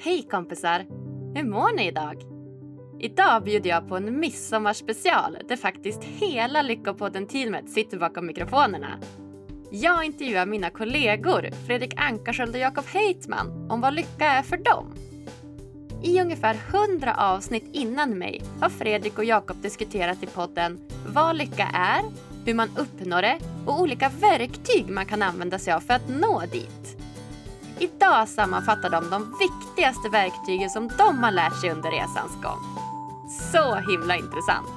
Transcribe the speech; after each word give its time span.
Hej 0.00 0.26
kompisar! 0.30 0.86
Hur 1.34 1.44
mår 1.44 1.76
ni 1.76 1.86
idag? 1.86 2.22
Idag 3.00 3.44
bjuder 3.44 3.70
jag 3.70 3.88
på 3.88 3.96
en 3.96 4.20
midsommarspecial 4.20 5.38
där 5.48 5.56
faktiskt 5.56 6.04
hela 6.04 6.62
Lyckopodden-teamet 6.62 7.68
sitter 7.68 7.98
bakom 7.98 8.26
mikrofonerna. 8.26 8.98
Jag 9.70 10.04
intervjuar 10.04 10.46
mina 10.46 10.70
kollegor 10.70 11.50
Fredrik 11.66 11.94
Ankarsköld 11.96 12.54
och 12.54 12.60
Jakob 12.60 12.84
Heitman 12.84 13.70
om 13.70 13.80
vad 13.80 13.94
lycka 13.94 14.24
är 14.24 14.42
för 14.42 14.56
dem. 14.56 14.94
I 16.02 16.20
ungefär 16.20 16.56
100 16.90 17.14
avsnitt 17.18 17.70
innan 17.72 18.18
mig 18.18 18.42
har 18.60 18.68
Fredrik 18.68 19.18
och 19.18 19.24
Jakob 19.24 19.62
diskuterat 19.62 20.22
i 20.22 20.26
podden 20.26 20.80
vad 21.06 21.36
lycka 21.36 21.68
är, 21.74 22.02
hur 22.44 22.54
man 22.54 22.68
uppnår 22.78 23.22
det 23.22 23.38
och 23.66 23.80
olika 23.80 24.08
verktyg 24.08 24.88
man 24.88 25.06
kan 25.06 25.22
använda 25.22 25.58
sig 25.58 25.72
av 25.72 25.80
för 25.80 25.94
att 25.94 26.08
nå 26.08 26.42
dit. 26.52 26.97
Idag 27.80 28.28
sammanfattar 28.28 28.90
de 28.90 29.10
de 29.10 29.34
viktigaste 29.38 30.08
verktygen 30.08 30.70
som 30.70 30.88
de 30.88 31.24
har 31.24 31.30
lärt 31.30 31.60
sig 31.60 31.70
under 31.70 31.90
resans 31.90 32.42
gång. 32.42 32.60
Så 33.52 33.74
himla 33.74 34.16
intressant! 34.16 34.68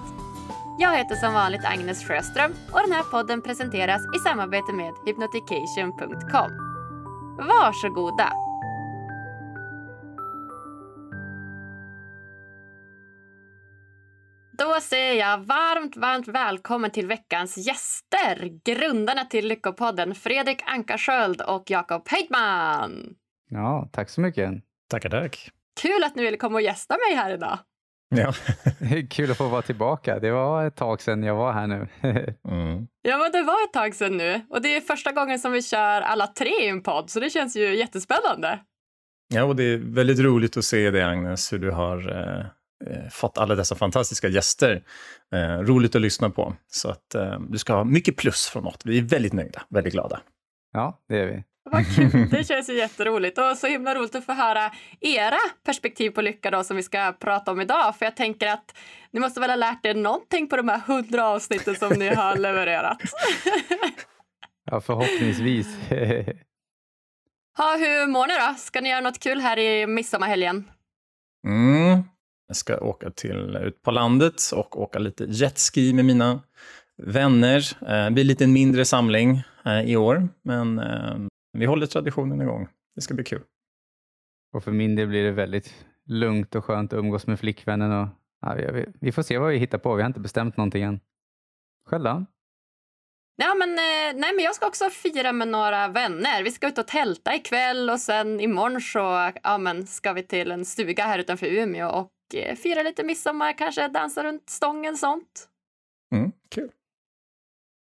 Jag 0.77 0.97
heter 0.97 1.15
som 1.15 1.33
vanligt 1.33 1.65
Agnes 1.65 2.03
Sjöström 2.03 2.51
och 2.71 2.79
den 2.81 2.91
här 2.91 3.03
podden 3.03 3.41
presenteras 3.41 4.01
i 4.15 4.19
samarbete 4.19 4.73
med 4.73 4.93
hypnotication.com. 5.05 6.51
Varsågoda! 7.37 8.50
Då 14.61 14.79
säger 14.81 15.20
jag 15.20 15.38
varmt, 15.38 15.97
varmt 15.97 16.27
välkommen 16.27 16.91
till 16.91 17.07
veckans 17.07 17.57
gäster. 17.57 18.59
Grundarna 18.63 19.25
till 19.25 19.47
Lyckopodden, 19.47 20.15
Fredrik 20.15 20.61
Ankarsköld 20.65 21.41
och 21.41 21.71
Jakob 21.71 22.09
Heidman. 22.09 23.15
Ja, 23.49 23.89
tack 23.91 24.09
så 24.09 24.21
mycket. 24.21 24.51
Tackar, 24.89 25.09
tack. 25.09 25.49
Kul 25.81 26.03
att 26.03 26.15
ni 26.15 26.23
ville 26.23 26.37
komma 26.37 26.55
och 26.55 26.61
gästa 26.61 26.93
mig 26.93 27.17
här 27.17 27.34
idag. 27.34 27.59
Ja. 28.15 28.34
Kul 29.09 29.32
att 29.32 29.37
få 29.37 29.48
vara 29.48 29.62
tillbaka. 29.62 30.20
Det 30.20 30.32
var 30.32 30.65
ett 30.65 30.76
tag 30.76 31.01
sedan 31.01 31.23
jag 31.23 31.35
var 31.35 31.54
här 31.54 31.67
nu. 31.67 31.87
Mm. 32.49 32.87
Ja, 33.01 33.17
men 33.17 33.32
det 33.32 33.43
var 33.43 33.63
ett 33.63 33.73
tag 33.73 33.95
sedan 33.95 34.17
nu. 34.17 34.41
Och 34.49 34.62
det 34.62 34.76
är 34.76 34.82
första 34.82 35.12
gången 35.12 35.39
som 35.39 35.51
vi 35.51 35.62
kör 35.62 36.01
alla 36.01 36.27
tre 36.27 36.65
i 36.65 36.67
en 36.67 36.84
podd, 36.84 37.09
så 37.09 37.20
det 37.20 37.29
känns 37.29 37.55
ju 37.55 37.76
jättespännande. 37.76 38.59
ja, 39.34 39.43
och 39.43 39.55
det 39.55 39.63
är 39.63 39.77
väldigt 39.77 40.20
roligt 40.20 40.57
att 40.57 40.65
se 40.65 40.91
dig, 40.91 41.04
Agnes, 41.04 41.54
hur 41.54 41.59
du 41.59 41.71
har 41.71 41.98
eh, 42.17 42.45
fått 43.12 43.37
alla 43.37 43.55
dessa 43.55 43.76
fantastiska 43.76 44.27
gäster. 44.27 44.84
Eh, 45.34 45.60
roligt 45.60 45.96
att 45.96 46.01
lyssna 46.01 46.29
på. 46.29 46.55
Så 46.68 46.90
att 46.90 47.15
eh, 47.15 47.40
du 47.40 47.57
ska 47.57 47.73
ha 47.73 47.84
mycket 47.84 48.18
plus 48.18 48.48
från 48.48 48.63
något. 48.63 48.82
Vi 48.85 48.98
är 48.98 49.04
väldigt 49.04 49.34
nöjda, 49.34 49.62
väldigt 49.70 49.93
glada. 49.93 50.21
Ja, 50.73 51.01
det 51.10 51.20
är 51.20 51.26
vi. 51.26 51.43
Vad 51.63 51.96
kul. 51.96 52.29
Det 52.32 52.43
känns 52.43 52.70
ju 52.70 52.73
jätteroligt. 52.73 53.38
Och 53.38 53.57
så 53.57 53.68
himla 53.68 53.96
roligt 53.96 54.15
att 54.15 54.26
få 54.26 54.34
höra 54.34 54.71
era 54.99 55.38
perspektiv 55.65 56.10
på 56.10 56.21
lycka 56.21 56.51
då, 56.51 56.63
som 56.63 56.77
vi 56.77 56.84
ska 56.84 57.13
prata 57.20 57.51
om 57.51 57.62
idag. 57.62 57.96
För 57.96 58.05
jag 58.05 58.15
tänker 58.15 58.48
att 58.48 58.77
ni 59.12 59.20
måste 59.20 59.40
väl 59.40 59.49
ha 59.49 59.55
lärt 59.55 59.85
er 59.85 59.93
någonting 59.93 60.48
på 60.48 60.57
de 60.57 60.70
här 60.70 60.79
hundra 60.79 61.27
avsnitten 61.27 61.76
som 61.76 61.93
ni 61.93 62.07
har 62.07 62.35
levererat. 62.38 63.01
Ja, 64.72 64.81
förhoppningsvis. 64.81 65.68
ha, 67.57 67.78
hur 67.78 68.07
mår 68.07 68.28
ni 68.28 68.34
då? 68.34 68.56
Ska 68.57 68.81
ni 68.81 68.90
göra 68.90 69.01
något 69.01 69.19
kul 69.19 69.41
här 69.41 69.59
i 69.59 69.88
midsommarhelgen? 69.88 70.72
Mm. 71.47 72.03
Jag 72.52 72.56
ska 72.56 72.78
åka 72.78 73.12
till, 73.12 73.56
ut 73.56 73.81
på 73.81 73.91
landet 73.91 74.34
och 74.56 74.81
åka 74.81 75.00
lite 75.00 75.25
jetski 75.30 75.94
med 75.94 76.06
mina 76.06 76.41
vänner. 76.97 77.78
Det 78.06 78.12
blir 78.12 78.24
lite 78.24 78.44
en 78.44 78.53
mindre 78.53 78.85
samling 78.85 79.44
eh, 79.66 79.81
i 79.81 79.96
år, 79.96 80.30
men 80.41 80.79
eh, 80.79 81.16
vi 81.53 81.66
håller 81.66 81.88
traditionen 81.88 82.41
igång. 82.41 82.68
Det 82.96 83.02
ska 83.02 83.13
bli 83.13 83.24
kul. 83.24 83.41
och 84.53 84.63
för 84.63 84.72
min 84.72 84.96
del 84.96 85.07
blir 85.07 85.24
det 85.24 85.31
väldigt 85.31 85.85
lugnt 86.06 86.56
och 86.56 86.66
skönt 86.66 86.94
att 86.94 87.00
umgås 87.00 87.28
med 87.28 87.40
flickvännen. 87.40 87.91
Och, 87.91 88.07
ja, 88.41 88.53
vi, 88.53 88.72
vi, 88.72 88.85
vi 89.00 89.12
får 89.12 89.22
se 89.22 89.38
vad 89.38 89.52
vi 89.52 89.57
hittar 89.57 89.78
på. 89.78 89.96
Vi 89.96 90.02
har 90.02 90.07
inte 90.07 90.19
bestämt 90.19 90.57
någonting 90.57 90.84
än. 90.84 91.00
Själv 91.90 92.03
då? 92.03 92.25
Ja, 93.44 93.56
men, 93.56 93.69
eh, 93.69 94.19
nej, 94.19 94.35
men 94.35 94.46
jag 94.46 94.56
ska 94.56 94.68
också 94.68 94.90
fira 94.90 95.31
med 95.31 95.47
några 95.47 95.88
vänner. 95.88 96.44
Vi 96.44 96.52
ska 96.52 96.68
ut 96.68 96.78
och 96.78 96.88
tälta 96.88 97.35
ikväll 97.35 97.90
och 97.90 98.00
sen 98.00 98.40
imorgon 98.40 98.81
så 98.81 99.31
ja, 99.44 99.57
men, 99.57 99.88
ska 99.88 100.13
vi 100.13 100.24
till 100.24 100.52
en 100.52 100.66
stuga 100.66 101.03
här 101.03 101.19
utanför 101.19 101.47
Umeå 101.47 101.90
och 101.90 102.12
eh, 102.35 102.56
fira 102.56 102.84
lite 102.84 103.03
midsommar, 103.03 103.57
kanske 103.57 103.88
dansa 103.88 104.24
runt 104.24 104.50
stången 104.50 104.97
sånt. 104.97 105.47
Mm, 106.16 106.31
kul. 106.50 106.72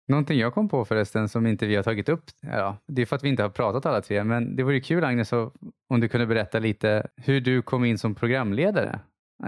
Någonting 0.08 0.40
jag 0.40 0.54
kom 0.54 0.70
på 0.70 0.86
förresten 0.86 1.30
som 1.30 1.48
inte 1.48 1.66
vi 1.66 1.76
har 1.76 1.84
tagit 1.84 2.10
upp. 2.10 2.24
Ja, 2.42 2.78
det 2.88 3.02
är 3.02 3.06
för 3.06 3.16
att 3.16 3.24
vi 3.24 3.30
inte 3.30 3.44
har 3.44 3.50
pratat 3.50 3.86
alla 3.86 4.02
tre, 4.02 4.24
men 4.24 4.56
det 4.56 4.64
vore 4.64 4.80
kul 4.80 5.04
Agnes 5.04 5.34
om 5.90 6.00
du 6.00 6.08
kunde 6.10 6.28
berätta 6.28 6.60
lite 6.60 7.08
hur 7.16 7.42
du 7.42 7.62
kom 7.62 7.86
in 7.86 7.98
som 7.98 8.16
programledare. 8.16 9.00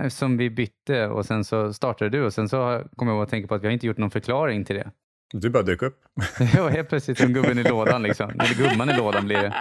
Som 0.09 0.37
vi 0.37 0.49
bytte 0.49 1.07
och 1.07 1.25
sen 1.25 1.43
så 1.43 1.73
startade 1.73 2.09
du 2.09 2.25
och 2.25 2.33
sen 2.33 2.49
så 2.49 2.83
kom 2.95 3.07
jag 3.07 3.21
att 3.21 3.29
tänka 3.29 3.47
på 3.47 3.55
att 3.55 3.61
vi 3.61 3.67
har 3.67 3.73
inte 3.73 3.87
gjort 3.87 3.97
någon 3.97 4.11
förklaring 4.11 4.65
till 4.65 4.75
det. 4.75 4.91
Du 5.33 5.49
bara 5.49 5.63
dök 5.63 5.81
upp. 5.81 6.01
Ja, 6.55 6.69
helt 6.69 6.89
plötsligt 6.89 7.17
som 7.17 7.33
gubben 7.33 7.59
i 7.59 7.63
lådan 7.63 8.03
liksom. 8.03 8.29
Eller 8.29 8.53
gumman 8.55 8.89
i 8.89 8.97
lådan 8.97 9.25
blir 9.25 9.37
det. 9.37 9.53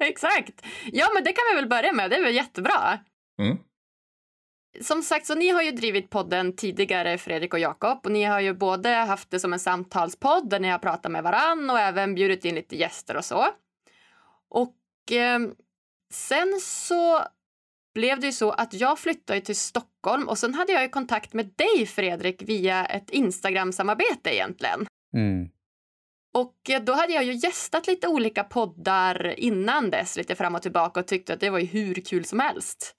Exakt. 0.00 0.64
Ja, 0.92 1.06
men 1.14 1.24
det 1.24 1.32
kan 1.32 1.44
vi 1.50 1.56
väl 1.56 1.68
börja 1.68 1.92
med. 1.92 2.10
Det 2.10 2.16
är 2.16 2.22
väl 2.22 2.34
jättebra. 2.34 2.98
Mm. 3.38 3.58
Som 4.80 5.02
sagt, 5.02 5.26
så 5.26 5.34
ni 5.34 5.48
har 5.48 5.62
ju 5.62 5.70
drivit 5.70 6.10
podden 6.10 6.56
tidigare, 6.56 7.18
Fredrik 7.18 7.54
och 7.54 7.60
Jakob. 7.60 8.00
Och 8.04 8.12
ni 8.12 8.24
har 8.24 8.40
ju 8.40 8.54
både 8.54 8.88
haft 8.88 9.30
det 9.30 9.40
som 9.40 9.52
en 9.52 9.58
samtalspodd 9.58 10.50
där 10.50 10.60
ni 10.60 10.68
har 10.68 10.78
pratat 10.78 11.12
med 11.12 11.22
varann 11.22 11.70
och 11.70 11.78
även 11.78 12.14
bjudit 12.14 12.44
in 12.44 12.54
lite 12.54 12.76
gäster 12.76 13.16
och 13.16 13.24
så. 13.24 13.46
Och 14.48 15.12
eh, 15.12 15.38
sen 16.12 16.60
så 16.60 17.22
blev 17.96 18.20
det 18.20 18.26
ju 18.26 18.32
så 18.32 18.50
att 18.50 18.74
jag 18.74 18.98
flyttade 18.98 19.40
till 19.40 19.56
Stockholm 19.56 20.28
och 20.28 20.38
sen 20.38 20.54
hade 20.54 20.72
jag 20.72 20.82
ju 20.82 20.88
kontakt 20.88 21.32
med 21.32 21.50
dig, 21.56 21.86
Fredrik, 21.86 22.42
via 22.42 22.84
ett 22.84 23.10
Instagram-samarbete 23.10 24.34
egentligen. 24.34 24.86
Mm. 25.14 25.48
Och 26.34 26.70
eh, 26.70 26.82
då 26.82 26.92
hade 26.92 27.12
jag 27.12 27.24
ju 27.24 27.32
gästat 27.32 27.86
lite 27.86 28.08
olika 28.08 28.44
poddar 28.44 29.34
innan 29.38 29.90
dess, 29.90 30.16
lite 30.16 30.34
fram 30.34 30.54
och 30.54 30.62
tillbaka 30.62 31.00
och 31.00 31.06
tyckte 31.06 31.34
att 31.34 31.40
det 31.40 31.50
var 31.50 31.58
ju 31.58 31.66
hur 31.66 31.94
kul 31.94 32.24
som 32.24 32.40
helst. 32.40 32.94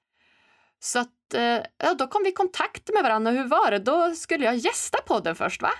Så 0.79 0.99
att, 0.99 1.33
eh, 1.33 1.59
ja, 1.77 1.93
då 1.99 2.07
kom 2.07 2.23
vi 2.23 2.29
i 2.29 2.33
kontakt 2.33 2.89
med 2.93 3.03
varandra. 3.03 3.31
Hur 3.31 3.47
var 3.47 3.71
det? 3.71 3.79
Då 3.79 4.11
skulle 4.15 4.45
jag 4.45 4.55
gästa 4.55 4.97
podden 5.07 5.35
först, 5.35 5.61
va? 5.61 5.71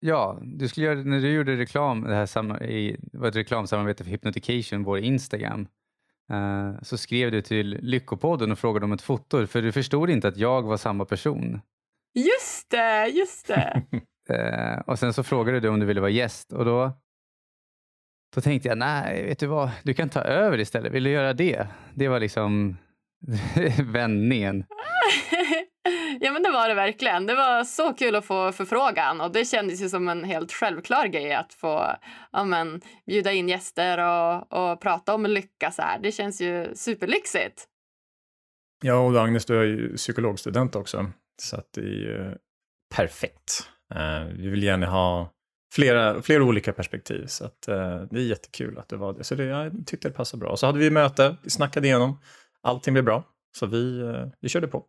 Ja, 0.00 0.38
du 0.42 0.68
skulle 0.68 0.86
göra, 0.86 0.98
när 0.98 1.20
du 1.20 1.32
gjorde 1.32 1.56
reklam, 1.56 2.00
det 2.00 2.14
här 2.14 2.62
i, 2.62 2.96
det 3.12 3.18
var 3.18 3.28
ett 3.28 3.36
reklamsamarbete 3.36 4.04
för 4.04 4.10
Hypnotication, 4.10 4.84
vår 4.84 4.98
Instagram, 4.98 5.68
så 6.82 6.98
skrev 6.98 7.30
du 7.30 7.42
till 7.42 7.78
Lyckopodden 7.82 8.52
och 8.52 8.58
frågade 8.58 8.84
om 8.84 8.92
ett 8.92 9.02
foto, 9.02 9.46
för 9.46 9.62
du 9.62 9.72
förstod 9.72 10.10
inte 10.10 10.28
att 10.28 10.36
jag 10.36 10.62
var 10.62 10.76
samma 10.76 11.04
person. 11.04 11.60
Just 12.14 12.70
det, 12.70 13.06
just 13.06 13.46
det. 13.46 13.82
Eh, 14.30 14.78
och 14.78 14.98
sen 14.98 15.12
så 15.12 15.22
frågade 15.22 15.60
du 15.60 15.68
om 15.68 15.80
du 15.80 15.86
ville 15.86 16.00
vara 16.00 16.10
gäst 16.10 16.52
och 16.52 16.64
då, 16.64 16.92
då 18.34 18.40
tänkte 18.40 18.68
jag, 18.68 18.78
nej, 18.78 19.24
vet 19.24 19.38
du 19.38 19.46
vad, 19.46 19.70
du 19.82 19.94
kan 19.94 20.08
ta 20.08 20.20
över 20.20 20.60
istället. 20.60 20.92
Vill 20.92 21.04
du 21.04 21.10
göra 21.10 21.32
det? 21.32 21.66
Det 21.94 22.08
var 22.08 22.20
liksom 22.20 22.76
vändningen. 23.82 24.64
ja, 26.20 26.32
men 26.32 26.42
det 26.42 26.50
var 26.50 26.68
det 26.68 26.74
verkligen. 26.74 27.26
Det 27.26 27.34
var 27.34 27.64
så 27.64 27.92
kul 27.92 28.16
att 28.16 28.24
få 28.24 28.52
förfrågan 28.52 29.20
och 29.20 29.32
det 29.32 29.44
kändes 29.44 29.82
ju 29.82 29.88
som 29.88 30.08
en 30.08 30.24
helt 30.24 30.52
självklar 30.52 31.06
grej 31.06 31.34
att 31.34 31.52
få 31.52 31.96
ja, 32.32 32.44
men, 32.44 32.80
bjuda 33.06 33.32
in 33.32 33.48
gäster 33.48 33.98
och, 33.98 34.52
och 34.52 34.80
prata 34.80 35.14
om 35.14 35.26
lycka 35.26 35.70
så 35.70 35.82
här. 35.82 35.98
Det 35.98 36.12
känns 36.12 36.40
ju 36.40 36.74
superlyxigt. 36.74 37.66
Ja, 38.82 38.94
och 38.94 39.22
Agnes, 39.22 39.46
du 39.46 39.60
är 39.60 39.64
ju 39.64 39.96
psykologstudent 39.96 40.76
också, 40.76 41.10
så 41.42 41.56
att 41.56 41.72
det 41.72 41.80
är 41.80 41.84
ju 41.84 42.36
perfekt. 42.94 43.68
Eh, 43.94 44.24
vi 44.24 44.48
vill 44.48 44.62
gärna 44.62 44.86
ha 44.86 45.32
flera, 45.74 46.22
flera 46.22 46.44
olika 46.44 46.72
perspektiv, 46.72 47.26
så 47.26 47.44
att, 47.44 47.68
eh, 47.68 48.02
det 48.10 48.20
är 48.20 48.24
jättekul 48.24 48.78
att 48.78 48.88
det 48.88 48.96
var 48.96 49.12
det. 49.12 49.24
Så 49.24 49.34
det, 49.34 49.44
jag 49.44 49.86
tyckte 49.86 50.08
det 50.08 50.14
passade 50.14 50.40
bra. 50.40 50.56
Så 50.56 50.66
hade 50.66 50.78
vi 50.78 50.90
möte, 50.90 51.36
vi 51.42 51.50
snackade 51.50 51.86
igenom, 51.86 52.20
allting 52.62 52.94
blev 52.94 53.04
bra, 53.04 53.24
så 53.58 53.66
vi, 53.66 54.00
eh, 54.00 54.26
vi 54.40 54.48
körde 54.48 54.68
på. 54.68 54.86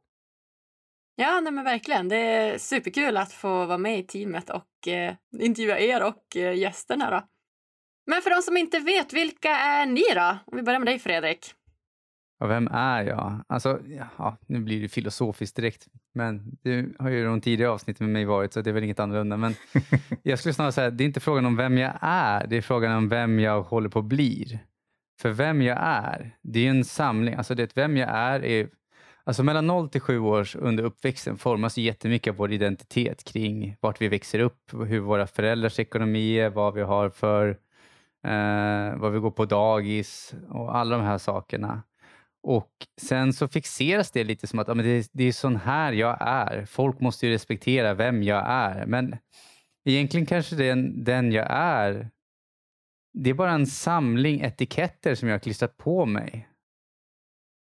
Ja, 1.22 1.40
nej 1.40 1.54
men 1.54 1.64
verkligen. 1.64 2.10
Det 2.10 2.16
är 2.16 2.58
superkul 2.58 3.18
att 3.18 3.34
få 3.34 3.66
vara 3.66 3.78
med 3.78 4.00
i 4.00 4.04
teamet 4.04 4.50
och 4.50 4.88
eh, 4.88 5.14
intervjua 5.40 5.80
er 5.80 6.04
och 6.04 6.38
eh, 6.38 6.54
gästerna. 6.54 7.12
Då. 7.12 7.22
Men 8.08 8.22
för 8.22 8.30
de 8.30 8.42
som 8.42 8.58
inte 8.58 8.80
vet, 8.80 9.14
vilka 9.14 9.50
är 9.50 9.86
ni 9.86 10.04
då? 10.16 10.38
Om 10.46 10.58
vi 10.58 10.64
börjar 10.64 10.80
med 10.80 10.88
dig, 10.88 11.00
Fredrik. 11.00 11.54
Och 12.40 12.50
vem 12.50 12.68
är 12.68 13.04
jag? 13.04 13.44
Alltså, 13.48 13.80
ja, 14.18 14.38
nu 14.48 14.60
blir 14.60 14.82
det 14.82 14.90
filosofiskt 14.90 15.56
direkt, 15.56 15.88
men 16.14 16.58
det 16.62 16.86
har 17.00 17.10
ju 17.10 17.26
de 17.26 17.42
tidigare 17.42 17.72
avsnitten 17.72 18.06
med 18.06 18.14
mig 18.14 18.26
varit, 18.26 18.54
så 18.54 18.62
det 18.62 18.70
är 18.70 18.74
väl 18.74 18.84
inget 18.84 19.00
annorlunda. 19.00 19.38
Men 19.38 19.56
jag 20.24 20.40
skulle 20.40 20.54
snarare 20.54 20.72
säga, 20.72 20.90
det 20.90 21.04
är 21.04 21.06
inte 21.06 21.20
frågan 21.20 21.46
om 21.46 21.56
vem 21.56 21.78
jag 21.78 21.94
är, 22.02 22.48
det 22.48 22.58
är 22.58 22.62
frågan 22.62 22.98
om 22.98 23.10
vem 23.10 23.40
jag 23.40 23.62
håller 23.62 23.90
på 23.90 24.00
att 24.00 24.06
bli. 24.06 24.60
För 25.22 25.30
vem 25.30 25.62
jag 25.62 25.78
är, 25.82 26.36
det 26.42 26.66
är 26.66 26.70
en 26.70 26.86
samling, 26.86 27.36
alltså 27.36 27.56
det 27.56 27.78
vem 27.78 27.98
jag 27.98 28.10
är 28.10 28.46
är 28.46 28.70
Alltså 29.24 29.44
mellan 29.44 29.68
0 29.68 29.90
till 29.90 30.02
7 30.02 30.20
års 30.20 30.56
under 30.56 30.84
uppväxten 30.84 31.38
formas 31.38 31.78
ju 31.78 31.82
jättemycket 31.82 32.32
av 32.32 32.38
vår 32.38 32.52
identitet 32.52 33.24
kring 33.24 33.76
vart 33.80 34.02
vi 34.02 34.08
växer 34.08 34.40
upp, 34.40 34.74
hur 34.88 35.00
våra 35.00 35.28
föräldrars 35.28 35.80
ekonomi 35.80 36.40
är, 36.40 36.50
vad 36.50 36.74
vi 36.74 36.82
har 36.82 37.10
för, 37.10 37.50
eh, 38.28 38.98
vad 38.98 39.12
vi 39.12 39.20
går 39.20 39.32
på 39.32 39.46
dagis 39.46 40.34
och 40.50 40.76
alla 40.76 40.98
de 40.98 41.06
här 41.06 41.18
sakerna. 41.18 41.84
Och 42.44 42.72
sen 43.02 43.34
så 43.34 43.48
fixeras 43.48 44.12
det 44.12 44.24
lite 44.24 44.48
som 44.48 44.60
att 44.60 44.68
ja, 44.68 44.74
men 44.74 44.86
det, 44.86 45.10
det 45.14 45.24
är 45.24 45.32
sån 45.32 45.56
här 45.56 45.94
jag 45.94 46.18
är. 46.22 46.66
Folk 46.66 47.00
måste 47.00 47.28
ju 47.28 47.34
respektera 47.34 47.94
vem 47.94 48.24
jag 48.24 48.46
är. 48.48 48.86
Men 48.86 49.16
egentligen 49.86 50.26
kanske 50.26 50.56
den, 50.56 51.04
den 51.04 51.32
jag 51.32 51.48
är, 51.50 52.10
det 53.14 53.30
är 53.30 53.34
bara 53.34 53.52
en 53.52 53.68
samling 53.68 54.42
etiketter 54.42 55.16
som 55.16 55.28
jag 55.28 55.36
har 55.36 55.40
klistrat 55.40 55.78
på 55.78 56.06
mig. 56.06 56.48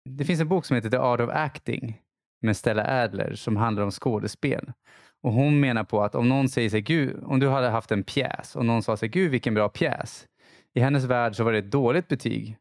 Det 0.04 0.24
finns 0.24 0.40
en 0.40 0.48
bok 0.48 0.64
som 0.64 0.74
heter 0.74 0.90
The 0.90 0.96
Art 0.96 1.20
of 1.20 1.30
Acting 1.32 2.00
med 2.42 2.56
Stella 2.56 3.02
Adler 3.02 3.34
som 3.34 3.56
handlar 3.56 3.82
om 3.82 3.90
skådespel. 3.90 4.72
Och 5.22 5.32
Hon 5.32 5.60
menar 5.60 5.84
på 5.84 6.02
att 6.02 6.14
om 6.14 6.28
någon 6.28 6.48
säger 6.48 6.70
sig, 6.70 6.80
Gud, 6.80 7.22
om 7.24 7.40
du 7.40 7.48
hade 7.48 7.68
haft 7.68 7.92
en 7.92 8.02
pjäs 8.02 8.56
och 8.56 8.64
någon 8.64 8.82
sa 8.82 8.96
sig, 8.96 9.08
Gud 9.08 9.30
vilken 9.30 9.54
bra 9.54 9.68
pjäs. 9.68 10.26
I 10.74 10.80
hennes 10.80 11.04
värld 11.04 11.36
så 11.36 11.44
var 11.44 11.52
det 11.52 11.58
ett 11.58 11.70
dåligt 11.70 12.08
betyg. 12.08 12.56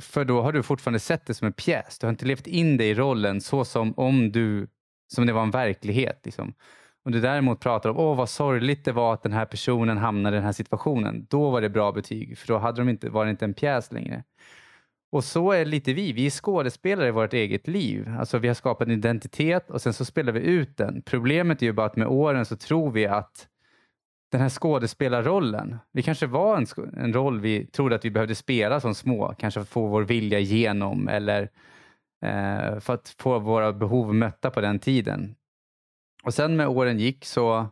För 0.00 0.24
då 0.24 0.42
har 0.42 0.52
du 0.52 0.62
fortfarande 0.62 0.98
sett 0.98 1.26
det 1.26 1.34
som 1.34 1.46
en 1.46 1.52
pjäs. 1.52 1.98
Du 1.98 2.06
har 2.06 2.10
inte 2.10 2.26
levt 2.26 2.46
in 2.46 2.76
dig 2.76 2.90
i 2.90 2.94
rollen 2.94 3.40
så 3.40 3.64
som 3.64 3.94
om 3.96 4.32
du, 4.32 4.68
som 5.14 5.26
det 5.26 5.32
var 5.32 5.42
en 5.42 5.50
verklighet. 5.50 6.20
Liksom. 6.24 6.54
Om 7.04 7.12
du 7.12 7.20
däremot 7.20 7.60
pratar 7.60 7.90
om, 7.90 7.96
åh 7.96 8.16
vad 8.16 8.28
sorgligt 8.28 8.84
det 8.84 8.92
var 8.92 9.14
att 9.14 9.22
den 9.22 9.32
här 9.32 9.44
personen 9.44 9.98
hamnade 9.98 10.36
i 10.36 10.38
den 10.38 10.44
här 10.44 10.52
situationen. 10.52 11.26
Då 11.30 11.50
var 11.50 11.60
det 11.60 11.68
bra 11.68 11.92
betyg, 11.92 12.38
för 12.38 12.46
då 12.46 12.58
hade 12.58 12.80
de 12.80 12.88
inte, 12.88 13.10
var 13.10 13.24
det 13.24 13.30
inte 13.30 13.44
en 13.44 13.54
pjäs 13.54 13.92
längre. 13.92 14.24
Och 15.12 15.24
så 15.24 15.52
är 15.52 15.64
lite 15.64 15.92
vi. 15.92 16.12
Vi 16.12 16.26
är 16.26 16.30
skådespelare 16.30 17.08
i 17.08 17.10
vårt 17.10 17.32
eget 17.32 17.68
liv. 17.68 18.14
Alltså 18.18 18.38
vi 18.38 18.48
har 18.48 18.54
skapat 18.54 18.88
en 18.88 18.94
identitet 18.94 19.70
och 19.70 19.82
sen 19.82 19.92
så 19.92 20.04
spelar 20.04 20.32
vi 20.32 20.40
ut 20.40 20.76
den. 20.76 21.02
Problemet 21.02 21.62
är 21.62 21.66
ju 21.66 21.72
bara 21.72 21.86
att 21.86 21.96
med 21.96 22.06
åren 22.06 22.46
så 22.46 22.56
tror 22.56 22.90
vi 22.90 23.06
att 23.06 23.48
den 24.30 24.40
här 24.40 24.48
skådespelarrollen, 24.48 25.78
vi 25.92 26.02
kanske 26.02 26.26
var 26.26 26.56
en, 26.56 26.66
en 26.96 27.12
roll 27.12 27.40
vi 27.40 27.66
trodde 27.66 27.94
att 27.94 28.04
vi 28.04 28.10
behövde 28.10 28.34
spela 28.34 28.80
som 28.80 28.94
små, 28.94 29.34
kanske 29.38 29.60
för 29.60 29.62
att 29.62 29.68
få 29.68 29.86
vår 29.86 30.02
vilja 30.02 30.38
igenom 30.38 31.08
eller 31.08 31.42
eh, 32.22 32.80
för 32.80 32.94
att 32.94 33.14
få 33.18 33.38
våra 33.38 33.72
behov 33.72 34.14
mötta 34.14 34.50
på 34.50 34.60
den 34.60 34.78
tiden. 34.78 35.34
Och 36.22 36.34
sen 36.34 36.56
med 36.56 36.68
åren 36.68 36.98
gick 36.98 37.24
så 37.24 37.68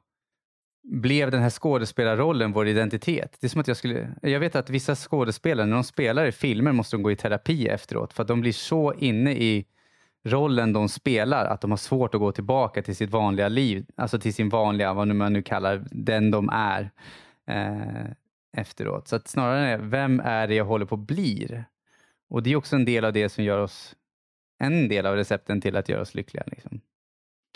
blev 0.83 1.31
den 1.31 1.43
här 1.43 1.51
skådespelarrollen 1.51 2.53
vår 2.53 2.69
identitet. 2.69 3.37
Det 3.41 3.47
är 3.47 3.49
som 3.49 3.61
att 3.61 3.69
jag 3.69 3.77
skulle, 3.77 4.15
jag 4.23 4.41
vet 4.41 4.57
att 4.57 4.71
vissa 4.71 4.95
skådespelare, 4.95 5.67
när 5.67 5.75
de 5.75 5.85
spelar 5.85 6.27
i 6.27 6.33
filmer 6.33 6.73
måste 6.73 6.97
de 6.97 7.03
gå 7.03 7.11
i 7.11 7.17
terapi 7.17 7.69
efteråt 7.69 8.13
för 8.13 8.23
att 8.23 8.29
de 8.29 8.41
blir 8.41 8.53
så 8.53 8.95
inne 8.95 9.33
i 9.33 9.67
rollen 10.25 10.73
de 10.73 10.89
spelar 10.89 11.45
att 11.45 11.61
de 11.61 11.71
har 11.71 11.79
svårt 11.79 12.15
att 12.15 12.21
gå 12.21 12.33
tillbaka 12.33 12.83
till 12.83 12.97
sitt 12.97 13.11
vanliga 13.11 13.49
liv, 13.49 13.87
alltså 13.97 14.19
till 14.19 14.35
sin 14.35 14.49
vanliga, 14.49 14.95
vad 14.95 15.09
man 15.09 15.33
nu 15.33 15.43
kallar 15.43 15.85
den 15.91 16.31
de 16.31 16.49
är 16.53 16.91
eh, 17.47 18.07
efteråt. 18.57 19.09
Så 19.09 19.17
att 19.17 19.29
snarare, 19.29 19.77
vem 19.77 20.21
är 20.21 20.49
det 20.49 20.55
jag 20.55 20.65
håller 20.65 20.87
på 20.87 20.95
att 20.95 21.01
bli? 21.01 21.65
Och 22.31 22.43
det 22.43 22.53
är 22.53 22.57
också 22.57 22.77
en 22.77 22.85
del 22.85 23.05
av 23.05 23.13
det 23.13 23.29
som 23.29 23.45
gör 23.45 23.59
oss, 23.59 23.97
en 24.59 24.89
del 24.89 25.07
av 25.07 25.17
recepten 25.17 25.61
till 25.61 25.77
att 25.77 25.89
göra 25.89 26.01
oss 26.01 26.15
lyckliga. 26.15 26.45
Liksom. 26.47 26.81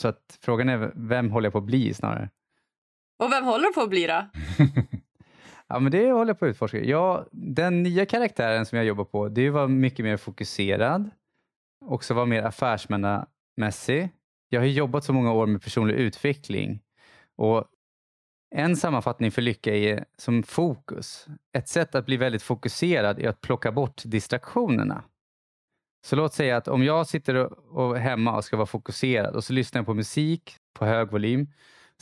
Så 0.01 0.09
att 0.09 0.39
frågan 0.41 0.69
är, 0.69 0.93
vem 0.95 1.31
håller 1.31 1.47
jag 1.47 1.53
på 1.53 1.59
att 1.59 1.65
bli 1.65 1.95
snarare? 1.95 2.31
Och 3.23 3.33
vem 3.33 3.45
håller 3.45 3.67
du 3.67 3.73
på 3.73 3.81
att 3.81 3.91
bli 3.91 4.07
då? 4.07 4.27
ja, 5.69 5.79
men 5.79 5.93
det 5.93 6.13
håller 6.13 6.31
jag 6.31 6.39
på 6.39 6.45
att 6.45 6.51
utforska. 6.51 6.85
Ja, 6.85 7.27
den 7.33 7.83
nya 7.83 8.07
karaktären 8.07 8.67
som 8.67 8.79
jag 8.79 8.87
jobbar 8.87 9.05
på, 9.05 9.29
det 9.29 9.51
var 9.51 9.69
mycket 9.69 10.05
mer 10.05 10.17
fokuserad. 10.17 11.11
Också 11.85 12.15
vara 12.15 12.27
mer 12.27 12.43
affärsmässig. 12.43 14.09
Jag 14.49 14.61
har 14.61 14.67
jobbat 14.67 15.05
så 15.05 15.13
många 15.13 15.33
år 15.33 15.47
med 15.47 15.63
personlig 15.63 15.95
utveckling 15.95 16.81
och 17.37 17.65
en 18.55 18.77
sammanfattning 18.77 19.31
för 19.31 19.43
lycka 19.43 19.75
är 19.75 20.05
som 20.19 20.43
fokus. 20.43 21.27
Ett 21.53 21.69
sätt 21.69 21.95
att 21.95 22.07
bli 22.07 22.17
väldigt 22.17 22.43
fokuserad 22.43 23.19
är 23.19 23.29
att 23.29 23.41
plocka 23.41 23.73
bort 23.73 24.03
distraktionerna. 24.05 25.05
Så 26.05 26.17
låt 26.17 26.35
säga 26.35 26.57
att 26.57 26.69
om 26.69 26.85
jag 26.85 27.07
sitter 27.07 27.35
och, 27.77 27.99
hemma 27.99 28.37
och 28.37 28.45
ska 28.45 28.57
vara 28.57 28.67
fokuserad 28.67 29.37
och 29.37 29.45
så 29.45 29.53
lyssnar 29.53 29.79
jag 29.79 29.87
på 29.87 29.95
musik 29.95 30.57
på 30.75 30.85
hög 30.85 31.11
volym 31.11 31.47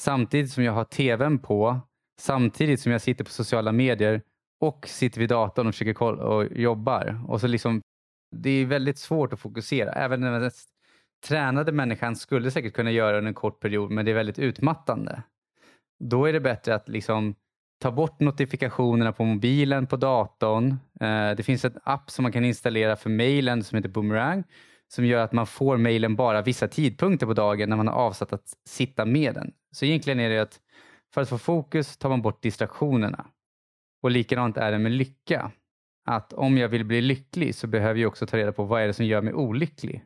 samtidigt 0.01 0.53
som 0.53 0.65
jag 0.65 0.73
har 0.73 0.85
tvn 0.85 1.39
på, 1.39 1.81
samtidigt 2.21 2.81
som 2.81 2.93
jag 2.93 3.01
sitter 3.01 3.25
på 3.25 3.31
sociala 3.31 3.73
medier 3.73 4.23
och 4.61 4.89
sitter 4.89 5.21
vid 5.21 5.29
datorn 5.29 5.67
och 5.67 5.75
försöker 5.75 5.95
kolla 5.95 6.25
och 6.25 6.47
jobbar. 6.53 7.21
Och 7.29 7.41
så 7.41 7.47
liksom, 7.47 7.83
det 8.37 8.51
är 8.51 8.67
väldigt 8.67 8.99
svårt 8.99 9.33
att 9.33 9.41
fokusera. 9.41 9.93
Även 9.93 10.21
den 10.21 10.41
mest 10.41 10.69
tränade 11.29 11.73
människan 11.73 12.17
skulle 12.17 12.51
säkert 12.51 12.75
kunna 12.75 12.91
göra 12.91 13.13
det 13.13 13.19
under 13.19 13.29
en 13.29 13.35
kort 13.35 13.61
period, 13.61 13.91
men 13.91 14.05
det 14.05 14.11
är 14.11 14.15
väldigt 14.15 14.39
utmattande. 14.39 15.23
Då 16.05 16.27
är 16.27 16.33
det 16.33 16.41
bättre 16.41 16.75
att 16.75 16.89
liksom 16.89 17.35
ta 17.83 17.91
bort 17.91 18.21
notifikationerna 18.21 19.13
på 19.13 19.25
mobilen, 19.25 19.87
på 19.87 19.97
datorn. 19.97 20.71
Eh, 21.01 21.31
det 21.37 21.43
finns 21.45 21.65
en 21.65 21.79
app 21.85 22.11
som 22.11 22.23
man 22.23 22.33
kan 22.33 22.45
installera 22.45 22.97
för 22.97 23.11
mejlen 23.11 23.65
som 23.65 23.77
heter 23.77 23.89
Boomerang 23.89 24.45
som 24.93 25.05
gör 25.05 25.25
att 25.25 25.33
man 25.33 25.47
får 25.47 25.77
mejlen 25.77 26.17
bara 26.17 26.43
vissa 26.43 26.69
tidpunkter 26.69 27.27
på 27.27 27.35
dagen 27.35 27.69
när 27.69 27.77
man 27.77 27.89
har 27.89 27.95
avsatt 27.95 28.33
att 28.33 28.55
sitta 28.69 29.05
med 29.05 29.35
den. 29.35 29.53
Så 29.71 29.85
egentligen 29.85 30.21
är 30.21 30.31
det 30.31 30.39
att 30.39 30.61
för 31.15 31.21
att 31.21 31.29
få 31.29 31.39
fokus 31.39 31.97
tar 31.97 32.09
man 32.09 32.23
bort 32.23 32.43
distraktionerna. 32.43 33.27
Och 34.03 34.11
likadant 34.11 34.57
är 34.57 34.73
det 34.73 34.79
med 34.79 34.93
lycka. 34.93 35.53
Att 36.05 36.33
om 36.33 36.59
jag 36.59 36.69
vill 36.69 36.85
bli 36.85 37.01
lycklig 37.01 37.55
så 37.55 37.67
behöver 37.67 38.01
jag 38.01 38.09
också 38.09 38.27
ta 38.27 38.37
reda 38.37 38.53
på 38.53 38.65
vad 38.65 38.83
är 38.83 38.87
det 38.87 38.95
som 38.95 39.07
gör 39.07 39.23
mig 39.23 39.35
olycklig. 39.35 40.05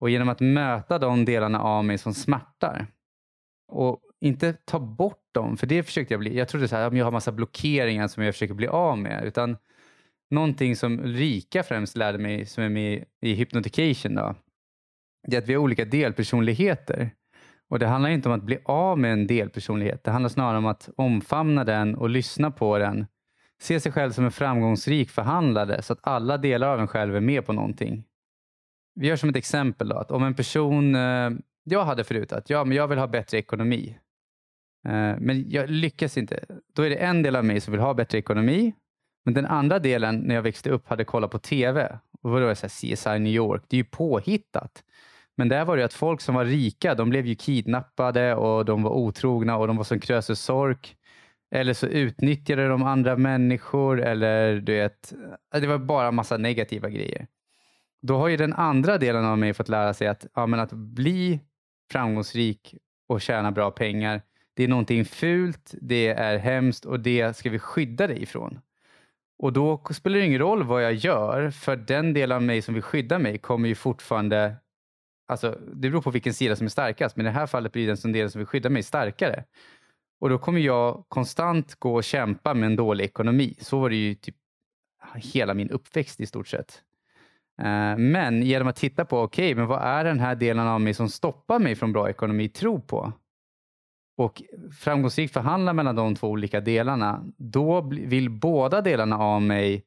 Och 0.00 0.10
genom 0.10 0.28
att 0.28 0.40
möta 0.40 0.98
de 0.98 1.24
delarna 1.24 1.60
av 1.60 1.84
mig 1.84 1.98
som 1.98 2.14
smärtar 2.14 2.86
och 3.68 4.00
inte 4.20 4.52
ta 4.52 4.78
bort 4.78 5.28
dem, 5.32 5.56
för 5.56 5.66
det 5.66 5.82
försökte 5.82 6.14
jag 6.14 6.20
bli. 6.20 6.36
Jag 6.36 6.48
trodde 6.48 6.68
så 6.68 6.76
här, 6.76 6.92
jag 6.92 7.04
har 7.04 7.12
massa 7.12 7.32
blockeringar 7.32 8.08
som 8.08 8.22
jag 8.22 8.34
försöker 8.34 8.54
bli 8.54 8.66
av 8.66 8.98
med. 8.98 9.24
Utan 9.24 9.56
någonting 10.30 10.76
som 10.76 11.00
Ulrika 11.00 11.62
främst 11.62 11.96
lärde 11.96 12.18
mig 12.18 12.46
som 12.46 12.64
är 12.64 12.68
med 12.68 13.04
i 13.20 13.34
Hypnotication 13.34 14.14
då, 14.14 14.34
det 15.28 15.36
är 15.36 15.40
att 15.40 15.48
vi 15.48 15.54
har 15.54 15.60
olika 15.60 15.84
delpersonligheter. 15.84 17.10
Och 17.72 17.78
Det 17.78 17.86
handlar 17.86 18.10
inte 18.10 18.28
om 18.28 18.34
att 18.34 18.42
bli 18.42 18.58
av 18.64 18.98
med 18.98 19.12
en 19.12 19.26
delpersonlighet. 19.26 20.04
Det 20.04 20.10
handlar 20.10 20.28
snarare 20.28 20.58
om 20.58 20.66
att 20.66 20.88
omfamna 20.96 21.64
den 21.64 21.94
och 21.94 22.08
lyssna 22.08 22.50
på 22.50 22.78
den. 22.78 23.06
Se 23.60 23.80
sig 23.80 23.92
själv 23.92 24.10
som 24.10 24.24
en 24.24 24.30
framgångsrik 24.32 25.10
förhandlare 25.10 25.82
så 25.82 25.92
att 25.92 25.98
alla 26.02 26.38
delar 26.38 26.68
av 26.68 26.80
en 26.80 26.88
själv 26.88 27.16
är 27.16 27.20
med 27.20 27.46
på 27.46 27.52
någonting. 27.52 28.04
Vi 28.94 29.06
gör 29.06 29.16
som 29.16 29.28
ett 29.28 29.36
exempel 29.36 29.88
då, 29.88 29.96
att 29.96 30.10
om 30.10 30.24
en 30.24 30.34
person, 30.34 30.94
eh, 30.94 31.30
jag 31.64 31.84
hade 31.84 32.04
förut 32.04 32.32
att 32.32 32.50
ja, 32.50 32.64
men 32.64 32.76
jag 32.76 32.88
vill 32.88 32.98
ha 32.98 33.06
bättre 33.06 33.38
ekonomi. 33.38 33.98
Eh, 34.88 35.14
men 35.18 35.50
jag 35.50 35.70
lyckas 35.70 36.18
inte. 36.18 36.44
Då 36.74 36.82
är 36.82 36.90
det 36.90 36.96
en 36.96 37.22
del 37.22 37.36
av 37.36 37.44
mig 37.44 37.60
som 37.60 37.72
vill 37.72 37.80
ha 37.80 37.94
bättre 37.94 38.18
ekonomi 38.18 38.72
men 39.24 39.34
den 39.34 39.46
andra 39.46 39.78
delen 39.78 40.18
när 40.18 40.34
jag 40.34 40.42
växte 40.42 40.70
upp 40.70 40.88
hade 40.88 41.04
kollat 41.04 41.30
på 41.30 41.38
TV. 41.38 41.98
Och 42.22 42.30
då 42.30 42.40
var 42.40 42.40
det 42.40 42.56
så 42.56 42.66
här, 42.66 42.94
CSI 42.96 43.18
New 43.18 43.32
York. 43.32 43.62
Det 43.68 43.76
är 43.76 43.78
ju 43.78 43.84
påhittat. 43.84 44.84
Men 45.36 45.48
där 45.48 45.64
var 45.64 45.76
det 45.76 45.84
att 45.84 45.92
folk 45.92 46.20
som 46.20 46.34
var 46.34 46.44
rika, 46.44 46.94
de 46.94 47.10
blev 47.10 47.26
ju 47.26 47.34
kidnappade 47.34 48.34
och 48.34 48.64
de 48.64 48.82
var 48.82 48.90
otrogna 48.90 49.56
och 49.56 49.66
de 49.66 49.76
var 49.76 49.84
som 49.84 50.00
Krösus 50.00 50.40
Sork. 50.40 50.96
Eller 51.54 51.74
så 51.74 51.86
utnyttjade 51.86 52.68
de 52.68 52.82
andra 52.82 53.16
människor 53.16 54.00
eller 54.00 54.60
du 54.60 54.74
vet, 54.74 55.12
det 55.52 55.66
var 55.66 55.78
bara 55.78 56.10
massa 56.10 56.36
negativa 56.36 56.88
grejer. 56.88 57.26
Då 58.02 58.16
har 58.16 58.28
ju 58.28 58.36
den 58.36 58.52
andra 58.52 58.98
delen 58.98 59.24
av 59.24 59.38
mig 59.38 59.54
fått 59.54 59.68
lära 59.68 59.94
sig 59.94 60.08
att, 60.08 60.26
ja, 60.34 60.46
men 60.46 60.60
att 60.60 60.72
bli 60.72 61.40
framgångsrik 61.92 62.74
och 63.08 63.20
tjäna 63.20 63.52
bra 63.52 63.70
pengar, 63.70 64.22
det 64.54 64.64
är 64.64 64.68
någonting 64.68 65.04
fult, 65.04 65.74
det 65.80 66.08
är 66.08 66.38
hemskt 66.38 66.84
och 66.84 67.00
det 67.00 67.36
ska 67.36 67.50
vi 67.50 67.58
skydda 67.58 68.06
dig 68.06 68.22
ifrån. 68.22 68.60
Och 69.38 69.52
då 69.52 69.82
spelar 69.90 70.18
det 70.18 70.26
ingen 70.26 70.38
roll 70.38 70.62
vad 70.62 70.84
jag 70.84 70.94
gör, 70.94 71.50
för 71.50 71.76
den 71.76 72.14
del 72.14 72.32
av 72.32 72.42
mig 72.42 72.62
som 72.62 72.74
vill 72.74 72.82
skydda 72.82 73.18
mig 73.18 73.38
kommer 73.38 73.68
ju 73.68 73.74
fortfarande... 73.74 74.56
Alltså, 75.26 75.58
det 75.74 75.90
beror 75.90 76.02
på 76.02 76.10
vilken 76.10 76.34
sida 76.34 76.56
som 76.56 76.64
är 76.64 76.68
starkast, 76.70 77.16
men 77.16 77.26
i 77.26 77.28
det 77.28 77.34
här 77.34 77.46
fallet 77.46 77.72
blir 77.72 77.96
den 78.02 78.12
del 78.12 78.30
som 78.30 78.38
vill 78.38 78.46
skydda 78.46 78.70
mig 78.70 78.82
starkare. 78.82 79.44
Och 80.20 80.28
då 80.28 80.38
kommer 80.38 80.60
jag 80.60 81.04
konstant 81.08 81.74
gå 81.74 81.94
och 81.94 82.04
kämpa 82.04 82.54
med 82.54 82.66
en 82.66 82.76
dålig 82.76 83.04
ekonomi. 83.04 83.56
Så 83.60 83.78
var 83.78 83.90
det 83.90 83.96
ju 83.96 84.14
typ 84.14 84.36
hela 85.14 85.54
min 85.54 85.70
uppväxt 85.70 86.20
i 86.20 86.26
stort 86.26 86.48
sett. 86.48 86.82
Eh, 87.58 87.96
men 87.96 88.42
genom 88.42 88.68
att 88.68 88.76
titta 88.76 89.04
på, 89.04 89.20
okej, 89.20 89.46
okay, 89.46 89.54
men 89.54 89.66
vad 89.66 89.82
är 89.82 90.04
den 90.04 90.20
här 90.20 90.34
delen 90.34 90.66
av 90.68 90.80
mig 90.80 90.94
som 90.94 91.08
stoppar 91.08 91.58
mig 91.58 91.74
från 91.74 91.92
bra 91.92 92.10
ekonomi 92.10 92.48
tro 92.48 92.80
på? 92.80 93.12
och 94.16 94.42
framgångsrikt 94.72 95.32
förhandla 95.32 95.72
mellan 95.72 95.96
de 95.96 96.14
två 96.14 96.28
olika 96.28 96.60
delarna, 96.60 97.24
då 97.36 97.80
vill 97.80 98.30
båda 98.30 98.80
delarna 98.80 99.18
av 99.18 99.42
mig 99.42 99.84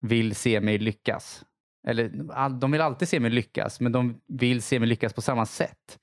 vill 0.00 0.34
se 0.34 0.60
mig 0.60 0.78
lyckas. 0.78 1.44
Eller 1.86 2.08
de 2.60 2.70
vill 2.70 2.80
alltid 2.80 3.08
se 3.08 3.20
mig 3.20 3.30
lyckas, 3.30 3.80
men 3.80 3.92
de 3.92 4.20
vill 4.26 4.62
se 4.62 4.78
mig 4.78 4.88
lyckas 4.88 5.12
på 5.12 5.20
samma 5.22 5.46
sätt 5.46 5.98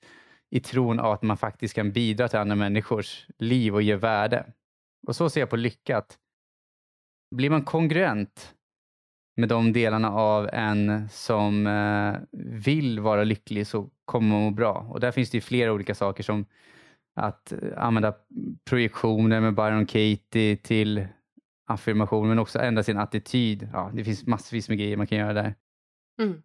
i 0.50 0.60
tron 0.60 1.00
av 1.00 1.12
att 1.12 1.22
man 1.22 1.36
faktiskt 1.36 1.74
kan 1.74 1.92
bidra 1.92 2.28
till 2.28 2.38
andra 2.38 2.56
människors 2.56 3.26
liv 3.38 3.74
och 3.74 3.82
ge 3.82 3.96
värde. 3.96 4.46
Och 5.06 5.16
så 5.16 5.30
ser 5.30 5.40
jag 5.40 5.50
på 5.50 5.56
lyckat. 5.56 6.18
Blir 7.34 7.50
man 7.50 7.62
kongruent 7.62 8.54
med 9.36 9.48
de 9.48 9.72
delarna 9.72 10.10
av 10.10 10.48
en 10.52 11.08
som 11.08 11.66
eh, 11.66 12.38
vill 12.64 13.00
vara 13.00 13.24
lycklig 13.24 13.66
så 13.66 13.90
kommer 14.04 14.28
man 14.28 14.42
må 14.42 14.50
bra. 14.50 14.86
Och 14.90 15.00
där 15.00 15.10
finns 15.10 15.30
det 15.30 15.40
flera 15.40 15.72
olika 15.72 15.94
saker 15.94 16.22
som 16.22 16.46
att 17.14 17.52
eh, 17.52 17.58
använda 17.76 18.14
projektioner 18.64 19.40
med 19.40 19.54
Byron 19.54 19.86
Katie 19.86 20.56
till 20.56 21.06
affirmation 21.66 22.28
men 22.28 22.38
också 22.38 22.58
ändra 22.58 22.82
sin 22.82 22.98
attityd. 22.98 23.68
Ja, 23.72 23.90
det 23.94 24.04
finns 24.04 24.26
massvis 24.26 24.68
med 24.68 24.78
grejer 24.78 24.96
man 24.96 25.06
kan 25.06 25.18
göra 25.18 25.32
där. 25.32 25.54
Mm. 26.20 26.42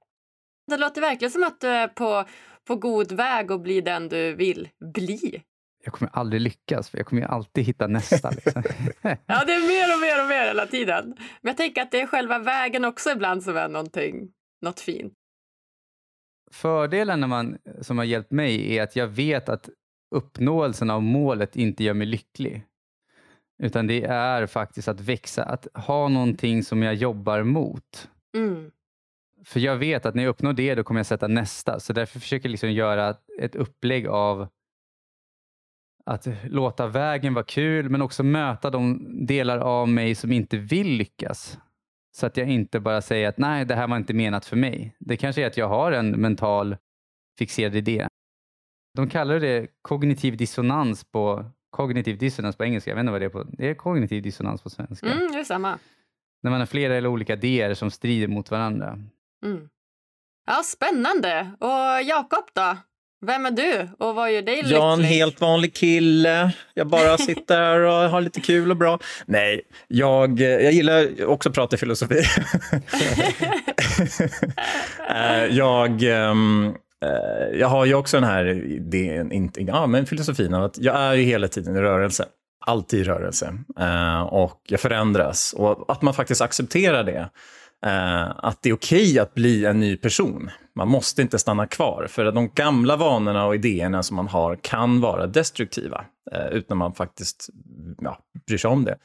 Det 0.67 0.77
låter 0.77 1.01
verkligen 1.01 1.31
som 1.31 1.43
att 1.43 1.61
du 1.61 1.67
är 1.67 1.87
på, 1.87 2.25
på 2.63 2.75
god 2.75 3.11
väg 3.11 3.51
att 3.51 3.61
bli 3.61 3.81
den 3.81 4.09
du 4.09 4.33
vill 4.33 4.69
bli. 4.93 5.43
Jag 5.83 5.93
kommer 5.93 6.11
aldrig 6.13 6.41
lyckas, 6.41 6.89
för 6.89 6.97
jag 6.97 7.07
kommer 7.07 7.21
ju 7.21 7.27
alltid 7.27 7.63
hitta 7.63 7.87
nästa. 7.87 8.29
Liksom. 8.29 8.63
ja, 9.01 9.43
det 9.45 9.53
är 9.53 9.67
mer 9.67 9.95
och 9.95 10.01
mer 10.01 10.23
och 10.23 10.29
mer 10.29 10.47
hela 10.47 10.65
tiden. 10.65 11.15
Men 11.17 11.49
jag 11.49 11.57
tänker 11.57 11.81
att 11.81 11.91
det 11.91 12.01
är 12.01 12.07
själva 12.07 12.39
vägen 12.39 12.85
också 12.85 13.09
ibland 13.09 13.43
som 13.43 13.57
är 13.57 13.69
någonting, 13.69 14.31
något 14.61 14.79
fint. 14.79 15.13
Fördelen 16.51 17.19
när 17.19 17.27
man, 17.27 17.57
som 17.81 17.97
har 17.97 18.05
hjälpt 18.05 18.31
mig 18.31 18.77
är 18.77 18.83
att 18.83 18.95
jag 18.95 19.07
vet 19.07 19.49
att 19.49 19.69
uppnåelsen 20.15 20.89
av 20.89 21.03
målet 21.03 21.55
inte 21.55 21.83
gör 21.83 21.93
mig 21.93 22.07
lycklig. 22.07 22.63
Utan 23.63 23.87
det 23.87 24.03
är 24.03 24.45
faktiskt 24.45 24.87
att 24.87 24.99
växa, 24.99 25.43
att 25.43 25.67
ha 25.73 26.07
någonting 26.07 26.63
som 26.63 26.83
jag 26.83 26.95
jobbar 26.95 27.43
mot. 27.43 28.09
Mm. 28.37 28.71
För 29.45 29.59
jag 29.59 29.77
vet 29.77 30.05
att 30.05 30.15
när 30.15 30.23
jag 30.23 30.29
uppnår 30.29 30.53
det, 30.53 30.75
då 30.75 30.83
kommer 30.83 30.99
jag 30.99 31.05
sätta 31.05 31.27
nästa. 31.27 31.79
Så 31.79 31.93
därför 31.93 32.19
försöker 32.19 32.49
jag 32.49 32.51
liksom 32.51 32.71
göra 32.71 33.15
ett 33.39 33.55
upplägg 33.55 34.07
av 34.07 34.47
att 36.05 36.27
låta 36.43 36.87
vägen 36.87 37.33
vara 37.33 37.45
kul, 37.45 37.89
men 37.89 38.01
också 38.01 38.23
möta 38.23 38.69
de 38.69 39.07
delar 39.25 39.57
av 39.57 39.89
mig 39.89 40.15
som 40.15 40.31
inte 40.31 40.57
vill 40.57 40.87
lyckas. 40.87 41.59
Så 42.17 42.25
att 42.25 42.37
jag 42.37 42.49
inte 42.49 42.79
bara 42.79 43.01
säger 43.01 43.29
att 43.29 43.37
nej, 43.37 43.65
det 43.65 43.75
här 43.75 43.87
var 43.87 43.97
inte 43.97 44.13
menat 44.13 44.45
för 44.45 44.55
mig. 44.55 44.95
Det 44.99 45.17
kanske 45.17 45.41
är 45.43 45.47
att 45.47 45.57
jag 45.57 45.67
har 45.67 45.91
en 45.91 46.09
mental 46.09 46.77
fixerad 47.39 47.75
idé. 47.75 48.07
De 48.93 49.09
kallar 49.09 49.39
det 49.39 49.67
kognitiv 49.81 50.37
dissonans 50.37 51.03
på 51.03 51.51
kognitiv 51.69 52.17
dissonans 52.17 52.55
på 52.55 52.63
engelska. 52.63 52.91
Jag 52.91 52.95
vet 52.95 53.01
inte 53.01 53.11
vad 53.11 53.21
det 53.21 53.25
är 53.25 53.29
på. 53.29 53.43
Det 53.43 53.69
är 53.69 53.73
kognitiv 53.73 54.23
dissonans 54.23 54.61
på 54.61 54.69
svenska. 54.69 55.07
Mm, 55.07 55.31
det 55.31 55.39
är 55.39 55.43
samma. 55.43 55.79
När 56.43 56.51
man 56.51 56.59
har 56.59 56.67
flera 56.67 56.95
eller 56.95 57.09
olika 57.09 57.33
idéer 57.33 57.73
som 57.73 57.91
strider 57.91 58.27
mot 58.27 58.51
varandra. 58.51 58.99
Mm. 59.45 59.69
Ja, 60.45 60.63
spännande. 60.63 61.51
Och 61.59 62.03
Jakob 62.03 62.45
då? 62.53 62.77
Vem 63.25 63.45
är 63.45 63.51
du 63.51 63.89
och 63.99 64.15
vad 64.15 64.31
gör 64.33 64.41
dig 64.41 64.55
lycklig? 64.55 64.77
Jag 64.77 64.89
är 64.89 64.93
en 64.93 65.03
helt 65.03 65.41
vanlig 65.41 65.73
kille. 65.75 66.51
Jag 66.73 66.87
bara 66.87 67.17
sitter 67.17 67.57
här 67.57 67.79
och 67.79 68.09
har 68.09 68.21
lite 68.21 68.39
kul 68.41 68.71
och 68.71 68.77
bra. 68.77 68.99
Nej, 69.25 69.61
jag, 69.87 70.39
jag 70.39 70.71
gillar 70.71 71.25
också 71.25 71.49
att 71.49 71.55
prata 71.55 71.77
filosofi. 71.77 72.21
Eh, 75.09 75.45
jag, 75.45 76.03
ehm, 76.03 76.75
eh, 77.05 77.59
jag 77.59 77.67
har 77.67 77.85
ju 77.85 77.93
också 77.93 78.17
den 78.17 78.29
här 78.29 78.45
idén, 78.45 79.51
ja, 79.55 79.87
men 79.87 80.05
filosofin 80.05 80.53
av 80.53 80.63
att 80.63 80.77
jag 80.77 80.95
är 80.95 81.13
ju 81.13 81.23
hela 81.23 81.47
tiden 81.47 81.75
i 81.75 81.79
rörelse. 81.79 82.25
Alltid 82.65 82.99
i 82.99 83.03
rörelse. 83.03 83.53
Eh, 83.79 84.21
och 84.21 84.61
jag 84.67 84.79
förändras. 84.79 85.53
Och 85.57 85.91
att 85.91 86.01
man 86.01 86.13
faktiskt 86.13 86.41
accepterar 86.41 87.03
det. 87.03 87.29
Eh, 87.85 88.29
att 88.37 88.61
det 88.61 88.69
är 88.69 88.73
okej 88.73 89.11
okay 89.11 89.19
att 89.19 89.33
bli 89.33 89.65
en 89.65 89.79
ny 89.79 89.97
person. 89.97 90.49
Man 90.75 90.87
måste 90.87 91.21
inte 91.21 91.39
stanna 91.39 91.67
kvar, 91.67 92.07
för 92.09 92.31
de 92.31 92.49
gamla 92.49 92.95
vanorna 92.95 93.45
och 93.45 93.55
idéerna 93.55 94.03
som 94.03 94.15
man 94.15 94.27
har 94.27 94.55
kan 94.55 95.01
vara 95.01 95.27
destruktiva, 95.27 96.05
eh, 96.31 96.47
utan 96.47 96.75
att 96.75 96.79
man 96.79 96.93
faktiskt 96.93 97.49
mm, 97.53 97.95
ja, 98.01 98.17
bryr 98.47 98.57
sig 98.57 98.69
om 98.69 98.85
det. 98.85 98.97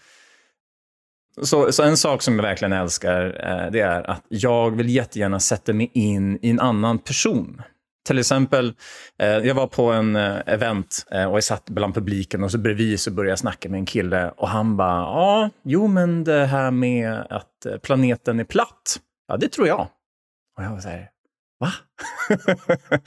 Så, 1.42 1.72
så, 1.72 1.82
en 1.82 1.96
sak 1.96 2.22
som 2.22 2.34
jag 2.34 2.42
verkligen 2.42 2.72
älskar, 2.72 3.24
eh, 3.24 3.70
det 3.72 3.80
är 3.80 4.10
att 4.10 4.24
jag 4.28 4.76
vill 4.76 4.88
jättegärna 4.88 5.40
sätta 5.40 5.72
mig 5.72 5.90
in 5.94 6.38
i 6.42 6.50
en 6.50 6.60
annan 6.60 6.98
person. 6.98 7.62
Till 8.06 8.18
exempel, 8.18 8.74
eh, 9.18 9.28
jag 9.28 9.54
var 9.54 9.66
på 9.66 9.92
en 9.92 10.16
eh, 10.16 10.36
event 10.46 11.06
eh, 11.10 11.24
och 11.24 11.36
jag 11.36 11.44
satt 11.44 11.70
bland 11.70 11.94
publiken 11.94 12.44
och 12.44 12.50
så 12.50 12.58
bredvid 12.58 13.00
så 13.00 13.10
började 13.10 13.30
jag 13.30 13.38
snacka 13.38 13.68
med 13.68 13.78
en 13.78 13.86
kille 13.86 14.30
och 14.36 14.48
han 14.48 14.76
bara, 14.76 15.00
ja, 15.00 15.50
jo 15.62 15.86
men 15.86 16.24
det 16.24 16.46
här 16.46 16.70
med 16.70 17.26
att 17.30 17.66
eh, 17.66 17.76
planeten 17.76 18.40
är 18.40 18.44
platt, 18.44 19.00
ja 19.28 19.36
det 19.36 19.48
tror 19.48 19.68
jag. 19.68 19.88
Och 20.56 20.64
jag 20.64 20.70
var 20.70 20.80
så 20.80 20.88
här, 20.88 21.08
va? 21.60 21.72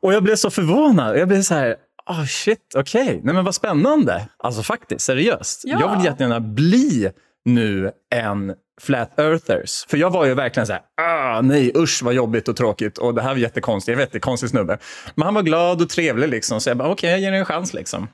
och 0.00 0.12
jag 0.12 0.22
blev 0.22 0.36
så 0.36 0.50
förvånad. 0.50 1.18
Jag 1.18 1.28
blev 1.28 1.42
så 1.42 1.54
här, 1.54 1.76
oh 2.06 2.24
shit, 2.24 2.74
okej, 2.74 3.02
okay. 3.02 3.20
nej 3.22 3.34
men 3.34 3.44
vad 3.44 3.54
spännande. 3.54 4.28
Alltså 4.38 4.62
faktiskt, 4.62 5.04
seriöst. 5.04 5.62
Ja. 5.64 5.80
Jag 5.80 5.96
vill 5.96 6.04
jättegärna 6.04 6.40
bli 6.40 7.10
nu 7.44 7.92
en 8.14 8.54
flat 8.80 9.18
earthers. 9.18 9.84
För 9.88 9.96
jag 9.96 10.10
var 10.10 10.24
ju 10.24 10.34
verkligen 10.34 10.66
så 10.66 10.72
här, 10.72 10.82
ah, 10.96 11.40
nej 11.40 11.72
usch 11.76 12.02
vad 12.02 12.14
jobbigt 12.14 12.48
och 12.48 12.56
tråkigt 12.56 12.98
och 12.98 13.14
det 13.14 13.22
här 13.22 13.28
var 13.28 13.36
jättekonstigt, 13.36 13.92
jag 13.92 13.96
vet, 13.96 14.12
det 14.12 14.18
är 14.18 14.20
konstig 14.20 14.50
snubbe. 14.50 14.78
Men 15.14 15.24
han 15.24 15.34
var 15.34 15.42
glad 15.42 15.82
och 15.82 15.88
trevlig 15.88 16.28
liksom, 16.28 16.60
så 16.60 16.70
jag 16.70 16.76
bara, 16.76 16.88
okej, 16.88 16.94
okay, 16.94 17.10
jag 17.10 17.20
ger 17.20 17.32
det 17.32 17.38
en 17.38 17.44
chans 17.44 17.74
liksom. 17.74 18.08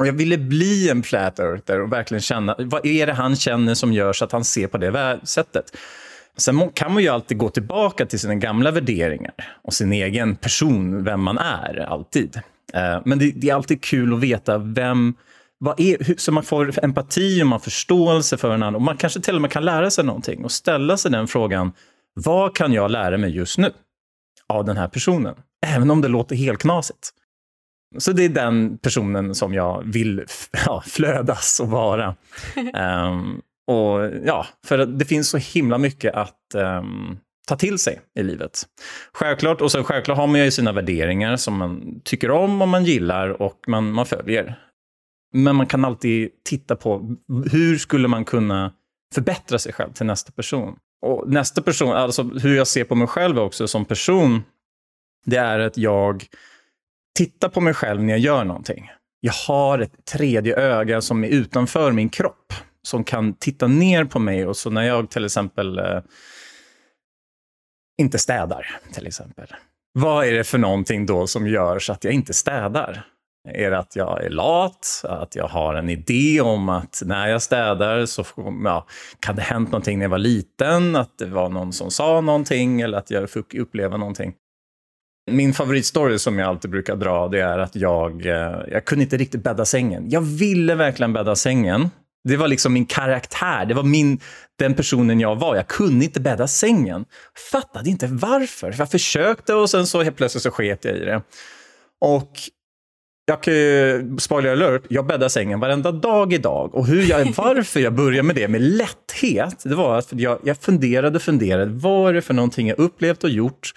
Och 0.00 0.06
jag 0.06 0.12
ville 0.12 0.38
bli 0.38 0.90
en 0.90 1.02
flat 1.02 1.38
earther 1.38 1.80
och 1.80 1.92
verkligen 1.92 2.20
känna, 2.20 2.56
vad 2.58 2.86
är 2.86 3.06
det 3.06 3.12
han 3.12 3.36
känner 3.36 3.74
som 3.74 3.92
gör 3.92 4.12
så 4.12 4.24
att 4.24 4.32
han 4.32 4.44
ser 4.44 4.66
på 4.66 4.78
det 4.78 5.20
sättet? 5.24 5.76
Sen 6.36 6.70
kan 6.70 6.92
man 6.92 7.02
ju 7.02 7.08
alltid 7.08 7.38
gå 7.38 7.48
tillbaka 7.48 8.06
till 8.06 8.18
sina 8.18 8.34
gamla 8.34 8.70
värderingar 8.70 9.34
och 9.62 9.74
sin 9.74 9.92
egen 9.92 10.36
person, 10.36 11.04
vem 11.04 11.20
man 11.20 11.38
är, 11.38 11.78
alltid. 11.78 12.40
Eh, 12.74 13.00
men 13.04 13.18
det, 13.18 13.48
är 13.48 13.54
alltid 13.54 13.82
kul 13.82 14.14
att 14.14 14.20
veta 14.20 14.58
vem, 14.58 15.14
vad 15.64 15.80
är, 15.80 16.18
så 16.18 16.32
man 16.32 16.42
får 16.42 16.84
empati 16.84 17.42
och 17.42 17.46
man 17.46 17.60
förståelse 17.60 18.36
för 18.36 18.54
en 18.54 18.62
annan. 18.62 18.74
Och 18.74 18.82
man 18.82 18.96
kanske 18.96 19.20
till 19.20 19.34
och 19.34 19.42
med 19.42 19.50
kan 19.50 19.64
lära 19.64 19.90
sig 19.90 20.04
någonting 20.04 20.44
och 20.44 20.52
ställa 20.52 20.96
sig 20.96 21.10
den 21.10 21.26
frågan, 21.26 21.72
vad 22.14 22.56
kan 22.56 22.72
jag 22.72 22.90
lära 22.90 23.18
mig 23.18 23.30
just 23.30 23.58
nu 23.58 23.72
av 24.48 24.64
den 24.64 24.76
här 24.76 24.88
personen? 24.88 25.34
Även 25.66 25.90
om 25.90 26.00
det 26.00 26.08
låter 26.08 26.36
helt 26.36 26.60
knasigt. 26.60 27.10
Så 27.98 28.12
det 28.12 28.24
är 28.24 28.28
den 28.28 28.78
personen 28.78 29.34
som 29.34 29.54
jag 29.54 29.82
vill 29.92 30.24
ja, 30.66 30.82
flödas 30.86 31.60
och 31.60 31.68
vara. 31.68 32.14
Um, 32.74 33.42
Och 33.66 34.10
ja, 34.24 34.46
för 34.66 34.86
det 34.86 35.04
finns 35.04 35.30
så 35.30 35.38
himla 35.38 35.78
mycket 35.78 36.14
att 36.14 36.38
um, 36.54 37.18
ta 37.48 37.56
till 37.56 37.78
sig 37.78 38.00
i 38.18 38.22
livet. 38.22 38.62
Självklart, 39.12 39.60
och 39.60 39.72
sen 39.72 39.84
självklart 39.84 40.18
har 40.18 40.26
man 40.26 40.44
ju 40.44 40.50
sina 40.50 40.72
värderingar 40.72 41.36
som 41.36 41.56
man 41.56 42.00
tycker 42.04 42.30
om 42.30 42.62
och 42.62 42.68
man 42.68 42.84
gillar 42.84 43.42
och 43.42 43.64
man, 43.66 43.92
man 43.92 44.06
följer. 44.06 44.58
Men 45.32 45.56
man 45.56 45.66
kan 45.66 45.84
alltid 45.84 46.30
titta 46.44 46.76
på 46.76 47.16
hur 47.52 47.78
skulle 47.78 48.08
man 48.08 48.24
kunna 48.24 48.72
förbättra 49.14 49.58
sig 49.58 49.72
själv 49.72 49.92
till 49.92 50.06
nästa 50.06 50.32
person. 50.32 50.76
Och 51.02 51.30
nästa 51.30 51.62
person, 51.62 51.92
alltså 51.92 52.22
hur 52.22 52.56
jag 52.56 52.66
ser 52.66 52.84
på 52.84 52.94
mig 52.94 53.06
själv 53.06 53.38
också 53.38 53.68
som 53.68 53.84
person, 53.84 54.42
det 55.24 55.36
är 55.36 55.58
att 55.58 55.76
jag 55.76 56.24
tittar 57.18 57.48
på 57.48 57.60
mig 57.60 57.74
själv 57.74 58.02
när 58.02 58.12
jag 58.12 58.20
gör 58.20 58.44
någonting. 58.44 58.90
Jag 59.20 59.32
har 59.32 59.78
ett 59.78 60.04
tredje 60.04 60.56
öga 60.56 61.00
som 61.00 61.24
är 61.24 61.28
utanför 61.28 61.92
min 61.92 62.08
kropp 62.08 62.52
som 62.82 63.04
kan 63.04 63.34
titta 63.34 63.66
ner 63.66 64.04
på 64.04 64.18
mig. 64.18 64.46
Och 64.46 64.56
så 64.56 64.70
när 64.70 64.82
jag 64.82 65.10
till 65.10 65.24
exempel 65.24 65.78
eh, 65.78 66.02
inte 67.98 68.18
städar, 68.18 68.66
till 68.92 69.06
exempel. 69.06 69.46
Vad 69.92 70.26
är 70.26 70.32
det 70.32 70.44
för 70.44 70.58
någonting 70.58 71.06
då 71.06 71.26
som 71.26 71.46
gör 71.46 71.78
så 71.78 71.92
att 71.92 72.04
jag 72.04 72.12
inte 72.12 72.34
städar? 72.34 73.06
Är 73.48 73.70
det 73.70 73.78
att 73.78 73.96
jag 73.96 74.24
är 74.24 74.30
lat? 74.30 75.04
Att 75.04 75.36
jag 75.36 75.48
har 75.48 75.74
en 75.74 75.90
idé 75.90 76.40
om 76.40 76.68
att 76.68 77.02
när 77.04 77.28
jag 77.28 77.42
städar 77.42 78.06
så 78.06 78.24
ja, 78.64 78.86
kan 79.20 79.36
det 79.36 79.42
ha 79.42 79.48
hänt 79.48 79.68
någonting 79.68 79.98
när 79.98 80.04
jag 80.04 80.10
var 80.10 80.18
liten? 80.18 80.96
Att 80.96 81.18
det 81.18 81.26
var 81.26 81.48
någon 81.48 81.72
som 81.72 81.90
sa 81.90 82.20
någonting 82.20 82.80
eller 82.80 82.98
att 82.98 83.10
jag 83.10 83.30
fick 83.30 83.54
uppleva 83.54 83.96
någonting? 83.96 84.34
Min 85.30 85.54
favoritstory 85.54 86.18
som 86.18 86.38
jag 86.38 86.48
alltid 86.48 86.70
brukar 86.70 86.96
dra, 86.96 87.28
det 87.28 87.40
är 87.40 87.58
att 87.58 87.76
jag, 87.76 88.26
eh, 88.26 88.60
jag 88.70 88.84
kunde 88.84 89.02
inte 89.02 89.16
riktigt 89.16 89.42
bädda 89.42 89.64
sängen. 89.64 90.10
Jag 90.10 90.20
ville 90.20 90.74
verkligen 90.74 91.12
bädda 91.12 91.36
sängen, 91.36 91.90
det 92.24 92.36
var 92.36 92.48
liksom 92.48 92.72
min 92.72 92.86
karaktär. 92.86 93.66
Det 93.66 93.74
var 93.74 93.82
min, 93.82 94.20
den 94.58 94.74
personen 94.74 95.20
jag 95.20 95.36
var. 95.36 95.56
Jag 95.56 95.68
kunde 95.68 96.04
inte 96.04 96.20
bädda 96.20 96.48
sängen. 96.48 97.04
Fattade 97.52 97.90
inte 97.90 98.06
varför. 98.06 98.74
Jag 98.78 98.90
försökte 98.90 99.54
och 99.54 99.70
sen 99.70 99.86
så 99.86 100.02
helt 100.02 100.16
plötsligt 100.16 100.42
så 100.42 100.50
sket 100.50 100.84
jag 100.84 100.96
i 100.96 101.04
det. 101.04 101.22
Och 102.00 102.30
jag 103.24 103.42
kan 103.42 103.54
ju, 103.54 104.16
spoiler 104.18 104.52
alert, 104.52 104.82
jag 104.88 105.06
bäddar 105.06 105.28
sängen 105.28 105.60
varenda 105.60 105.92
dag 105.92 106.32
idag. 106.32 106.74
Och 106.74 106.86
hur 106.86 107.02
jag, 107.02 107.26
varför 107.36 107.80
jag 107.80 107.94
började 107.94 108.22
med 108.22 108.36
det 108.36 108.48
med 108.48 108.62
lätthet, 108.62 109.62
det 109.64 109.74
var 109.74 109.98
att 109.98 110.12
jag, 110.12 110.38
jag 110.44 110.56
funderade 110.56 111.16
och 111.16 111.22
funderade. 111.22 111.72
Vad 111.72 112.10
är 112.10 112.14
det 112.14 112.22
för 112.22 112.34
någonting 112.34 112.68
jag 112.68 112.78
upplevt 112.78 113.24
och 113.24 113.30
gjort? 113.30 113.72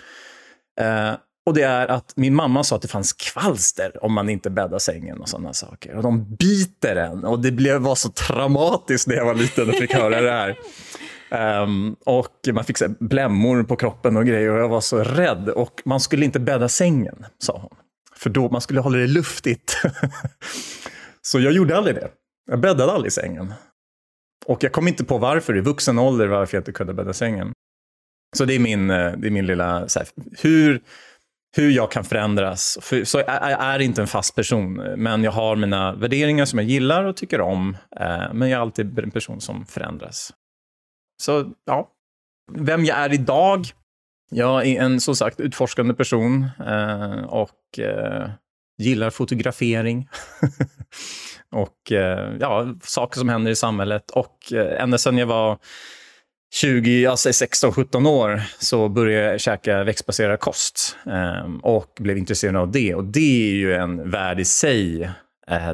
Eh, 0.82 1.14
och 1.46 1.54
det 1.54 1.62
är 1.62 1.88
att 1.88 2.14
min 2.16 2.36
mamma 2.36 2.64
sa 2.64 2.76
att 2.76 2.82
det 2.82 2.88
fanns 2.88 3.14
kvalster 3.14 4.04
om 4.06 4.14
man 4.14 4.30
inte 4.30 4.50
bäddar 4.50 4.80
sängen 4.80 5.22
och 5.22 5.30
sådana 5.30 5.54
saker. 5.54 5.96
Och 5.96 6.04
de 6.04 6.36
biter 6.36 6.96
en. 6.96 7.24
Och 7.24 7.40
det 7.40 7.52
blev, 7.52 7.82
var 7.82 7.96
så 7.96 8.10
traumatiskt 8.10 9.08
när 9.08 9.16
jag 9.16 9.26
var 9.26 9.36
liten 9.36 9.70
och 9.70 9.76
fick 9.76 9.94
höra 9.94 10.22
det 10.22 10.32
här. 10.32 10.58
Um, 11.64 11.96
och 12.06 12.32
man 12.54 12.64
fick 12.64 12.78
så 12.78 12.90
blämmor 13.00 13.64
på 13.64 13.76
kroppen 13.76 14.18
och 14.18 14.26
grejer 14.26 14.50
och 14.50 14.60
jag 14.60 14.70
var 14.70 14.82
så 14.82 14.98
rädd. 14.98 15.50
Och 15.50 15.82
man 15.86 16.00
skulle 16.00 16.26
inte 16.26 16.40
bädda 16.40 16.70
sängen, 16.70 17.26
sa 17.40 17.60
hon. 17.62 17.85
För 18.18 18.30
då 18.30 18.50
man 18.50 18.62
skulle 18.62 18.80
hålla 18.80 18.98
det 18.98 19.08
luftigt. 19.08 19.82
så 21.22 21.40
jag 21.40 21.54
gjorde 21.54 21.78
aldrig 21.78 21.96
det. 21.96 22.10
Jag 22.52 22.60
bäddade 22.60 22.92
aldrig 22.92 23.14
sängen. 23.14 23.54
Och 24.46 24.64
jag 24.64 24.72
kom 24.72 24.88
inte 24.88 25.06
på 25.06 25.18
varför 25.18 25.58
i 25.58 25.62
vuxen 25.62 26.00
ålder 26.00 26.28
varför 26.28 26.58
jag 26.58 26.62
inte 26.62 26.72
kunde 26.72 26.94
bädda 26.94 27.14
sängen. 27.14 27.54
Så 28.38 28.46
det 28.46 28.56
är 28.56 28.60
min, 28.60 28.90
eh, 28.90 29.12
det 29.12 29.28
är 29.28 29.32
min 29.32 29.46
lilla, 29.46 29.88
så 29.88 30.00
här, 30.00 30.08
hur 30.42 30.82
hur 31.58 31.72
jag 31.72 31.92
kan 31.92 32.04
förändras. 32.04 32.78
För, 32.82 33.04
så 33.04 33.18
jag 33.18 33.52
är 33.52 33.80
inte 33.80 34.02
en 34.02 34.08
fast 34.08 34.36
person, 34.36 34.74
men 34.98 35.24
jag 35.24 35.32
har 35.32 35.56
mina 35.56 35.96
värderingar 35.96 36.46
som 36.46 36.60
jag 36.60 36.68
gillar 36.68 37.04
och 37.04 37.18
tycker 37.18 37.42
om. 37.42 37.78
Eh, 38.00 38.34
men 38.34 38.50
jag 38.50 38.58
är 38.58 38.62
alltid 38.62 39.00
en 39.00 39.12
person 39.12 39.42
som 39.42 39.66
förändras. 39.66 40.34
Så 41.24 41.52
ja, 41.66 41.90
vem 42.52 42.86
jag 42.86 42.98
är 42.98 43.14
idag, 43.14 43.66
jag 44.32 44.68
är 44.68 44.82
en 44.82 45.02
som 45.02 45.16
sagt 45.16 45.40
utforskande 45.40 45.94
person 45.94 46.48
eh, 46.68 47.24
och 47.26 47.80
eh, 47.80 48.30
gillar 48.78 49.10
fotografering. 49.10 50.10
och 51.52 51.92
eh, 51.92 52.36
ja, 52.40 52.76
saker 52.84 53.20
som 53.20 53.30
händer 53.30 53.52
i 53.52 53.56
samhället. 53.56 54.12
Och 54.12 54.54
eh, 54.54 54.82
ända 54.84 54.98
sedan 54.98 55.18
jag 55.18 55.28
var 55.28 55.58
20, 56.54 57.06
alltså 57.06 57.30
16-17 57.30 58.08
år 58.08 58.42
så 58.60 58.90
började 58.90 59.32
jag 59.32 59.42
käka 59.42 59.84
växtbaserad 59.84 60.40
kost 60.40 60.98
eh, 61.06 61.56
och 61.62 61.98
blev 62.00 62.18
intresserad 62.18 62.56
av 62.56 62.72
det. 62.72 62.96
Och 62.96 63.04
det 63.04 63.50
är 63.50 63.56
ju 63.56 63.74
en 63.74 64.12
värld 64.12 64.40
i 64.40 64.46
sig 64.46 65.10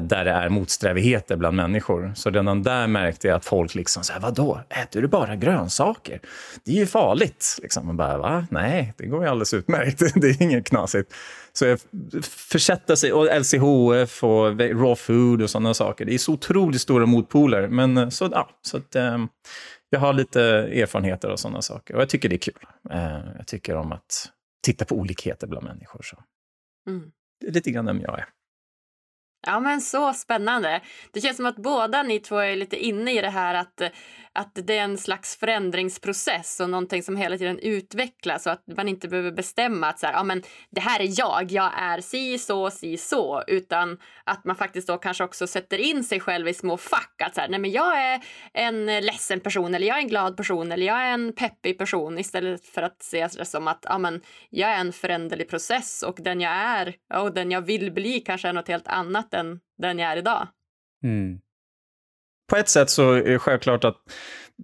där 0.02 0.24
det 0.24 0.30
är 0.30 0.48
motsträvigheter 0.48 1.36
bland 1.36 1.56
människor. 1.56 2.12
Så 2.14 2.30
redan 2.30 2.62
där 2.62 2.86
märkte 2.86 3.28
jag 3.28 3.36
att 3.36 3.44
folk 3.44 3.74
liksom 3.74 4.04
så 4.04 4.12
här, 4.12 4.20
vadå, 4.20 4.60
äter 4.68 5.02
du 5.02 5.08
bara 5.08 5.36
grönsaker? 5.36 6.20
Det 6.64 6.72
är 6.72 6.76
ju 6.76 6.86
farligt. 6.86 7.58
Liksom. 7.62 7.86
Man 7.86 7.96
bara, 7.96 8.18
va? 8.18 8.46
Nej, 8.50 8.94
det 8.96 9.06
går 9.06 9.22
ju 9.22 9.28
alldeles 9.28 9.54
utmärkt. 9.54 9.98
det 10.14 10.28
är 10.28 10.42
inget 10.42 10.66
knasigt. 10.66 11.14
Så 11.52 11.64
jag 11.64 11.80
försätta 12.24 12.96
sig, 12.96 13.12
och 13.12 13.24
LCHF 13.40 14.24
och 14.24 14.60
raw 14.60 14.94
food 14.94 15.42
och 15.42 15.50
sådana 15.50 15.74
saker. 15.74 16.04
Det 16.04 16.14
är 16.14 16.18
så 16.18 16.32
otroligt 16.32 16.80
stora 16.80 17.06
motpoler. 17.06 17.68
Men 17.68 17.96
eh, 17.96 18.08
så, 18.08 18.28
ja, 18.32 18.50
så 18.62 18.76
att, 18.76 18.96
um, 18.96 19.28
jag 19.90 20.00
har 20.00 20.12
lite 20.12 20.42
erfarenheter 20.42 21.28
av 21.28 21.36
sådana 21.36 21.62
saker 21.62 21.94
och 21.94 22.00
jag 22.00 22.08
tycker 22.08 22.28
det 22.28 22.34
är 22.34 22.38
kul. 22.38 22.66
Jag 23.38 23.46
tycker 23.46 23.76
om 23.76 23.92
att 23.92 24.30
titta 24.62 24.84
på 24.84 24.94
olikheter 24.94 25.46
bland 25.46 25.66
människor. 25.66 26.00
Så. 26.04 26.16
Mm. 26.90 27.10
Det 27.40 27.46
är 27.46 27.52
lite 27.52 27.70
grann 27.70 27.86
vem 27.86 28.00
jag 28.00 28.18
är. 28.18 28.26
Ja, 29.46 29.60
men 29.60 29.80
så 29.80 30.12
spännande. 30.12 30.80
Det 31.12 31.20
känns 31.20 31.36
som 31.36 31.46
att 31.46 31.56
båda 31.56 32.02
ni 32.02 32.20
två 32.20 32.38
är 32.38 32.56
lite 32.56 32.76
inne 32.76 33.12
i 33.18 33.20
det 33.20 33.30
här 33.30 33.54
att, 33.54 33.82
att 34.34 34.58
det 34.66 34.78
är 34.78 34.82
en 34.82 34.98
slags 34.98 35.36
förändringsprocess 35.36 36.60
och 36.60 36.70
någonting 36.70 37.02
som 37.02 37.16
hela 37.16 37.38
tiden 37.38 37.58
utvecklas 37.58 38.46
och 38.46 38.52
att 38.52 38.64
man 38.76 38.88
inte 38.88 39.08
behöver 39.08 39.32
bestämma 39.32 39.86
att 39.86 39.98
så 39.98 40.06
här, 40.06 40.12
ja, 40.12 40.22
men 40.22 40.42
det 40.70 40.80
här 40.80 41.00
är 41.00 41.18
jag, 41.18 41.52
jag 41.52 41.72
är 41.76 42.00
si, 42.00 42.38
så, 42.38 42.70
si, 42.70 42.96
så, 42.96 43.42
utan 43.46 43.98
att 44.24 44.44
man 44.44 44.56
faktiskt 44.56 44.88
då 44.88 44.98
kanske 44.98 45.24
också 45.24 45.46
sätter 45.46 45.78
in 45.78 46.04
sig 46.04 46.20
själv 46.20 46.48
i 46.48 46.54
små 46.54 46.76
fack. 46.76 47.22
Att 47.22 47.34
så 47.34 47.40
här, 47.40 47.48
nej, 47.48 47.58
men 47.58 47.70
jag 47.70 48.02
är 48.02 48.20
en 48.52 48.86
ledsen 48.86 49.40
person 49.40 49.74
eller 49.74 49.86
jag 49.86 49.96
är 49.96 50.02
en 50.02 50.08
glad 50.08 50.36
person 50.36 50.72
eller 50.72 50.86
jag 50.86 51.02
är 51.02 51.12
en 51.12 51.32
peppig 51.32 51.78
person 51.78 52.18
istället 52.18 52.66
för 52.66 52.82
att 52.82 53.02
se 53.02 53.26
det 53.26 53.44
som 53.44 53.68
att 53.68 53.86
ja, 53.88 53.98
men 53.98 54.20
jag 54.50 54.70
är 54.70 54.80
en 54.80 54.92
föränderlig 54.92 55.48
process 55.48 56.02
och 56.02 56.16
den 56.20 56.40
jag 56.40 56.52
är 56.52 56.94
och 57.14 57.34
den 57.34 57.50
jag 57.50 57.60
vill 57.60 57.92
bli 57.92 58.20
kanske 58.20 58.48
är 58.48 58.52
något 58.52 58.68
helt 58.68 58.88
annat 58.88 59.34
än 59.34 59.60
den 59.78 59.98
jag 59.98 60.12
är 60.12 60.16
idag. 60.16 60.48
Mm. 61.04 61.40
På 62.52 62.56
ett 62.56 62.68
sätt 62.68 62.90
så 62.90 63.12
är 63.12 63.22
det 63.22 63.38
självklart 63.38 63.84
att 63.84 63.96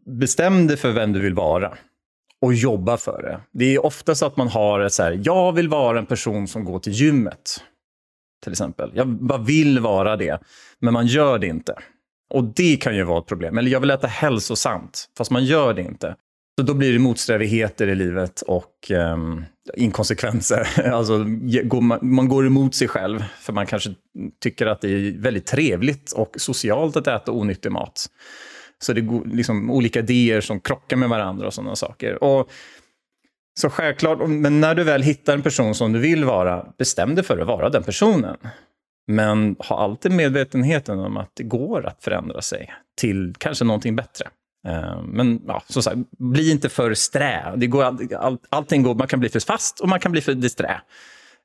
bestäm 0.07 0.67
dig 0.67 0.77
för 0.77 0.91
vem 0.91 1.13
du 1.13 1.21
vill 1.21 1.35
vara 1.35 1.79
och 2.41 2.55
jobba 2.55 2.97
för 2.97 3.23
det. 3.23 3.41
Det 3.53 3.75
är 3.75 3.87
ofta 3.87 4.15
så 4.15 4.27
att 4.27 4.37
man 4.37 4.49
har 4.49 4.81
ett 4.81 4.93
så 4.93 5.03
här, 5.03 5.21
jag 5.25 5.53
vill 5.53 5.69
vara 5.69 5.99
en 5.99 6.07
person 6.07 6.49
som 6.49 6.65
går 6.65 6.79
till 6.79 6.93
gymmet. 6.93 7.61
Till 8.43 8.53
exempel. 8.53 8.91
Jag 8.95 9.09
bara 9.09 9.39
vill 9.39 9.81
vara 9.81 10.17
det, 10.17 10.41
men 10.79 10.93
man 10.93 11.07
gör 11.07 11.39
det 11.39 11.47
inte. 11.47 11.75
Och 12.31 12.45
det 12.45 12.77
kan 12.77 12.97
ju 12.97 13.03
vara 13.03 13.19
ett 13.19 13.27
problem. 13.27 13.59
Eller 13.59 13.71
jag 13.71 13.81
vill 13.81 13.91
äta 13.91 14.07
hälsosamt, 14.07 15.09
fast 15.19 15.31
man 15.31 15.45
gör 15.45 15.75
det 15.75 15.83
inte. 15.83 16.17
Så 16.59 16.65
då 16.65 16.75
blir 16.75 16.93
det 16.93 16.99
motsträvigheter 16.99 17.87
i 17.87 17.95
livet 17.95 18.41
och 18.41 18.91
um, 18.91 19.45
inkonsekvenser. 19.75 20.69
Alltså, 20.93 21.19
man 22.03 22.29
går 22.29 22.47
emot 22.47 22.75
sig 22.75 22.89
själv 22.89 23.25
för 23.41 23.53
man 23.53 23.67
kanske 23.67 23.95
tycker 24.41 24.67
att 24.67 24.81
det 24.81 24.89
är 24.89 25.21
väldigt 25.21 25.47
trevligt 25.47 26.13
och 26.13 26.35
socialt 26.39 26.97
att 26.97 27.07
äta 27.07 27.33
onyttig 27.33 27.73
mat. 27.73 28.07
Så 28.83 28.93
det 28.93 29.01
är 29.01 29.37
liksom 29.37 29.71
olika 29.71 29.99
idéer 29.99 30.41
som 30.41 30.61
krockar 30.61 30.97
med 30.97 31.09
varandra 31.09 31.47
och 31.47 31.55
sådana 31.55 31.77
saker. 31.77 32.25
Och 32.25 32.51
så 33.61 33.71
självklart, 33.71 34.29
men 34.29 34.61
när 34.61 34.75
du 34.75 34.85
väl 34.85 35.03
hittar 35.03 35.35
en 35.35 35.43
person 35.43 35.75
som 35.75 35.93
du 35.93 35.99
vill 35.99 36.25
vara, 36.25 36.67
bestäm 36.79 37.15
dig 37.15 37.25
för 37.25 37.39
att 37.39 37.47
vara 37.47 37.69
den 37.69 37.83
personen. 37.83 38.37
Men 39.07 39.57
ha 39.59 39.79
alltid 39.79 40.13
medvetenheten 40.13 40.99
om 40.99 41.17
att 41.17 41.31
det 41.35 41.43
går 41.43 41.87
att 41.87 42.05
förändra 42.05 42.43
sig 42.43 42.73
till 43.01 43.35
kanske 43.39 43.65
någonting 43.65 43.97
bättre. 43.97 44.29
Eh, 44.67 45.03
men 45.03 45.43
ja, 45.47 45.63
som 45.69 45.83
sagt, 45.83 45.97
bli 46.19 46.51
inte 46.51 46.69
för 46.69 46.95
strä. 46.95 47.55
Det 47.57 47.67
går, 47.67 47.83
all, 48.15 48.39
allting 48.49 48.83
går, 48.83 48.95
man 48.95 49.09
kan 49.09 49.21
bli 49.21 49.29
för 49.29 49.41
fast 49.41 49.81
och 49.81 49.89
man 49.89 50.01
kan 50.01 50.13
bli 50.13 50.21
för 50.21 50.35
disträ 50.35 50.81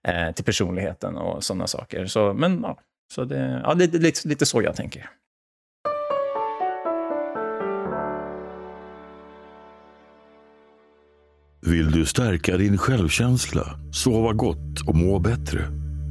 eh, 0.08 0.32
till 0.32 0.46
personligheten 0.46 1.18
och 1.18 1.44
sådana 1.44 1.68
saker. 1.68 2.06
Så, 2.06 2.34
men 2.34 2.62
ja, 2.62 2.78
så 3.14 3.26
det, 3.26 3.62
ja, 3.64 3.74
det 3.74 3.84
är 3.84 4.00
lite, 4.00 4.28
lite 4.28 4.46
så 4.46 4.62
jag 4.62 4.76
tänker. 4.76 5.10
Vill 11.66 11.92
du 11.92 12.06
stärka 12.06 12.58
din 12.58 12.78
självkänsla, 12.78 13.80
sova 13.94 14.34
gott 14.34 14.82
och 14.88 14.96
må 14.96 15.20
bättre? 15.20 15.60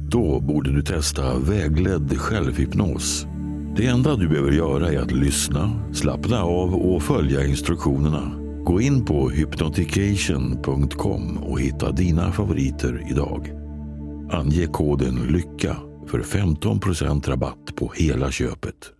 Då 0.09 0.39
borde 0.39 0.71
du 0.71 0.81
testa 0.81 1.39
vägledd 1.39 2.17
självhypnos 2.17 3.25
det 3.75 3.87
enda 3.87 4.15
du 4.15 4.27
behöver 4.27 4.51
göra 4.51 4.91
är 4.91 4.97
att 4.97 5.11
lyssna, 5.11 5.69
slappna 5.93 6.43
av 6.43 6.75
och 6.75 7.03
följa 7.03 7.45
instruktionerna. 7.45 8.31
Gå 8.63 8.81
in 8.81 9.05
på 9.05 9.29
hypnotication.com 9.29 11.37
och 11.37 11.59
hitta 11.59 11.91
dina 11.91 12.31
favoriter 12.31 13.07
idag. 13.09 13.51
Ange 14.31 14.67
koden 14.67 15.15
LYCKA 15.15 15.77
för 16.07 16.19
15% 16.19 17.29
rabatt 17.29 17.75
på 17.75 17.91
hela 17.95 18.31
köpet. 18.31 18.91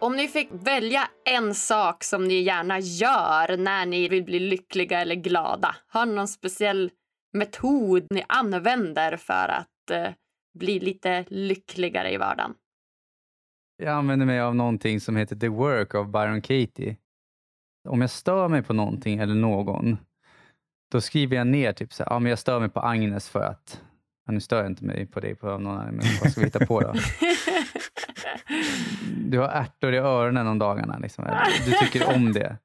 Om 0.00 0.16
ni 0.16 0.28
fick 0.28 0.48
välja 0.52 1.08
en 1.24 1.54
sak 1.54 2.04
som 2.04 2.24
ni 2.24 2.42
gärna 2.42 2.78
gör 2.78 3.56
när 3.56 3.86
ni 3.86 4.08
vill 4.08 4.24
bli 4.24 4.38
lyckliga 4.38 5.00
eller 5.00 5.14
glada, 5.14 5.76
har 5.88 6.06
ni 6.06 6.14
någon 6.14 6.28
speciell 6.28 6.90
metod 7.32 8.06
ni 8.10 8.24
använder 8.28 9.16
för 9.16 9.48
att 9.48 9.66
eh, 9.90 10.12
bli 10.54 10.80
lite 10.80 11.24
lyckligare 11.28 12.12
i 12.12 12.16
vardagen? 12.16 12.54
Jag 13.76 13.92
använder 13.94 14.26
mig 14.26 14.40
av 14.40 14.54
någonting 14.54 15.00
som 15.00 15.16
heter 15.16 15.36
The 15.36 15.48
Work 15.48 15.94
av 15.94 16.10
Byron 16.10 16.42
Katie. 16.42 16.96
Om 17.88 18.00
jag 18.00 18.10
stör 18.10 18.48
mig 18.48 18.62
på 18.62 18.72
någonting 18.72 19.18
eller 19.18 19.34
någon, 19.34 19.98
då 20.92 21.00
skriver 21.00 21.36
jag 21.36 21.46
ner 21.46 21.72
typ 21.72 21.92
så 21.92 22.02
här, 22.02 22.10
ja, 22.10 22.18
men 22.18 22.30
jag 22.30 22.38
stör 22.38 22.60
mig 22.60 22.68
på 22.68 22.80
Agnes 22.80 23.28
för 23.28 23.42
att, 23.42 23.80
ja, 24.26 24.32
nu 24.32 24.40
stör 24.40 24.56
jag 24.56 24.66
inte 24.66 24.84
mig 24.84 25.06
på 25.06 25.20
dig 25.20 25.34
på 25.34 25.46
någon 25.46 25.66
annan, 25.66 25.94
men 25.94 26.06
vad 26.22 26.30
ska 26.30 26.40
vi 26.40 26.46
hitta 26.46 26.66
på 26.66 26.80
då? 26.80 26.94
du 29.28 29.38
har 29.38 29.48
ärtor 29.48 29.94
i 29.94 29.96
öronen 29.96 30.46
om 30.46 30.58
dagarna, 30.58 30.98
liksom. 30.98 31.24
du 31.66 31.72
tycker 31.72 32.16
om 32.16 32.32
det. 32.32 32.56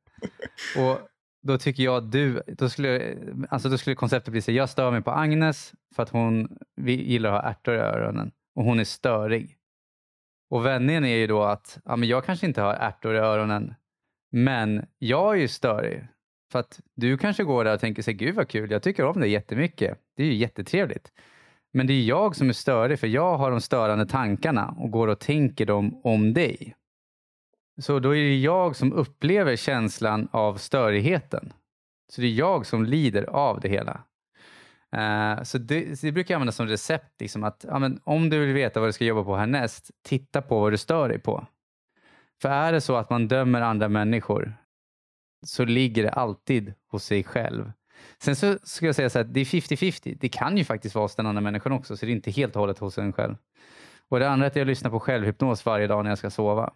Och 0.77 0.99
då 1.45 1.57
tycker 1.57 1.83
jag 1.83 1.95
att 1.97 2.11
du, 2.11 2.41
då 2.47 2.69
skulle, 2.69 3.17
alltså 3.49 3.69
då 3.69 3.77
skulle 3.77 3.95
konceptet 3.95 4.31
bli 4.31 4.41
så 4.41 4.51
jag 4.51 4.69
stör 4.69 4.91
mig 4.91 5.01
på 5.01 5.11
Agnes 5.11 5.73
för 5.95 6.03
att 6.03 6.09
hon 6.09 6.57
gillar 6.85 7.33
att 7.33 7.43
ha 7.43 7.49
ärtor 7.49 7.75
i 7.75 7.77
öronen 7.77 8.31
och 8.55 8.63
hon 8.63 8.79
är 8.79 8.83
störig. 8.83 9.57
Och 10.49 10.65
vändningen 10.65 11.05
är 11.05 11.15
ju 11.15 11.27
då 11.27 11.43
att 11.43 11.79
ja, 11.85 11.95
men 11.95 12.09
jag 12.09 12.25
kanske 12.25 12.45
inte 12.45 12.61
har 12.61 12.73
ärtor 12.73 13.15
i 13.15 13.17
öronen, 13.17 13.73
men 14.31 14.85
jag 14.99 15.35
är 15.35 15.39
ju 15.39 15.47
störig. 15.47 16.07
För 16.51 16.59
att 16.59 16.79
du 16.95 17.17
kanske 17.17 17.43
går 17.43 17.63
där 17.63 17.73
och 17.73 17.79
tänker 17.79 18.01
sig, 18.01 18.13
gud 18.13 18.35
vad 18.35 18.47
kul, 18.47 18.71
jag 18.71 18.83
tycker 18.83 19.05
om 19.05 19.19
det 19.19 19.27
jättemycket. 19.27 19.99
Det 20.15 20.23
är 20.23 20.27
ju 20.27 20.33
jättetrevligt. 20.33 21.11
Men 21.73 21.87
det 21.87 21.93
är 21.93 22.03
jag 22.03 22.35
som 22.35 22.49
är 22.49 22.53
störig, 22.53 22.99
för 22.99 23.07
jag 23.07 23.37
har 23.37 23.51
de 23.51 23.61
störande 23.61 24.05
tankarna 24.05 24.75
och 24.77 24.91
går 24.91 25.07
och 25.07 25.19
tänker 25.19 25.65
dem 25.65 26.01
om 26.03 26.33
dig. 26.33 26.75
Så 27.77 27.99
då 27.99 28.15
är 28.15 28.23
det 28.23 28.37
jag 28.37 28.75
som 28.75 28.93
upplever 28.93 29.55
känslan 29.55 30.27
av 30.31 30.55
störigheten. 30.55 31.53
Så 32.09 32.21
det 32.21 32.27
är 32.27 32.31
jag 32.31 32.65
som 32.65 32.85
lider 32.85 33.23
av 33.23 33.59
det 33.59 33.69
hela. 33.69 34.03
Uh, 34.97 35.43
så 35.43 35.57
det, 35.57 35.99
så 35.99 36.05
det, 36.05 36.11
brukar 36.11 36.33
jag 36.33 36.37
använda 36.37 36.51
som 36.51 36.67
recept. 36.67 37.21
Liksom 37.21 37.43
att, 37.43 37.65
ja, 37.67 37.79
men 37.79 37.99
om 38.03 38.29
du 38.29 38.39
vill 38.39 38.53
veta 38.53 38.79
vad 38.79 38.89
du 38.89 38.93
ska 38.93 39.05
jobba 39.05 39.23
på 39.23 39.35
härnäst, 39.35 39.91
titta 40.03 40.41
på 40.41 40.59
vad 40.59 40.73
du 40.73 40.77
stör 40.77 41.09
dig 41.09 41.19
på. 41.19 41.47
För 42.41 42.49
är 42.49 42.73
det 42.73 42.81
så 42.81 42.95
att 42.95 43.09
man 43.09 43.27
dömer 43.27 43.61
andra 43.61 43.89
människor 43.89 44.53
så 45.45 45.65
ligger 45.65 46.03
det 46.03 46.09
alltid 46.11 46.73
hos 46.91 47.03
sig 47.03 47.23
själv. 47.23 47.71
Sen 48.17 48.35
så 48.35 48.57
ska 48.63 48.85
jag 48.85 48.95
säga 48.95 49.09
så 49.09 49.19
att 49.19 49.33
det 49.33 49.39
är 49.39 49.45
50-50. 49.45 50.17
Det 50.19 50.29
kan 50.29 50.57
ju 50.57 50.63
faktiskt 50.63 50.95
vara 50.95 51.05
hos 51.05 51.15
den 51.15 51.25
andra 51.25 51.41
människan 51.41 51.71
också, 51.71 51.97
så 51.97 52.05
det 52.05 52.11
är 52.11 52.15
inte 52.15 52.31
helt 52.31 52.55
och 52.55 52.59
hållet 52.59 52.79
hos 52.79 52.97
en 52.97 53.13
själv. 53.13 53.35
Och 54.09 54.19
det 54.19 54.29
andra 54.29 54.45
är 54.45 54.49
att 54.49 54.55
jag 54.55 54.67
lyssnar 54.67 54.91
på 54.91 54.99
självhypnos 54.99 55.65
varje 55.65 55.87
dag 55.87 56.03
när 56.03 56.11
jag 56.11 56.17
ska 56.17 56.29
sova. 56.29 56.73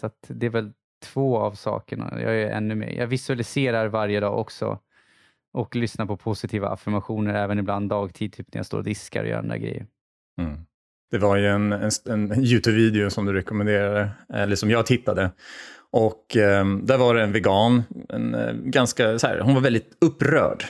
Så 0.00 0.10
det 0.28 0.46
är 0.46 0.50
väl 0.50 0.72
två 1.04 1.38
av 1.38 1.52
sakerna. 1.52 2.22
Jag 2.22 2.36
är 2.42 2.50
ännu 2.50 2.74
mer. 2.74 2.90
Jag 2.90 3.06
visualiserar 3.06 3.88
varje 3.88 4.20
dag 4.20 4.38
också 4.38 4.78
och 5.52 5.76
lyssnar 5.76 6.06
på 6.06 6.16
positiva 6.16 6.68
affirmationer 6.68 7.34
även 7.34 7.58
ibland 7.58 7.88
dagtid, 7.88 8.32
typ 8.32 8.54
när 8.54 8.58
jag 8.58 8.66
står 8.66 8.78
och 8.78 8.84
diskar 8.84 9.22
och 9.22 9.28
gör 9.28 9.38
andra 9.38 9.58
grejer. 9.58 9.86
Mm. 10.40 10.58
Det 11.10 11.18
var 11.18 11.36
ju 11.36 11.46
en, 11.46 11.72
en, 11.72 11.90
en 12.06 12.44
Youtube-video 12.44 13.10
som 13.10 13.26
du 13.26 13.32
rekommenderade, 13.32 14.10
eller 14.34 14.56
som 14.56 14.70
jag 14.70 14.86
tittade. 14.86 15.30
Och 15.90 16.36
eh, 16.36 16.66
där 16.66 16.98
var 16.98 17.14
det 17.14 17.22
en 17.22 17.32
vegan, 17.32 17.82
en, 18.08 18.34
eh, 18.34 18.52
ganska 18.52 19.18
så 19.18 19.26
här, 19.26 19.40
hon 19.40 19.54
var 19.54 19.60
väldigt 19.60 19.96
upprörd. 20.00 20.64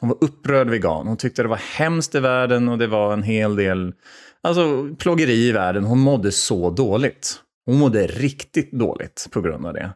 Hon 0.00 0.08
var 0.08 0.18
upprörd 0.20 0.68
vegan. 0.68 1.06
Hon 1.06 1.16
tyckte 1.16 1.42
det 1.42 1.48
var 1.48 1.60
hemskt 1.78 2.14
i 2.14 2.20
världen 2.20 2.68
och 2.68 2.78
det 2.78 2.86
var 2.86 3.12
en 3.12 3.22
hel 3.22 3.56
del 3.56 3.94
alltså, 4.40 4.94
plågeri 4.98 5.48
i 5.48 5.52
världen. 5.52 5.84
Hon 5.84 5.98
mådde 5.98 6.32
så 6.32 6.70
dåligt. 6.70 7.42
Hon 7.66 7.78
mådde 7.78 8.06
riktigt 8.06 8.72
dåligt 8.72 9.28
på 9.30 9.40
grund 9.40 9.66
av 9.66 9.74
det. 9.74 9.92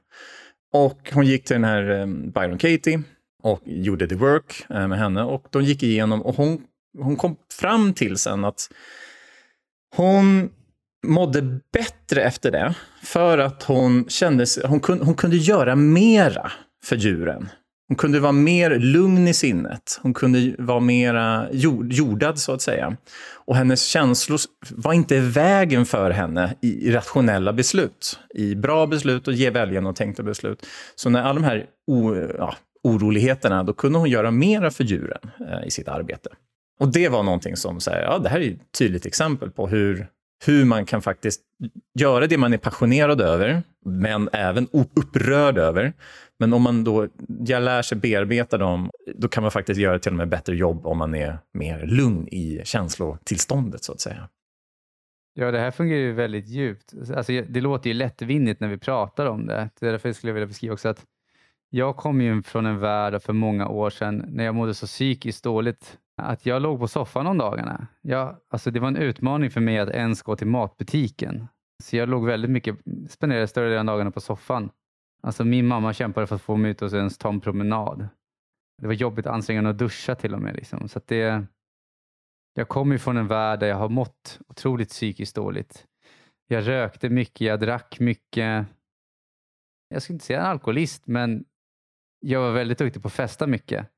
Och 0.72 1.10
hon 1.12 1.26
gick 1.26 1.44
till 1.44 1.54
den 1.54 1.64
här 1.64 2.00
eh, 2.00 2.06
Byron 2.06 2.58
Katie 2.58 3.02
och 3.42 3.60
gjorde 3.64 4.08
the 4.08 4.14
work 4.14 4.66
eh, 4.70 4.88
med 4.88 4.98
henne. 4.98 5.22
Och 5.22 5.46
de 5.50 5.62
gick 5.62 5.82
igenom 5.82 6.22
och 6.22 6.36
hon, 6.36 6.62
hon 6.98 7.16
kom 7.16 7.36
fram 7.52 7.94
till 7.94 8.18
sen 8.18 8.44
att 8.44 8.70
hon 9.96 10.50
mådde 11.06 11.60
bättre 11.72 12.22
efter 12.22 12.50
det 12.50 12.74
för 13.02 13.38
att 13.38 13.62
hon 13.62 14.08
kände 14.08 14.46
sig, 14.46 14.66
hon, 14.66 14.80
kunde, 14.80 15.04
hon 15.04 15.14
kunde 15.14 15.36
göra 15.36 15.76
mera 15.76 16.52
för 16.84 16.96
djuren. 16.96 17.48
Hon 17.88 17.96
kunde 17.96 18.20
vara 18.20 18.32
mer 18.32 18.78
lugn 18.78 19.28
i 19.28 19.34
sinnet. 19.34 19.98
Hon 20.02 20.14
kunde 20.14 20.54
vara 20.58 20.80
mer 20.80 21.48
jord, 21.52 21.92
jordad, 21.92 22.38
så 22.38 22.52
att 22.52 22.62
säga. 22.62 22.96
Och 23.34 23.56
hennes 23.56 23.84
känslor 23.84 24.38
var 24.70 24.92
inte 24.92 25.20
vägen 25.20 25.86
för 25.86 26.10
henne 26.10 26.54
i, 26.60 26.92
rationella 26.92 27.52
beslut. 27.52 28.18
I 28.34 28.54
bra 28.54 28.86
beslut 28.86 29.28
och 29.28 29.34
ge 29.34 29.50
välgenomtänkta 29.50 30.22
beslut. 30.22 30.66
Så 30.94 31.10
när 31.10 31.22
alla 31.22 31.34
de 31.34 31.44
här 31.44 31.66
o, 31.86 32.14
ja, 32.38 32.54
oroligheterna, 32.82 33.62
då 33.62 33.72
kunde 33.72 33.98
hon 33.98 34.10
göra 34.10 34.30
mera 34.30 34.70
för 34.70 34.84
djuren 34.84 35.30
eh, 35.40 35.66
i 35.66 35.70
sitt 35.70 35.88
arbete. 35.88 36.30
Och 36.80 36.92
det 36.92 37.08
var 37.08 37.22
någonting 37.22 37.56
som, 37.56 37.80
så 37.80 37.90
här, 37.90 38.02
ja, 38.02 38.18
det 38.18 38.28
här 38.28 38.40
är 38.40 38.50
ett 38.50 38.72
tydligt 38.78 39.06
exempel 39.06 39.50
på 39.50 39.66
hur 39.66 40.06
hur 40.46 40.64
man 40.64 40.86
kan 40.86 41.02
faktiskt 41.02 41.40
göra 41.98 42.26
det 42.26 42.38
man 42.38 42.52
är 42.52 42.58
passionerad 42.58 43.20
över, 43.20 43.62
men 43.84 44.28
även 44.32 44.68
upprörd 44.72 45.58
över. 45.58 45.92
Men 46.38 46.52
om 46.52 46.62
man 46.62 46.84
då 46.84 47.08
jag 47.46 47.62
lär 47.62 47.82
sig 47.82 47.98
bearbeta 47.98 48.58
dem, 48.58 48.90
då 49.14 49.28
kan 49.28 49.42
man 49.42 49.50
faktiskt 49.50 49.80
göra 49.80 49.98
till 49.98 50.12
och 50.12 50.16
med 50.16 50.28
bättre 50.28 50.56
jobb 50.56 50.86
om 50.86 50.98
man 50.98 51.14
är 51.14 51.38
mer 51.52 51.86
lugn 51.86 52.28
i 52.28 52.60
känslotillståndet, 52.64 53.84
så 53.84 53.92
att 53.92 54.00
säga. 54.00 54.28
Ja, 55.34 55.50
det 55.50 55.58
här 55.58 55.70
fungerar 55.70 56.00
ju 56.00 56.12
väldigt 56.12 56.48
djupt. 56.48 56.94
Alltså, 57.16 57.32
det 57.32 57.60
låter 57.60 57.90
ju 57.90 57.94
lättvindigt 57.94 58.60
när 58.60 58.68
vi 58.68 58.78
pratar 58.78 59.26
om 59.26 59.46
det. 59.46 59.70
Det 59.80 59.86
är 59.86 59.90
därför 59.90 60.08
jag 60.08 60.16
skulle 60.16 60.32
vilja 60.32 60.46
beskriva 60.46 60.74
också 60.74 60.88
att 60.88 61.04
jag 61.70 61.96
kom 61.96 62.20
ju 62.20 62.42
från 62.42 62.66
en 62.66 62.78
värld 62.78 63.22
för 63.22 63.32
många 63.32 63.68
år 63.68 63.90
sedan 63.90 64.24
när 64.28 64.44
jag 64.44 64.54
mådde 64.54 64.74
så 64.74 64.86
psykiskt 64.86 65.44
dåligt 65.44 65.98
att 66.22 66.46
jag 66.46 66.62
låg 66.62 66.78
på 66.78 66.88
soffan 66.88 67.26
om 67.26 67.38
dagarna. 67.38 67.86
Jag, 68.02 68.36
alltså 68.50 68.70
det 68.70 68.80
var 68.80 68.88
en 68.88 68.96
utmaning 68.96 69.50
för 69.50 69.60
mig 69.60 69.78
att 69.78 69.88
ens 69.88 70.22
gå 70.22 70.36
till 70.36 70.46
matbutiken. 70.46 71.48
Så 71.82 71.96
jag 71.96 72.08
låg 72.08 72.26
väldigt 72.26 72.50
mycket, 72.50 72.76
spenderade 73.08 73.46
större 73.46 73.68
delen 73.68 73.88
av 73.88 73.94
dagarna 73.94 74.10
på 74.10 74.20
soffan. 74.20 74.70
Alltså 75.22 75.44
min 75.44 75.66
mamma 75.66 75.92
kämpade 75.92 76.26
för 76.26 76.34
att 76.34 76.42
få 76.42 76.56
mig 76.56 76.70
ut 76.70 76.82
och 76.82 76.92
ens 76.92 77.18
ta 77.18 77.28
en 77.28 77.40
promenad. 77.40 78.08
Det 78.82 78.86
var 78.86 78.94
jobbigt 78.94 79.26
ansträngande 79.26 79.70
att 79.70 79.78
duscha 79.78 80.14
till 80.14 80.34
och 80.34 80.40
med. 80.40 80.56
Liksom. 80.56 80.88
Så 80.88 81.00
det, 81.06 81.46
jag 82.54 82.68
kommer 82.68 82.98
från 82.98 83.16
en 83.16 83.26
värld 83.26 83.60
där 83.60 83.66
jag 83.66 83.76
har 83.76 83.88
mått 83.88 84.40
otroligt 84.48 84.88
psykiskt 84.88 85.36
dåligt. 85.36 85.86
Jag 86.46 86.68
rökte 86.68 87.08
mycket, 87.08 87.40
jag 87.40 87.60
drack 87.60 88.00
mycket. 88.00 88.66
Jag 89.88 90.02
skulle 90.02 90.14
inte 90.14 90.26
säga 90.26 90.40
en 90.40 90.46
alkoholist, 90.46 91.06
men 91.06 91.44
jag 92.20 92.40
var 92.40 92.52
väldigt 92.52 92.78
duktig 92.78 93.02
på 93.02 93.08
att 93.08 93.14
festa 93.14 93.46
mycket. 93.46 93.93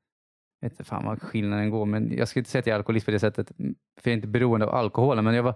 Jag 0.59 0.69
vet 0.69 0.73
inte 0.73 0.83
fan 0.83 1.05
vad 1.05 1.21
skillnaden 1.21 1.69
går, 1.69 1.85
men 1.85 2.17
jag 2.17 2.27
skulle 2.27 2.41
inte 2.41 2.49
säga 2.49 2.59
att 2.59 2.67
jag 2.67 2.73
är 2.73 2.77
alkoholist 2.77 3.05
på 3.05 3.11
det 3.11 3.19
sättet, 3.19 3.51
för 4.01 4.09
jag 4.09 4.11
är 4.11 4.15
inte 4.15 4.27
beroende 4.27 4.65
av 4.65 4.75
alkoholen, 4.75 5.23
men 5.23 5.33
jag 5.33 5.43
var 5.43 5.55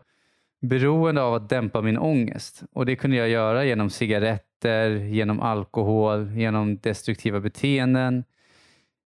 beroende 0.62 1.22
av 1.22 1.34
att 1.34 1.50
dämpa 1.50 1.82
min 1.82 1.98
ångest. 1.98 2.64
Och 2.72 2.86
det 2.86 2.96
kunde 2.96 3.18
jag 3.18 3.30
göra 3.30 3.66
genom 3.66 3.90
cigaretter, 3.90 4.90
genom 4.90 5.40
alkohol, 5.40 6.32
genom 6.32 6.80
destruktiva 6.80 7.40
beteenden, 7.40 8.24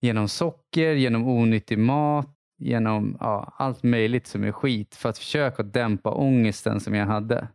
genom 0.02 0.28
socker, 0.28 0.94
genom 0.94 1.28
onyttig 1.28 1.78
mat, 1.78 2.30
genom 2.58 3.18
ja, 3.20 3.54
allt 3.58 3.84
möjligt 3.84 4.28
som 4.28 4.44
är 4.44 4.52
skit 4.52 4.96
för 4.96 5.10
att 5.10 5.18
försöka 5.18 5.64
dämpa 5.64 6.12
ångesten 6.12 6.80
som 6.80 6.96
jag 6.96 7.06
hade. 7.06 7.48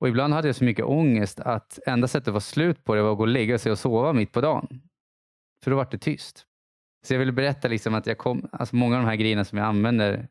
Och 0.00 0.08
ibland 0.08 0.34
hade 0.34 0.48
jag 0.48 0.56
så 0.56 0.64
mycket 0.64 0.84
ångest 0.84 1.40
att 1.40 1.78
enda 1.86 2.08
sättet 2.08 2.28
att 2.28 2.32
vara 2.32 2.40
slut 2.40 2.84
på 2.84 2.94
det 2.94 3.02
var 3.02 3.12
att 3.12 3.16
gå 3.16 3.22
och 3.22 3.28
lägga 3.28 3.58
sig 3.58 3.72
och 3.72 3.78
sova 3.78 4.12
mitt 4.12 4.32
på 4.32 4.40
dagen. 4.40 4.82
För 5.64 5.70
då 5.70 5.76
var 5.76 5.88
det 5.90 5.98
tyst. 5.98 6.46
Så 7.02 7.14
jag 7.14 7.18
vill 7.18 7.32
berätta 7.32 7.68
liksom 7.68 7.94
att 7.94 8.06
jag 8.06 8.18
kom, 8.18 8.48
alltså 8.52 8.76
många 8.76 8.96
av 8.96 9.02
de 9.02 9.08
här 9.08 9.16
grejerna 9.16 9.44
som 9.44 9.58
jag 9.58 9.66
använder, 9.66 10.28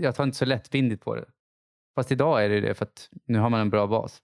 jag 0.00 0.14
tar 0.14 0.24
inte 0.24 0.36
så 0.36 0.44
lättvindigt 0.44 1.04
på 1.04 1.14
det. 1.14 1.24
Fast 1.94 2.12
idag 2.12 2.44
är 2.44 2.48
det 2.48 2.60
det 2.60 2.74
för 2.74 2.84
att 2.84 3.08
nu 3.24 3.38
har 3.38 3.50
man 3.50 3.60
en 3.60 3.70
bra 3.70 3.86
bas. 3.86 4.22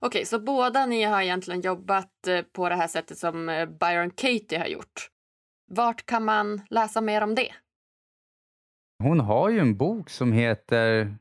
Okej, 0.00 0.24
så 0.24 0.38
båda 0.38 0.86
ni 0.86 1.02
har 1.02 1.22
egentligen 1.22 1.60
jobbat 1.60 2.26
eh, 2.26 2.42
på 2.42 2.68
det 2.68 2.74
här 2.74 2.88
sättet 2.88 3.18
som 3.18 3.48
eh, 3.48 3.66
Byron 3.66 4.10
Katie 4.10 4.58
har 4.58 4.66
gjort. 4.66 5.10
Vart 5.70 6.06
kan 6.06 6.24
man 6.24 6.60
läsa 6.70 7.00
mer 7.00 7.22
om 7.22 7.34
det? 7.34 7.52
Hon 9.02 9.20
har 9.20 9.50
ju 9.50 9.58
en 9.58 9.76
bok 9.76 10.10
som 10.10 10.32
heter 10.32 11.14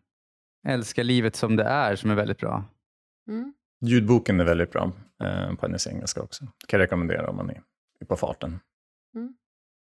Älska 0.68 1.04
livet 1.04 1.36
som 1.36 1.56
det 1.56 1.63
är 1.63 1.96
som 1.96 2.12
är 2.12 2.16
väldigt 2.16 2.38
bra. 2.38 2.63
Mm. 3.28 3.54
Ljudboken 3.82 4.40
är 4.40 4.46
väldigt 4.46 4.72
bra 4.72 4.92
eh, 5.24 5.56
på 5.56 5.66
hennes 5.66 5.88
engelska 5.88 6.22
också. 6.22 6.46
kan 6.68 6.80
jag 6.80 6.86
rekommendera 6.86 7.30
om 7.30 7.36
man 7.36 7.50
är 7.50 8.06
på 8.08 8.16
farten. 8.16 8.60
Mm. 9.15 9.34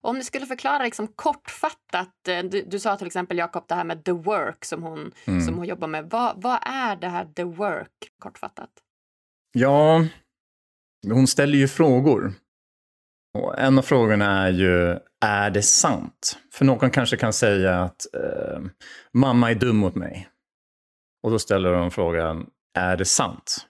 Om 0.03 0.17
ni 0.17 0.23
skulle 0.23 0.45
förklara 0.45 0.83
liksom 0.83 1.07
kortfattat, 1.07 2.27
eh, 2.27 2.43
du, 2.43 2.61
du, 2.61 2.79
sa 2.79 2.97
till 2.97 3.07
exempel 3.07 3.37
Jakob 3.37 3.65
det 3.67 3.75
här 3.75 3.83
med 3.83 4.03
the 4.05 4.11
work 4.11 4.65
som 4.65 4.83
hon, 4.83 5.11
mm. 5.25 5.41
som 5.41 5.57
hon 5.57 5.65
jobbar 5.65 5.87
med. 5.87 6.09
Vad, 6.09 6.41
vad 6.41 6.59
är 6.61 6.95
det 6.95 7.07
här 7.07 7.25
the 7.25 7.43
work 7.43 7.91
kortfattat? 8.19 8.69
Ja, 9.51 10.05
hon 11.07 11.27
ställer 11.27 11.57
ju 11.57 11.67
frågor. 11.67 12.33
Och 13.37 13.59
en 13.59 13.77
av 13.77 13.81
frågorna 13.81 14.47
är 14.47 14.51
ju, 14.51 14.99
är 15.25 15.49
det 15.49 15.61
sant? 15.61 16.39
För 16.53 16.65
någon 16.65 16.91
kanske 16.91 17.17
kan 17.17 17.33
säga 17.33 17.81
att 17.81 18.13
eh, 18.13 18.59
mamma 19.13 19.51
är 19.51 19.55
dum 19.55 19.77
mot 19.77 19.95
mig. 19.95 20.29
Och 21.23 21.31
då 21.31 21.39
ställer 21.39 21.73
hon 21.73 21.91
frågan, 21.91 22.49
är 22.77 22.97
det 22.97 23.05
sant? 23.05 23.67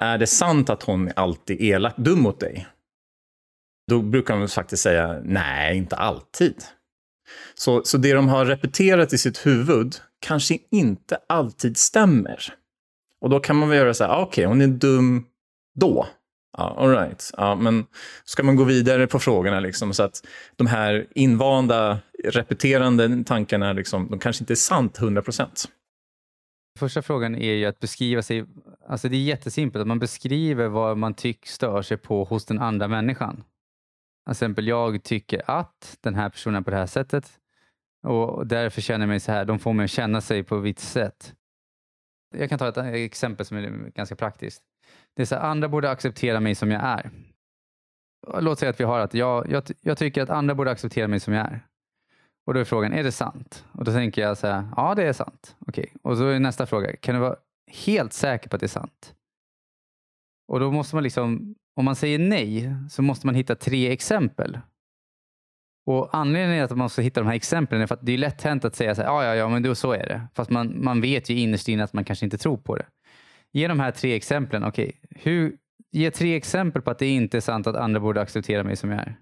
Är 0.00 0.18
det 0.18 0.26
sant 0.26 0.70
att 0.70 0.82
hon 0.82 1.10
alltid 1.16 1.60
är 1.60 1.64
elak 1.64 1.96
dum 1.96 2.22
mot 2.22 2.40
dig? 2.40 2.66
Då 3.90 4.02
brukar 4.02 4.38
de 4.38 4.48
faktiskt 4.48 4.82
säga 4.82 5.20
nej, 5.24 5.76
inte 5.76 5.96
alltid. 5.96 6.64
Så, 7.54 7.84
så 7.84 7.98
det 7.98 8.12
de 8.12 8.28
har 8.28 8.44
repeterat 8.44 9.12
i 9.12 9.18
sitt 9.18 9.46
huvud 9.46 9.96
kanske 10.20 10.58
inte 10.70 11.18
alltid 11.28 11.76
stämmer. 11.76 12.54
Och 13.20 13.30
då 13.30 13.40
kan 13.40 13.56
man 13.56 13.68
väl 13.68 13.78
göra 13.78 13.94
så 13.94 14.04
här, 14.04 14.10
ah, 14.10 14.22
okej, 14.22 14.26
okay, 14.26 14.44
hon 14.46 14.60
är 14.60 14.66
dum 14.66 15.26
då. 15.80 16.06
Ja, 16.58 16.76
all 16.78 16.90
right. 16.90 17.30
ja, 17.36 17.54
men 17.54 17.86
ska 18.24 18.42
man 18.42 18.56
gå 18.56 18.64
vidare 18.64 19.06
på 19.06 19.18
frågorna 19.18 19.60
liksom, 19.60 19.94
så 19.94 20.02
att 20.02 20.26
de 20.56 20.66
här 20.66 21.06
invanda, 21.14 21.98
repeterande 22.24 23.24
tankarna, 23.24 23.72
liksom, 23.72 24.08
de 24.10 24.18
kanske 24.18 24.42
inte 24.42 24.52
är 24.52 24.54
sant 24.54 24.98
100 24.98 25.22
procent. 25.22 25.64
Första 26.78 27.02
frågan 27.02 27.34
är 27.34 27.52
ju 27.52 27.66
att 27.66 27.80
beskriva 27.80 28.22
sig. 28.22 28.44
Alltså 28.88 29.08
det 29.08 29.16
är 29.16 29.20
jättesimpelt, 29.20 29.80
att 29.80 29.88
man 29.88 29.98
beskriver 29.98 30.68
vad 30.68 30.98
man 30.98 31.14
tycker 31.14 31.48
stör 31.48 31.82
sig 31.82 31.96
på 31.96 32.24
hos 32.24 32.44
den 32.44 32.58
andra 32.58 32.88
människan. 32.88 33.44
Till 34.26 34.30
exempel, 34.30 34.66
jag 34.66 35.02
tycker 35.02 35.50
att 35.50 35.98
den 36.00 36.14
här 36.14 36.28
personen 36.28 36.56
är 36.56 36.64
på 36.64 36.70
det 36.70 36.76
här 36.76 36.86
sättet 36.86 37.40
och 38.02 38.46
därför 38.46 38.80
känner 38.80 39.00
jag 39.00 39.08
mig 39.08 39.20
så 39.20 39.32
här. 39.32 39.44
De 39.44 39.58
får 39.58 39.72
mig 39.72 39.84
att 39.84 39.90
känna 39.90 40.20
sig 40.20 40.42
på 40.42 40.56
ett 40.56 40.62
visst 40.62 40.92
sätt. 40.92 41.34
Jag 42.34 42.48
kan 42.48 42.58
ta 42.58 42.68
ett 42.68 42.76
eh, 42.76 42.86
exempel 42.86 43.46
som 43.46 43.56
är 43.56 43.90
ganska 43.94 44.16
praktiskt. 44.16 44.62
Det 45.14 45.22
är 45.22 45.26
så 45.26 45.34
här, 45.34 45.42
andra 45.42 45.68
borde 45.68 45.90
acceptera 45.90 46.40
mig 46.40 46.54
som 46.54 46.70
jag 46.70 46.82
är. 46.82 47.10
Låt 48.40 48.58
säga 48.58 48.70
att 48.70 48.80
vi 48.80 48.84
har 48.84 49.00
att 49.00 49.14
jag, 49.14 49.50
jag, 49.50 49.62
jag 49.80 49.98
tycker 49.98 50.22
att 50.22 50.30
andra 50.30 50.54
borde 50.54 50.70
acceptera 50.70 51.08
mig 51.08 51.20
som 51.20 51.34
jag 51.34 51.46
är. 51.46 51.66
Och 52.46 52.54
då 52.54 52.60
är 52.60 52.64
frågan, 52.64 52.92
är 52.92 53.04
det 53.04 53.12
sant? 53.12 53.64
Och 53.72 53.84
då 53.84 53.92
tänker 53.92 54.22
jag 54.22 54.38
så 54.38 54.46
här, 54.46 54.68
ja 54.76 54.94
det 54.94 55.02
är 55.02 55.12
sant. 55.12 55.56
Okej. 55.58 55.92
Och 56.02 56.16
så 56.16 56.26
är 56.26 56.40
nästa 56.40 56.66
fråga, 56.66 56.96
kan 56.96 57.14
du 57.14 57.20
vara 57.20 57.36
helt 57.70 58.12
säker 58.12 58.48
på 58.48 58.56
att 58.56 58.60
det 58.60 58.66
är 58.66 58.68
sant? 58.68 59.14
Och 60.48 60.60
då 60.60 60.70
måste 60.70 60.96
man 60.96 61.02
liksom 61.02 61.54
om 61.76 61.84
man 61.84 61.96
säger 61.96 62.18
nej 62.18 62.74
så 62.90 63.02
måste 63.02 63.26
man 63.26 63.34
hitta 63.34 63.54
tre 63.54 63.92
exempel. 63.92 64.58
Och 65.86 66.08
Anledningen 66.12 66.58
till 66.58 66.64
att 66.64 66.70
man 66.70 66.84
måste 66.84 67.02
hitta 67.02 67.20
de 67.20 67.26
här 67.26 67.34
exemplen 67.34 67.80
är 67.80 67.86
för 67.86 67.94
att 67.94 68.06
det 68.06 68.12
är 68.12 68.18
lätt 68.18 68.42
hänt 68.42 68.64
att 68.64 68.74
säga 68.74 68.94
så 68.94 69.02
här, 69.02 69.08
ja, 69.08 69.24
ja, 69.24 69.34
ja, 69.34 69.48
men 69.48 69.62
då 69.62 69.74
så 69.74 69.92
är 69.92 70.06
det. 70.06 70.22
Fast 70.34 70.50
man, 70.50 70.84
man 70.84 71.00
vet 71.00 71.30
ju 71.30 71.38
innerst 71.38 71.68
inne 71.68 71.84
att 71.84 71.92
man 71.92 72.04
kanske 72.04 72.26
inte 72.26 72.38
tror 72.38 72.56
på 72.56 72.76
det. 72.76 72.86
Ge 73.52 73.68
de 73.68 73.80
här 73.80 73.90
tre 73.90 74.14
exemplen. 74.14 74.64
Okay, 74.64 74.92
hur, 75.10 75.56
ge 75.92 76.10
tre 76.10 76.36
exempel 76.36 76.82
på 76.82 76.90
att 76.90 76.98
det 76.98 77.06
inte 77.06 77.36
är 77.36 77.40
sant 77.40 77.66
att 77.66 77.76
andra 77.76 78.00
borde 78.00 78.20
acceptera 78.20 78.64
mig 78.64 78.76
som 78.76 78.90
jag 78.90 79.00
är. 79.00 79.16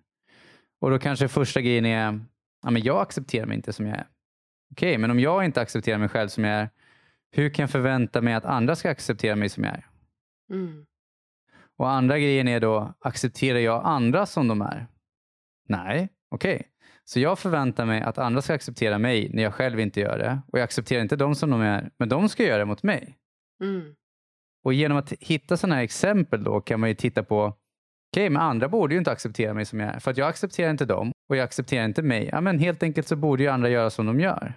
Och 0.81 0.91
då 0.91 0.99
kanske 0.99 1.29
första 1.29 1.61
grejen 1.61 1.87
är, 1.87 2.21
ja, 2.63 2.71
men 2.71 2.83
jag 2.83 3.03
accepterar 3.03 3.47
mig 3.47 3.57
inte 3.57 3.73
som 3.73 3.87
jag 3.87 3.97
är. 3.97 4.07
Okej, 4.73 4.91
okay, 4.91 4.99
men 4.99 5.11
om 5.11 5.21
jag 5.21 5.45
inte 5.45 5.61
accepterar 5.61 5.99
mig 5.99 6.09
själv 6.09 6.29
som 6.29 6.45
jag 6.45 6.55
är, 6.55 6.69
hur 7.31 7.51
kan 7.51 7.63
jag 7.63 7.71
förvänta 7.71 8.21
mig 8.21 8.35
att 8.35 8.45
andra 8.45 8.77
ska 8.77 8.91
acceptera 8.91 9.37
mig 9.37 9.49
som 9.49 9.65
jag 9.65 9.73
är? 9.73 9.87
Mm. 10.53 10.87
Och 11.79 11.91
andra 11.91 12.19
grejen 12.19 12.49
är 12.49 12.61
då, 12.61 12.95
accepterar 13.01 13.59
jag 13.59 13.83
andra 13.85 14.27
som 14.27 14.49
de 14.49 14.63
är? 14.63 14.87
Nej, 15.69 16.09
okej. 16.31 16.55
Okay. 16.55 16.67
Så 17.05 17.21
jag 17.21 17.39
förväntar 17.39 17.87
mig 17.87 18.03
att 18.03 18.19
andra 18.19 18.43
ska 18.43 18.55
acceptera 18.55 18.99
mig 18.99 19.31
när 19.33 19.43
jag 19.43 19.55
själv 19.55 19.81
inte 19.81 20.01
gör 20.01 20.19
det. 20.19 20.41
Och 20.53 20.59
jag 20.59 20.65
accepterar 20.65 21.03
inte 21.03 21.17
dem 21.17 21.35
som 21.35 21.51
de 21.51 21.61
är, 21.61 21.91
men 21.99 22.09
de 22.09 22.29
ska 22.29 22.45
göra 22.45 22.59
det 22.59 22.65
mot 22.65 22.83
mig. 22.83 23.19
Mm. 23.63 23.95
Och 24.65 24.73
genom 24.73 24.99
att 24.99 25.13
hitta 25.21 25.57
sådana 25.57 25.75
här 25.75 25.83
exempel 25.83 26.45
då 26.45 26.61
kan 26.61 26.81
man 26.81 26.89
ju 26.89 26.95
titta 26.95 27.23
på, 27.23 27.43
okej, 27.45 27.57
okay, 28.13 28.31
men 28.31 28.43
andra 28.43 28.69
borde 28.69 28.95
ju 28.95 28.99
inte 28.99 29.11
acceptera 29.11 29.55
mig 29.55 29.65
som 29.65 29.81
jag 29.81 29.95
är. 29.95 29.99
För 29.99 30.11
att 30.11 30.17
jag 30.17 30.29
accepterar 30.29 30.71
inte 30.71 30.85
dem 30.85 31.13
och 31.29 31.37
jag 31.37 31.45
accepterar 31.45 31.85
inte 31.85 32.03
mig. 32.03 32.29
Ja, 32.33 32.41
men 32.41 32.59
helt 32.59 32.83
enkelt 32.83 33.09
så 33.09 33.17
borde 33.17 33.43
ju 33.43 33.49
andra 33.49 33.69
göra 33.69 33.91
som 33.91 34.07
de 34.07 34.21
gör. 34.21 34.55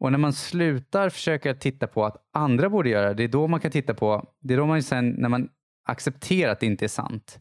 Och 0.00 0.12
när 0.12 0.18
man 0.18 0.32
slutar 0.32 1.08
försöka 1.08 1.54
titta 1.54 1.86
på 1.86 2.04
att 2.04 2.16
andra 2.32 2.68
borde 2.68 2.88
göra 2.88 3.14
det, 3.14 3.24
är 3.24 3.28
då 3.28 3.46
man 3.46 3.60
kan 3.60 3.70
titta 3.70 3.94
på, 3.94 4.32
det 4.40 4.54
är 4.54 4.58
då 4.58 4.66
man 4.66 4.82
sen, 4.82 5.08
när 5.08 5.28
man 5.28 5.48
acceptera 5.84 6.52
att 6.52 6.60
det 6.60 6.66
inte 6.66 6.86
är 6.86 6.88
sant 6.88 7.38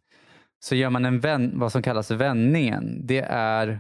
så 0.59 0.75
gör 0.75 0.89
man 0.89 1.05
en 1.05 1.19
vän, 1.19 1.59
vad 1.59 1.71
som 1.71 1.81
kallas 1.81 2.11
vändningen. 2.11 3.07
Det 3.07 3.19
är 3.29 3.79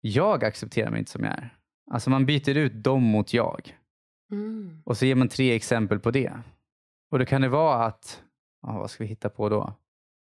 jag 0.00 0.44
accepterar 0.44 0.90
mig 0.90 0.98
inte 0.98 1.10
som 1.10 1.24
jag 1.24 1.32
är. 1.32 1.56
Alltså 1.90 2.10
man 2.10 2.26
byter 2.26 2.56
ut 2.56 2.72
dem 2.84 3.02
mot 3.02 3.34
jag. 3.34 3.78
Mm. 4.32 4.82
Och 4.84 4.96
så 4.96 5.06
ger 5.06 5.14
man 5.14 5.28
tre 5.28 5.52
exempel 5.52 5.98
på 6.00 6.10
det. 6.10 6.32
Och 7.10 7.18
då 7.18 7.24
kan 7.24 7.42
det 7.42 7.48
vara 7.48 7.84
att, 7.84 8.22
ja, 8.62 8.78
vad 8.78 8.90
ska 8.90 9.04
vi 9.04 9.08
hitta 9.08 9.28
på 9.28 9.48
då? 9.48 9.74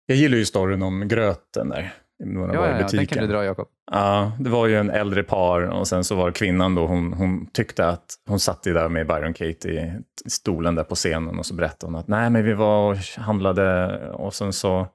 Jag 0.07 0.19
gillar 0.19 0.39
ju 0.39 0.45
storyn 0.45 0.83
om 0.83 1.09
gröten 1.09 1.69
där. 1.69 1.95
När 2.19 2.55
Ja, 2.55 2.69
ja, 2.69 2.81
ja, 2.81 2.89
den 2.93 3.07
kan 3.07 3.19
du 3.19 3.27
dra 3.27 3.45
Jakob. 3.45 3.69
Ja, 3.91 4.33
det 4.41 4.51
var 4.51 4.67
ju 4.67 4.77
en 4.77 4.91
äldre 4.91 5.23
par 5.23 5.61
och 5.61 5.89
sen 5.89 6.05
så 6.05 6.15
var 6.15 6.31
kvinnan 6.31 6.75
då, 6.75 6.87
hon, 6.87 7.13
hon 7.13 7.47
tyckte 7.47 7.89
att 7.89 8.15
hon 8.27 8.41
satt 8.41 8.67
ju 8.67 8.73
där 8.73 8.89
med 8.89 9.07
Byron 9.07 9.35
Kate 9.35 9.69
i 9.69 9.93
stolen 10.27 10.75
där 10.75 10.85
på 10.85 10.95
scenen 10.95 11.39
och 11.39 11.47
så 11.47 11.55
berättade 11.55 11.93
hon 11.93 12.01
att 12.01 12.09
nej 12.09 12.31
men 12.31 12.45
vi 12.45 12.53
var 12.53 12.91
och 12.91 12.97
handlade 13.17 13.99
och 14.11 14.35
sen 14.35 14.53
så 14.53 14.87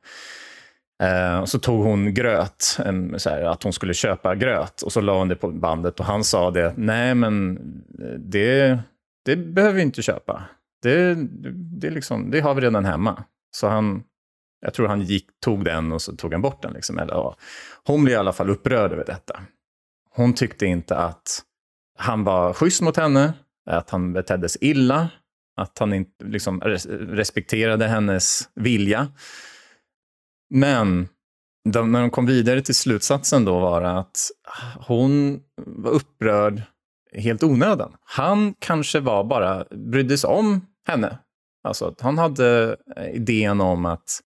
eh, 1.03 1.39
och 1.39 1.49
så 1.49 1.59
tog 1.59 1.83
hon 1.83 2.13
gröt, 2.13 2.77
en, 2.85 3.19
så 3.19 3.29
här, 3.29 3.41
att 3.41 3.63
hon 3.63 3.73
skulle 3.73 3.93
köpa 3.93 4.35
gröt 4.35 4.81
och 4.81 4.91
så 4.91 5.01
la 5.01 5.17
hon 5.17 5.27
det 5.27 5.35
på 5.35 5.47
bandet 5.47 5.99
och 5.99 6.05
han 6.05 6.23
sa 6.23 6.51
det, 6.51 6.73
nej 6.77 7.15
men 7.15 7.59
det, 8.17 8.79
det 9.25 9.35
behöver 9.35 9.75
vi 9.75 9.81
inte 9.81 10.01
köpa. 10.01 10.43
Det, 10.81 11.15
det, 11.53 11.87
är 11.87 11.91
liksom, 11.91 12.31
det 12.31 12.39
har 12.39 12.53
vi 12.53 12.61
redan 12.61 12.85
hemma. 12.85 13.23
Så 13.51 13.67
han, 13.67 14.03
jag 14.61 14.73
tror 14.73 14.87
han 14.87 15.01
gick, 15.01 15.27
tog 15.39 15.65
den 15.65 15.91
och 15.91 16.01
så 16.01 16.15
tog 16.15 16.31
han 16.31 16.41
bort 16.41 16.61
den. 16.61 16.73
Liksom. 16.73 16.99
Eller, 16.99 17.13
ja. 17.13 17.35
Hon 17.83 18.03
blev 18.03 18.13
i 18.13 18.17
alla 18.17 18.33
fall 18.33 18.49
upprörd 18.49 18.91
över 18.91 19.05
detta. 19.05 19.41
Hon 20.09 20.33
tyckte 20.33 20.65
inte 20.65 20.97
att 20.97 21.43
han 21.97 22.23
var 22.23 22.53
schysst 22.53 22.81
mot 22.81 22.97
henne, 22.97 23.33
att 23.69 23.89
han 23.89 24.13
betedde 24.13 24.49
sig 24.49 24.69
illa, 24.69 25.09
att 25.57 25.79
han 25.79 25.93
inte 25.93 26.25
liksom, 26.25 26.61
respekterade 26.61 27.87
hennes 27.87 28.49
vilja. 28.55 29.07
Men 30.49 31.07
de, 31.69 31.91
när 31.91 32.01
de 32.01 32.09
kom 32.09 32.25
vidare 32.25 32.61
till 32.61 32.75
slutsatsen 32.75 33.45
då 33.45 33.59
var 33.59 33.81
att 33.81 34.17
hon 34.87 35.39
var 35.65 35.91
upprörd 35.91 36.61
helt 37.13 37.43
onödan. 37.43 37.95
Han 38.03 38.53
kanske 38.59 38.99
var 38.99 39.23
bara 39.23 39.65
brydde 39.71 40.17
sig 40.17 40.29
om 40.29 40.65
henne. 40.87 41.17
Alltså 41.63 41.95
han 41.99 42.17
hade 42.17 42.77
idén 43.13 43.61
om 43.61 43.85
att 43.85 44.21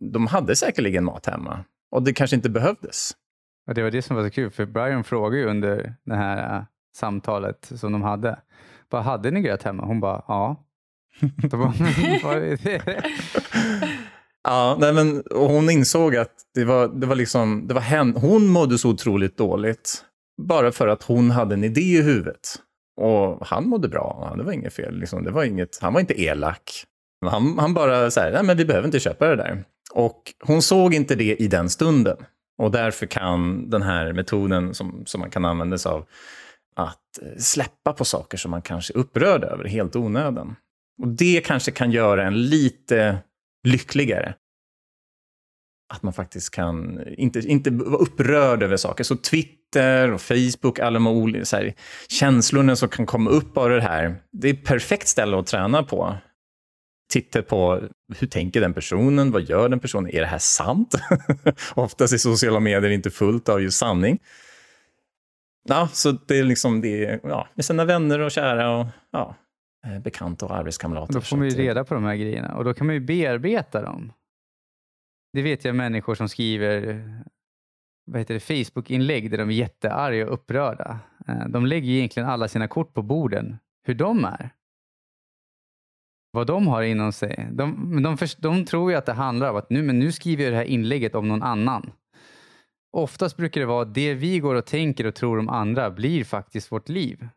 de 0.00 0.26
hade 0.26 0.56
säkerligen 0.56 1.04
mat 1.04 1.26
hemma 1.26 1.64
och 1.90 2.02
det 2.02 2.12
kanske 2.12 2.36
inte 2.36 2.50
behövdes. 2.50 3.12
Och 3.68 3.74
det 3.74 3.82
var 3.82 3.90
det 3.90 4.02
som 4.02 4.16
var 4.16 4.24
så 4.24 4.30
kul, 4.30 4.50
för 4.50 4.66
Brian 4.66 5.04
frågade 5.04 5.42
ju 5.42 5.48
under 5.48 5.94
det 6.04 6.14
här 6.14 6.56
äh, 6.56 6.64
samtalet 6.96 7.72
som 7.74 7.92
de 7.92 8.02
hade. 8.02 8.38
Bara, 8.90 9.02
hade 9.02 9.30
ni 9.30 9.40
gröt 9.40 9.62
hemma? 9.62 9.84
Hon 9.84 10.00
bara, 10.00 10.24
ja. 10.28 10.64
Bara? 11.50 11.72
Ja, 14.48 14.76
nej 14.80 14.92
men, 14.92 15.20
och 15.20 15.48
hon 15.48 15.70
insåg 15.70 16.16
att 16.16 16.32
det 16.54 16.64
var, 16.64 16.88
det 16.88 17.06
var 17.06 17.14
liksom, 17.14 17.68
det 17.68 17.74
var 17.74 17.80
hen, 17.80 18.16
hon 18.16 18.46
mådde 18.46 18.78
så 18.78 18.90
otroligt 18.90 19.36
dåligt. 19.36 20.04
Bara 20.42 20.72
för 20.72 20.88
att 20.88 21.02
hon 21.02 21.30
hade 21.30 21.54
en 21.54 21.64
idé 21.64 21.80
i 21.80 22.02
huvudet. 22.02 22.56
Och 23.00 23.46
han 23.46 23.68
mådde 23.68 23.88
bra, 23.88 24.34
det 24.36 24.42
var 24.42 24.52
inget 24.52 24.74
fel. 24.74 24.98
Liksom, 24.98 25.24
det 25.24 25.30
var 25.30 25.44
inget, 25.44 25.78
han 25.80 25.92
var 25.92 26.00
inte 26.00 26.22
elak. 26.22 26.84
Han, 27.26 27.58
han 27.58 27.74
bara 27.74 28.10
så 28.10 28.20
här, 28.20 28.32
nej 28.32 28.42
men 28.42 28.56
vi 28.56 28.64
behöver 28.64 28.86
inte 28.86 29.00
köpa 29.00 29.26
det 29.26 29.36
där. 29.36 29.64
Och 29.96 30.34
hon 30.40 30.62
såg 30.62 30.94
inte 30.94 31.14
det 31.14 31.36
i 31.36 31.48
den 31.48 31.70
stunden. 31.70 32.16
Och 32.58 32.70
därför 32.70 33.06
kan 33.06 33.70
den 33.70 33.82
här 33.82 34.12
metoden 34.12 34.74
som, 34.74 35.02
som 35.06 35.20
man 35.20 35.30
kan 35.30 35.44
använda 35.44 35.78
sig 35.78 35.92
av 35.92 36.06
att 36.76 37.22
eh, 37.22 37.38
släppa 37.38 37.92
på 37.92 38.04
saker 38.04 38.38
som 38.38 38.50
man 38.50 38.62
kanske 38.62 38.92
är 38.92 38.98
upprörd 38.98 39.44
över 39.44 39.64
helt 39.64 39.96
onödan. 39.96 40.56
Och 41.02 41.08
det 41.08 41.40
kanske 41.44 41.70
kan 41.70 41.90
göra 41.90 42.26
en 42.26 42.42
lite 42.42 43.18
lyckligare. 43.68 44.34
Att 45.94 46.02
man 46.02 46.12
faktiskt 46.12 46.50
kan 46.50 47.00
inte, 47.08 47.38
inte 47.38 47.70
vara 47.70 48.02
upprörd 48.02 48.62
över 48.62 48.76
saker. 48.76 49.04
Så 49.04 49.16
Twitter 49.16 50.12
och 50.12 50.20
Facebook, 50.20 50.78
alla 50.78 50.94
de 50.94 51.06
olika 51.06 51.56
här, 51.56 51.74
känslorna 52.08 52.76
som 52.76 52.88
kan 52.88 53.06
komma 53.06 53.30
upp 53.30 53.56
av 53.56 53.70
det 53.70 53.80
här. 53.80 54.16
Det 54.32 54.48
är 54.48 54.54
ett 54.54 54.64
perfekt 54.64 55.08
ställe 55.08 55.38
att 55.38 55.46
träna 55.46 55.82
på. 55.82 56.16
Titta 57.08 57.42
på 57.42 57.82
hur 58.18 58.26
tänker 58.26 58.60
den 58.60 58.74
personen, 58.74 59.30
vad 59.30 59.42
gör 59.42 59.68
den 59.68 59.80
personen, 59.80 60.10
är 60.10 60.20
det 60.20 60.26
här 60.26 60.38
sant? 60.38 60.94
Oftast 61.74 62.12
är 62.12 62.18
sociala 62.18 62.60
medier 62.60 62.90
inte 62.90 63.10
fullt 63.10 63.48
av 63.48 63.62
just 63.62 63.78
sanning. 63.78 64.18
Ja, 65.68 65.88
så 65.92 66.12
det 66.12 66.38
är 66.38 66.44
liksom 66.44 66.80
det, 66.80 67.04
är, 67.06 67.20
ja, 67.22 67.48
med 67.54 67.64
sina 67.64 67.84
vänner 67.84 68.18
och 68.20 68.30
kära 68.30 68.76
och 68.78 68.86
ja, 69.10 69.34
eh, 69.86 69.98
bekanta 70.02 70.46
och 70.46 70.56
arbetskamrater. 70.56 71.14
Då 71.14 71.20
får 71.20 71.36
man 71.36 71.46
ju 71.46 71.52
att- 71.52 71.58
reda 71.58 71.84
på 71.84 71.94
de 71.94 72.04
här 72.04 72.16
grejerna 72.16 72.56
och 72.56 72.64
då 72.64 72.74
kan 72.74 72.86
man 72.86 72.94
ju 72.94 73.00
bearbeta 73.00 73.82
dem. 73.82 74.12
Det 75.32 75.42
vet 75.42 75.64
jag 75.64 75.74
människor 75.76 76.14
som 76.14 76.28
skriver 76.28 77.02
vad 78.06 78.18
heter 78.20 78.34
det, 78.34 78.40
Facebook-inlägg 78.40 79.30
där 79.30 79.38
de 79.38 79.50
är 79.50 79.54
jättearga 79.54 80.26
och 80.26 80.32
upprörda. 80.34 80.98
Eh, 81.28 81.48
De 81.48 81.66
lägger 81.66 81.90
egentligen 81.90 82.28
alla 82.28 82.48
sina 82.48 82.68
kort 82.68 82.94
på 82.94 83.02
borden, 83.02 83.56
hur 83.86 83.94
de 83.94 84.24
är. 84.24 84.50
Vad 86.36 86.46
de 86.46 86.66
har 86.66 86.82
inom 86.82 87.12
sig. 87.12 87.48
De, 87.52 88.02
de, 88.02 88.18
först- 88.18 88.38
de 88.42 88.64
tror 88.64 88.90
ju 88.90 88.96
att 88.96 89.06
det 89.06 89.12
handlar 89.12 89.50
om 89.50 89.56
att 89.56 89.70
nu, 89.70 89.82
men 89.82 89.98
nu 89.98 90.12
skriver 90.12 90.44
jag 90.44 90.52
det 90.52 90.56
här 90.56 90.64
inlägget 90.64 91.14
om 91.14 91.28
någon 91.28 91.42
annan. 91.42 91.92
Oftast 92.92 93.36
brukar 93.36 93.60
det 93.60 93.66
vara 93.66 93.84
det 93.84 94.14
vi 94.14 94.38
går 94.38 94.54
och 94.54 94.66
tänker 94.66 95.06
och 95.06 95.14
tror 95.14 95.38
om 95.38 95.48
andra 95.48 95.90
blir 95.90 96.24
faktiskt 96.24 96.72
vårt 96.72 96.88
liv. 96.88 97.28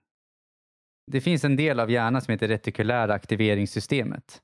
Det 1.11 1.21
finns 1.21 1.43
en 1.43 1.55
del 1.55 1.79
av 1.79 1.91
hjärnan 1.91 2.21
som 2.21 2.31
heter 2.31 2.47
retikulära 2.47 3.13
aktiveringssystemet. 3.13 4.41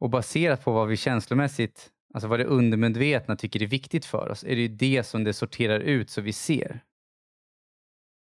Och 0.00 0.10
baserat 0.10 0.64
på 0.64 0.72
vad 0.72 0.88
vi 0.88 0.96
känslomässigt, 0.96 1.90
alltså 2.14 2.28
vad 2.28 2.40
det 2.40 2.44
undermedvetna 2.44 3.36
tycker 3.36 3.62
är 3.62 3.66
viktigt 3.66 4.04
för 4.04 4.28
oss, 4.30 4.44
är 4.44 4.56
det 4.56 4.62
ju 4.62 4.68
det 4.68 5.02
som 5.02 5.24
det 5.24 5.32
sorterar 5.32 5.80
ut 5.80 6.10
så 6.10 6.20
vi 6.20 6.32
ser. 6.32 6.80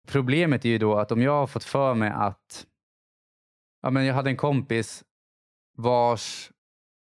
Problemet 0.09 0.65
är 0.65 0.69
ju 0.69 0.79
då 0.79 0.99
att 0.99 1.13
om 1.13 1.23
jag 1.23 1.33
har 1.33 1.47
fått 1.47 1.65
för 1.65 1.95
mig 1.95 2.11
att 2.11 2.67
ja, 3.83 3.91
men 3.91 4.05
jag 4.05 4.15
hade 4.15 4.31
en 4.31 4.37
kompis 4.37 5.05
vars 5.79 6.51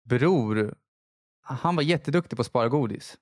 bror, 0.04 0.76
han 1.42 1.76
var 1.76 1.84
jätteduktig 1.84 2.38
på 2.38 2.42
att 2.42 2.48
spara 2.48 2.70
godis. 2.70 3.18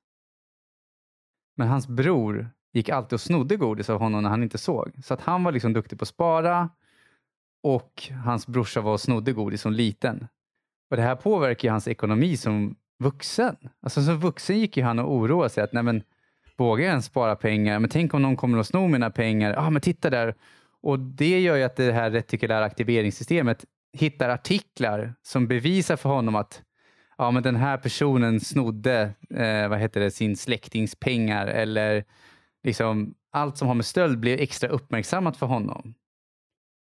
Men 1.55 1.67
hans 1.67 1.87
bror 1.87 2.49
gick 2.73 2.89
alltid 2.89 3.13
och 3.13 3.21
snodde 3.21 3.55
godis 3.55 3.89
av 3.89 3.99
honom 3.99 4.23
när 4.23 4.29
han 4.29 4.43
inte 4.43 4.57
såg. 4.57 4.91
Så 5.03 5.13
att 5.13 5.21
han 5.21 5.43
var 5.43 5.51
liksom 5.51 5.73
duktig 5.73 5.99
på 5.99 6.03
att 6.03 6.09
spara 6.09 6.69
och 7.63 8.11
hans 8.23 8.47
brorsa 8.47 8.81
var 8.81 8.93
och 8.93 9.01
snodde 9.01 9.33
godis 9.33 9.61
som 9.61 9.73
liten. 9.73 10.27
Och 10.89 10.97
det 10.97 11.03
här 11.03 11.15
påverkar 11.15 11.67
ju 11.67 11.71
hans 11.71 11.87
ekonomi 11.87 12.37
som 12.37 12.75
vuxen. 12.99 13.55
Alltså 13.81 14.01
som 14.01 14.19
vuxen 14.19 14.59
gick 14.59 14.77
ju 14.77 14.83
han 14.83 14.99
och 14.99 15.13
oroade 15.13 15.49
sig 15.49 15.63
att 15.63 15.73
nej 15.73 15.83
men 15.83 16.03
vågar 16.57 16.83
jag 16.83 16.91
ens 16.91 17.05
spara 17.05 17.35
pengar? 17.35 17.79
Men 17.79 17.89
tänk 17.89 18.13
om 18.13 18.21
någon 18.21 18.37
kommer 18.37 18.57
och 18.57 18.67
snor 18.67 18.87
mina 18.87 19.09
pengar? 19.09 19.53
Ja, 19.53 19.59
ah, 19.59 19.69
men 19.69 19.81
titta 19.81 20.09
där. 20.09 20.35
Och 20.81 20.99
det 20.99 21.39
gör 21.39 21.55
ju 21.55 21.63
att 21.63 21.75
det 21.75 21.91
här 21.91 22.11
retikulära 22.11 22.65
aktiveringssystemet 22.65 23.65
hittar 23.99 24.29
artiklar 24.29 25.15
som 25.21 25.47
bevisar 25.47 25.95
för 25.95 26.09
honom 26.09 26.35
att 26.35 26.63
ja, 27.17 27.31
men 27.31 27.43
den 27.43 27.55
här 27.55 27.77
personen 27.77 28.39
snodde 28.39 29.13
eh, 29.29 29.67
vad 29.67 29.79
heter 29.79 29.99
det, 29.99 30.11
sin 30.11 30.37
släktings 30.37 30.95
pengar 30.95 31.47
eller 31.47 32.03
liksom 32.63 33.15
allt 33.31 33.57
som 33.57 33.67
har 33.67 33.75
med 33.75 33.85
stöld 33.85 34.19
blir 34.19 34.41
extra 34.41 34.69
uppmärksammat 34.69 35.37
för 35.37 35.45
honom. 35.45 35.93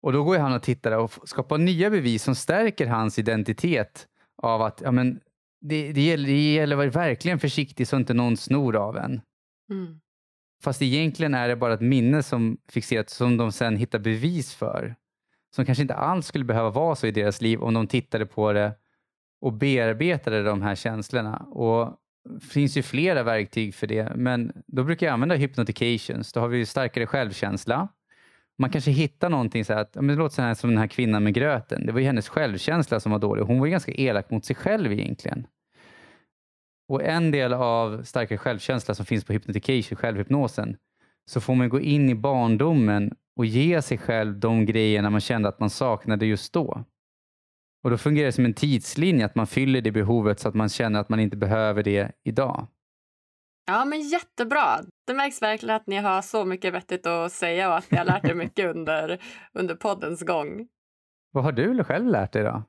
Och 0.03 0.13
då 0.13 0.25
går 0.25 0.39
han 0.39 0.53
och 0.53 0.63
tittar 0.63 0.93
och 0.93 1.29
skapar 1.29 1.59
nya 1.59 1.91
bevis 1.91 2.23
som 2.23 2.35
stärker 2.35 2.87
hans 2.87 3.19
identitet 3.19 4.09
av 4.43 4.63
att 4.63 4.81
ja, 4.85 4.91
men 4.91 5.21
det, 5.61 5.93
det, 5.93 6.01
gäller, 6.01 6.27
det 6.27 6.53
gäller 6.53 6.77
att 6.77 6.95
vara 6.95 7.07
verkligen 7.07 7.39
försiktig 7.39 7.89
så 7.89 7.97
inte 7.97 8.15
någon 8.15 8.37
snor 8.37 8.77
av 8.77 8.97
en. 8.97 9.21
Mm. 9.71 10.01
Fast 10.63 10.83
egentligen 10.83 11.35
är 11.35 11.49
det 11.49 11.57
bara 11.57 11.75
ett 11.75 11.81
minne 11.81 12.23
som 12.23 12.59
fixerat 12.69 13.11
som 13.11 13.37
de 13.37 13.53
sen 13.53 13.77
hittar 13.77 13.99
bevis 13.99 14.55
för. 14.55 14.97
Som 15.55 15.67
kanske 15.67 15.83
inte 15.83 15.95
alls 15.95 16.27
skulle 16.27 16.45
behöva 16.45 16.71
vara 16.71 16.95
så 16.95 17.07
i 17.07 17.11
deras 17.11 17.41
liv 17.41 17.63
om 17.63 17.75
de 17.75 17.87
tittade 17.87 18.27
på 18.27 18.53
det 18.53 18.73
och 19.41 19.53
bearbetade 19.53 20.43
de 20.43 20.63
här 20.63 20.75
känslorna. 20.75 21.37
Och 21.37 21.99
det 22.29 22.47
finns 22.47 22.77
ju 22.77 22.83
flera 22.83 23.23
verktyg 23.23 23.75
för 23.75 23.87
det, 23.87 24.13
men 24.17 24.53
då 24.67 24.85
brukar 24.85 25.07
jag 25.07 25.13
använda 25.13 25.35
hypnotications. 25.35 26.33
Då 26.33 26.41
har 26.41 26.49
vi 26.49 26.59
ju 26.59 26.67
starkare 26.67 27.07
självkänsla. 27.07 27.89
Man 28.59 28.71
kanske 28.71 28.91
hittar 28.91 29.31
någonting 29.31 29.65
så 29.65 29.73
här 29.73 29.81
att, 29.81 29.95
men 29.95 30.07
det 30.07 30.15
låter 30.15 30.35
så 30.35 30.43
här 30.43 30.55
som 30.55 30.71
den 30.71 30.79
här 30.79 30.87
kvinnan 30.87 31.25
med 31.25 31.35
gröten. 31.35 31.87
Det 31.87 31.93
var 31.93 32.01
ju 32.01 32.07
hennes 32.07 32.29
självkänsla 32.29 33.01
som 33.01 33.13
var 33.13 33.19
dålig. 33.19 33.43
Hon 33.43 33.59
var 33.59 33.67
ju 33.67 33.71
ganska 33.71 33.93
elak 33.93 34.31
mot 34.31 34.45
sig 34.45 34.57
själv 34.57 34.93
egentligen. 34.93 35.47
Och 36.89 37.03
en 37.03 37.31
del 37.31 37.53
av 37.53 38.03
starkare 38.03 38.39
självkänsla 38.39 38.95
som 38.95 39.07
finns 39.07 39.25
på 39.25 39.33
hypnotication, 39.33 39.97
självhypnosen, 39.97 40.77
så 41.27 41.41
får 41.41 41.55
man 41.55 41.69
gå 41.69 41.81
in 41.81 42.11
i 42.11 42.15
barndomen 42.15 43.15
och 43.39 43.47
ge 43.47 43.83
sig 43.83 43.99
själv 43.99 44.39
de 44.39 44.67
grejerna 44.67 45.11
man 45.11 45.21
kände 45.21 45.49
att 45.49 45.61
man 45.61 45.71
saknade 45.71 46.27
just 46.27 46.53
då. 46.53 46.85
Och 47.85 47.91
då 47.91 47.99
fungerar 47.99 48.27
det 48.27 48.33
som 48.33 48.45
en 48.45 48.55
tidslinje, 48.55 49.25
att 49.27 49.35
man 49.35 49.47
fyller 49.47 49.81
det 49.81 49.93
behovet 49.93 50.41
så 50.41 50.49
att 50.49 50.55
man 50.55 50.69
känner 50.69 51.01
att 51.01 51.09
man 51.09 51.21
inte 51.21 51.37
behöver 51.37 51.83
det 51.83 52.13
idag. 52.25 52.67
Ja, 53.67 53.85
men 53.85 54.01
jättebra. 54.01 54.81
Det 55.07 55.15
märks 55.15 55.43
verkligen 55.43 55.77
att 55.77 55.87
ni 55.87 55.97
har 55.97 56.23
så 56.23 56.45
mycket 56.45 56.75
vettigt 56.75 57.07
att 57.07 57.33
säga 57.33 57.69
och 57.69 57.77
att 57.77 57.91
ni 57.91 57.99
har 57.99 58.05
lärt 58.05 58.25
er 58.25 58.35
mycket 58.35 58.67
under, 58.77 59.23
under 59.53 59.75
poddens 59.75 60.23
gång. 60.23 60.69
Vad 61.33 61.45
har 61.45 61.53
du 61.53 61.85
själv 61.85 62.07
lärt 62.07 62.33
dig 62.33 62.43
då? 62.43 62.63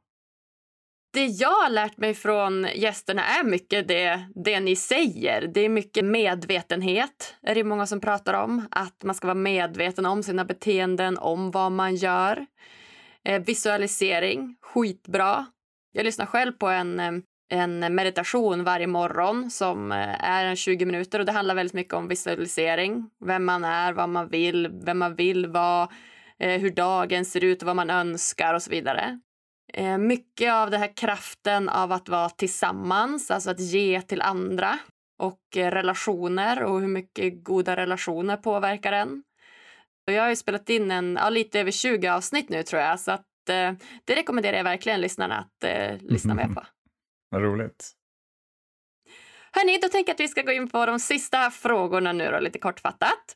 Det 1.12 1.26
jag 1.26 1.62
har 1.64 1.70
lärt 1.70 1.98
mig 1.98 2.14
från 2.14 2.68
gästerna 2.76 3.24
är 3.26 3.44
mycket 3.44 3.88
det, 3.88 4.26
det 4.36 4.60
ni 4.60 4.76
säger. 4.76 5.42
Det 5.42 5.62
är 5.62 5.70
mycket 5.70 6.06
medvetenhet, 6.06 7.36
är 7.42 7.56
det 7.56 7.64
många 7.64 7.86
som 7.86 8.02
pratar 8.02 8.34
om. 8.34 8.68
Att 8.72 9.04
man 9.04 9.16
ska 9.16 9.28
vara 9.28 9.36
medveten 9.36 10.06
om 10.06 10.24
sina 10.24 10.46
beteenden, 10.46 11.18
om 11.18 11.52
vad 11.52 11.72
man 11.72 11.96
gör. 11.96 12.46
Eh, 13.26 13.42
visualisering, 13.42 14.56
skitbra. 14.62 15.46
Jag 15.92 16.04
lyssnar 16.04 16.26
själv 16.26 16.52
på 16.52 16.68
en, 16.68 17.00
eh, 17.00 17.12
en 17.52 17.96
meditation 17.96 18.64
varje 18.64 18.88
morgon 18.88 19.52
som 19.52 19.92
eh, 19.92 20.24
är 20.24 20.56
20 20.56 20.86
minuter 20.86 21.20
och 21.20 21.26
det 21.26 21.32
handlar 21.32 21.56
väldigt 21.56 21.74
mycket 21.74 21.94
om 21.94 22.08
visualisering. 22.08 23.10
Vem 23.26 23.46
man 23.46 23.64
är, 23.64 23.94
vad 23.94 24.10
man 24.10 24.30
vill, 24.30 24.68
vem 24.86 24.98
man 24.98 25.16
vill 25.16 25.48
vara, 25.48 25.90
eh, 26.40 26.62
hur 26.62 26.72
dagen 26.72 27.26
ser 27.26 27.44
ut 27.44 27.64
vad 27.64 27.76
man 27.76 27.90
önskar 27.90 28.54
och 28.54 28.62
så 28.62 28.72
vidare. 28.72 29.20
Eh, 29.74 29.98
mycket 29.98 30.54
av 30.54 30.72
den 30.72 30.80
här 30.80 30.96
kraften 30.96 31.70
av 31.70 31.92
att 31.92 32.10
vara 32.10 32.30
tillsammans, 32.30 33.32
alltså 33.32 33.52
att 33.52 33.60
ge 33.60 34.02
till 34.02 34.22
andra 34.22 34.80
och 35.20 35.58
eh, 35.58 35.72
relationer 35.72 36.64
och 36.64 36.82
hur 36.82 36.88
mycket 36.88 37.44
goda 37.44 37.76
relationer 37.76 38.38
påverkar 38.38 38.92
en. 38.92 39.24
Och 40.08 40.14
jag 40.14 40.24
har 40.24 40.30
ju 40.30 40.36
spelat 40.36 40.70
in 40.70 40.92
en, 40.92 41.18
ja, 41.22 41.30
lite 41.30 41.60
över 41.60 41.72
20 41.72 42.08
avsnitt 42.08 42.50
nu 42.50 42.64
tror 42.64 42.82
jag, 42.82 43.00
så 43.00 43.12
att, 43.12 43.50
eh, 43.50 43.74
det 44.06 44.16
rekommenderar 44.16 44.58
jag 44.58 44.64
verkligen 44.64 45.02
lyssnarna 45.02 45.38
att 45.38 45.64
eh, 45.64 45.98
lyssna 46.02 46.34
med 46.34 46.56
på. 46.56 46.64
Vad 47.30 47.42
roligt. 47.42 47.92
Hörni, 49.52 49.80
då 49.82 49.90
tänker 49.90 50.10
jag 50.10 50.14
att 50.14 50.20
vi 50.20 50.28
ska 50.28 50.42
gå 50.42 50.52
in 50.52 50.70
på 50.70 50.86
de 50.86 51.00
sista 51.00 51.52
frågorna 51.52 52.14
nu 52.14 52.32
då, 52.32 52.40
lite 52.40 52.60
kortfattat. 52.60 53.36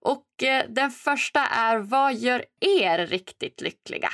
Och 0.00 0.42
eh, 0.42 0.64
den 0.68 0.90
första 0.90 1.40
är, 1.40 1.78
vad 1.78 2.14
gör 2.14 2.44
er 2.60 3.06
riktigt 3.06 3.60
lyckliga? 3.60 4.08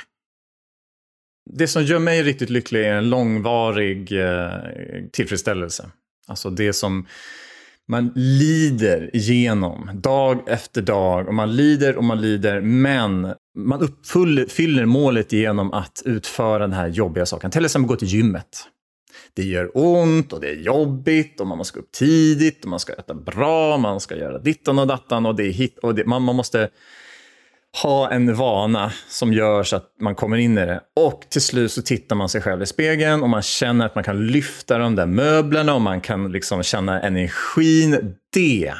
Det 1.53 1.67
som 1.67 1.83
gör 1.83 1.99
mig 1.99 2.23
riktigt 2.23 2.49
lycklig 2.49 2.85
är 2.85 2.93
en 2.93 3.09
långvarig 3.09 4.11
eh, 4.11 4.51
tillfredsställelse. 5.11 5.89
Alltså 6.27 6.49
det 6.49 6.73
som 6.73 7.05
man 7.87 8.11
lider 8.15 9.15
igenom 9.15 9.89
dag 9.93 10.43
efter 10.47 10.81
dag 10.81 11.27
och 11.27 11.33
man 11.33 11.55
lider 11.55 11.95
och 11.95 12.03
man 12.03 12.21
lider 12.21 12.61
men 12.61 13.33
man 13.57 13.81
uppfyller 13.81 14.85
målet 14.85 15.31
genom 15.31 15.73
att 15.73 16.01
utföra 16.05 16.59
den 16.59 16.73
här 16.73 16.87
jobbiga 16.87 17.25
saken. 17.25 17.51
Till 17.51 17.65
exempel 17.65 17.87
gå 17.87 17.95
till 17.95 18.07
gymmet. 18.07 18.67
Det 19.33 19.43
gör 19.43 19.71
ont 19.73 20.33
och 20.33 20.41
det 20.41 20.49
är 20.49 20.55
jobbigt 20.55 21.39
och 21.39 21.47
man 21.47 21.57
måste 21.57 21.79
gå 21.79 21.79
upp 21.79 21.91
tidigt 21.91 22.63
och 22.63 22.69
man 22.69 22.79
ska 22.79 22.93
äta 22.93 23.13
bra, 23.13 23.77
man 23.77 23.99
ska 23.99 24.15
göra 24.15 24.39
dittan 24.39 24.79
och 24.79 24.87
dattan 24.87 25.25
och 25.25 25.35
det 25.35 25.43
är 25.43 25.51
hit 25.51 25.77
och 25.77 25.95
det, 25.95 26.05
man, 26.05 26.21
man 26.21 26.35
måste 26.35 26.69
ha 27.83 28.11
en 28.11 28.35
vana 28.35 28.91
som 29.07 29.33
gör 29.33 29.63
så 29.63 29.75
att 29.75 29.85
man 30.01 30.15
kommer 30.15 30.37
in 30.37 30.57
i 30.57 30.65
det. 30.65 30.81
Och 30.95 31.21
till 31.29 31.41
slut 31.41 31.71
så 31.71 31.81
tittar 31.81 32.15
man 32.15 32.29
sig 32.29 32.41
själv 32.41 32.61
i 32.61 32.65
spegeln 32.65 33.23
och 33.23 33.29
man 33.29 33.41
känner 33.41 33.85
att 33.85 33.95
man 33.95 34.03
kan 34.03 34.27
lyfta 34.27 34.77
de 34.77 34.95
där 34.95 35.05
möblerna 35.05 35.73
och 35.73 35.81
man 35.81 36.01
kan 36.01 36.31
liksom 36.31 36.63
känna 36.63 37.01
energin. 37.01 38.15
Det 38.33 38.73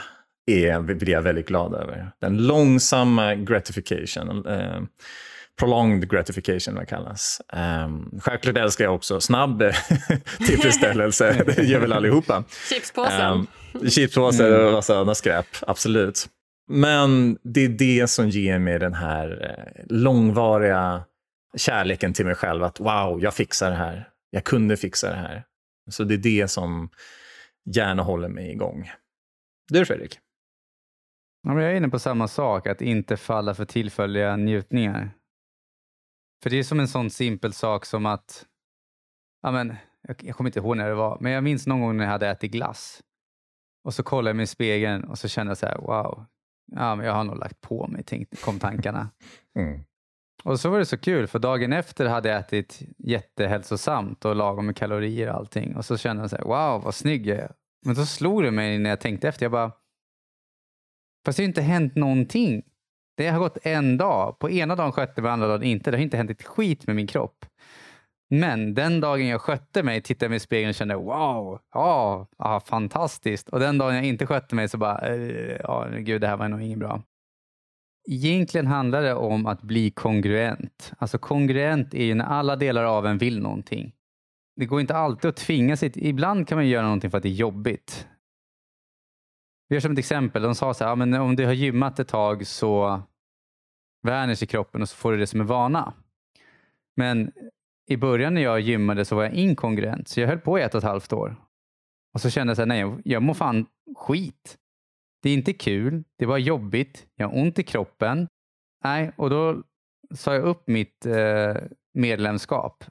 är, 0.51 0.79
blir 0.79 1.09
jag 1.09 1.21
väldigt 1.21 1.47
glad 1.47 1.73
över. 1.73 2.11
Den 2.21 2.37
långsamma 2.37 3.35
gratification. 3.35 4.45
Eh, 4.47 4.81
prolonged 5.59 6.11
gratification 6.11 6.75
vad 6.75 6.87
kallas. 6.87 7.41
Um, 7.85 8.19
självklart 8.23 8.57
älskar 8.57 8.85
jag 8.85 8.95
också 8.95 9.21
snabb 9.21 9.63
tillfredsställelse. 10.37 11.43
det 11.55 11.63
gör 11.63 11.79
väl 11.79 11.93
allihopa. 11.93 12.43
Chipspåsen. 12.69 13.47
Um, 13.73 13.89
chipspåse 13.89 14.57
och 14.57 14.73
massa 14.73 15.15
skräp, 15.15 15.45
absolut. 15.61 16.27
Men 16.67 17.37
det 17.43 17.65
är 17.65 17.69
det 17.69 18.07
som 18.09 18.29
ger 18.29 18.59
mig 18.59 18.79
den 18.79 18.93
här 18.93 19.55
eh, 19.57 19.85
långvariga 19.89 21.05
kärleken 21.57 22.13
till 22.13 22.25
mig 22.25 22.35
själv. 22.35 22.63
Att 22.63 22.79
wow, 22.79 23.21
jag 23.21 23.33
fixar 23.33 23.69
det 23.69 23.75
här. 23.75 24.09
Jag 24.29 24.43
kunde 24.43 24.77
fixa 24.77 25.09
det 25.09 25.15
här. 25.15 25.43
Så 25.89 26.03
det 26.03 26.13
är 26.13 26.17
det 26.17 26.47
som 26.47 26.89
gärna 27.65 28.03
håller 28.03 28.29
mig 28.29 28.51
igång. 28.51 28.91
Du 29.67 29.85
Fredrik? 29.85 30.19
Ja, 31.43 31.53
men 31.53 31.63
jag 31.63 31.71
är 31.71 31.77
inne 31.77 31.89
på 31.89 31.99
samma 31.99 32.27
sak, 32.27 32.67
att 32.67 32.81
inte 32.81 33.17
falla 33.17 33.53
för 33.53 33.65
tillfälliga 33.65 34.35
njutningar. 34.35 35.11
För 36.43 36.49
det 36.49 36.59
är 36.59 36.63
som 36.63 36.79
en 36.79 36.87
sån 36.87 37.09
simpel 37.09 37.53
sak 37.53 37.85
som 37.85 38.05
att, 38.05 38.45
ja 39.41 39.51
men, 39.51 39.75
jag, 40.01 40.23
jag 40.23 40.35
kommer 40.35 40.49
inte 40.49 40.59
ihåg 40.59 40.77
när 40.77 40.89
det 40.89 40.95
var, 40.95 41.17
men 41.21 41.31
jag 41.31 41.43
minns 41.43 41.67
någon 41.67 41.81
gång 41.81 41.97
när 41.97 42.03
jag 42.03 42.11
hade 42.11 42.27
ätit 42.27 42.51
glass. 42.51 43.01
Och 43.83 43.93
så 43.93 44.03
kollade 44.03 44.29
jag 44.29 44.35
mig 44.35 44.43
i 44.43 44.47
spegeln 44.47 45.03
och 45.03 45.19
så 45.19 45.27
kände 45.27 45.51
jag 45.51 45.57
så 45.57 45.65
här, 45.65 45.77
wow, 45.77 46.25
ja, 46.75 46.95
men 46.95 47.05
jag 47.05 47.13
har 47.13 47.23
nog 47.23 47.37
lagt 47.37 47.61
på 47.61 47.87
mig, 47.87 48.27
kom 48.41 48.59
tankarna. 48.59 49.09
Mm. 49.57 49.79
Och 50.43 50.59
så 50.59 50.69
var 50.69 50.79
det 50.79 50.85
så 50.85 50.97
kul, 50.97 51.27
för 51.27 51.39
dagen 51.39 51.73
efter 51.73 52.05
hade 52.05 52.29
jag 52.29 52.39
ätit 52.39 52.81
jättehälsosamt 52.97 54.25
och 54.25 54.35
lagom 54.35 54.65
med 54.65 54.75
kalorier 54.75 55.29
och 55.29 55.35
allting. 55.35 55.75
Och 55.75 55.85
så 55.85 55.97
kände 55.97 56.23
jag 56.23 56.29
så 56.29 56.35
här, 56.35 56.43
wow, 56.43 56.83
vad 56.83 56.95
snygg 56.95 57.27
jag 57.27 57.37
är. 57.37 57.51
Men 57.85 57.95
då 57.95 58.05
slog 58.05 58.43
det 58.43 58.51
mig 58.51 58.79
när 58.79 58.89
jag 58.89 58.99
tänkte 58.99 59.27
efter, 59.27 59.45
jag 59.45 59.51
bara, 59.51 59.71
fast 61.25 61.37
det 61.37 61.41
har 61.41 61.45
ju 61.45 61.47
inte 61.47 61.61
hänt 61.61 61.95
någonting. 61.95 62.63
Det 63.17 63.27
har 63.27 63.39
gått 63.39 63.57
en 63.63 63.97
dag. 63.97 64.39
På 64.39 64.49
ena 64.49 64.75
dagen 64.75 64.91
skötte 64.91 65.21
mig, 65.21 65.31
andra 65.31 65.47
dagen 65.47 65.63
inte. 65.63 65.91
Det 65.91 65.97
har 65.97 66.03
inte 66.03 66.17
hänt 66.17 66.31
ett 66.31 66.43
skit 66.43 66.87
med 66.87 66.95
min 66.95 67.07
kropp. 67.07 67.45
Men 68.29 68.73
den 68.73 68.99
dagen 68.99 69.27
jag 69.27 69.41
skötte 69.41 69.83
mig 69.83 70.01
tittade 70.01 70.25
jag 70.25 70.29
mig 70.29 70.37
i 70.37 70.39
spegeln 70.39 70.69
och 70.69 70.75
kände 70.75 70.95
wow, 70.95 71.59
ja, 71.73 72.27
ah, 72.37 72.59
fantastiskt. 72.59 73.49
Och 73.49 73.59
den 73.59 73.77
dagen 73.77 73.95
jag 73.95 74.05
inte 74.05 74.25
skötte 74.25 74.55
mig 74.55 74.69
så 74.69 74.77
bara, 74.77 74.99
eh, 75.07 75.97
gud, 75.97 76.21
det 76.21 76.27
här 76.27 76.37
var 76.37 76.47
nog 76.47 76.61
inget 76.61 76.79
bra. 76.79 77.01
Egentligen 78.09 78.67
handlar 78.67 79.01
det 79.01 79.13
om 79.13 79.45
att 79.45 79.61
bli 79.61 79.91
kongruent. 79.91 80.93
Alltså 80.97 81.17
kongruent 81.17 81.93
är 81.93 82.03
ju 82.03 82.15
när 82.15 82.25
alla 82.25 82.55
delar 82.55 82.83
av 82.83 83.05
en 83.05 83.17
vill 83.17 83.39
någonting. 83.39 83.93
Det 84.55 84.65
går 84.65 84.81
inte 84.81 84.95
alltid 84.95 85.29
att 85.29 85.35
tvinga 85.35 85.77
sig. 85.77 85.91
Ibland 85.95 86.47
kan 86.47 86.55
man 86.55 86.67
göra 86.67 86.83
någonting 86.83 87.11
för 87.11 87.17
att 87.17 87.23
det 87.23 87.29
är 87.29 87.33
jobbigt. 87.33 88.07
Vi 89.67 89.75
gör 89.75 89.81
som 89.81 89.91
ett 89.91 89.99
exempel. 89.99 90.41
De 90.41 90.55
sa 90.55 90.73
så 90.73 90.83
här, 90.83 90.91
ja, 90.91 90.95
men 90.95 91.13
om 91.13 91.35
du 91.35 91.45
har 91.45 91.53
gymmat 91.53 91.99
ett 91.99 92.07
tag 92.07 92.47
så 92.47 93.01
vänjer 94.03 94.35
sig 94.35 94.47
kroppen 94.47 94.81
och 94.81 94.89
så 94.89 94.95
får 94.95 95.11
du 95.11 95.17
det 95.17 95.27
som 95.27 95.41
en 95.41 95.47
vana. 95.47 95.93
Men 96.95 97.31
i 97.87 97.97
början 97.97 98.33
när 98.33 98.41
jag 98.41 98.59
gymmade 98.59 99.05
så 99.05 99.15
var 99.15 99.23
jag 99.23 99.33
inkongruent, 99.33 100.07
så 100.07 100.19
jag 100.19 100.27
höll 100.27 100.39
på 100.39 100.59
i 100.59 100.61
ett 100.61 100.75
och 100.75 100.77
ett 100.77 100.83
halvt 100.83 101.13
år. 101.13 101.35
Och 102.13 102.21
så 102.21 102.29
kände 102.29 102.51
jag 102.51 102.61
att 102.61 102.67
nej, 102.67 103.01
jag 103.03 103.23
mår 103.23 103.33
fan 103.33 103.65
skit. 103.97 104.57
Det 105.21 105.29
är 105.29 105.33
inte 105.33 105.53
kul, 105.53 106.03
det 106.17 106.25
var 106.25 106.37
jobbigt, 106.37 107.07
jag 107.15 107.27
har 107.27 107.37
ont 107.37 107.59
i 107.59 107.63
kroppen. 107.63 108.27
Nej, 108.83 109.11
och 109.15 109.29
då 109.29 109.63
sa 110.15 110.33
jag 110.33 110.43
upp 110.43 110.67
mitt 110.67 111.05
eh, 111.05 111.55
medlemskap. 111.93 112.83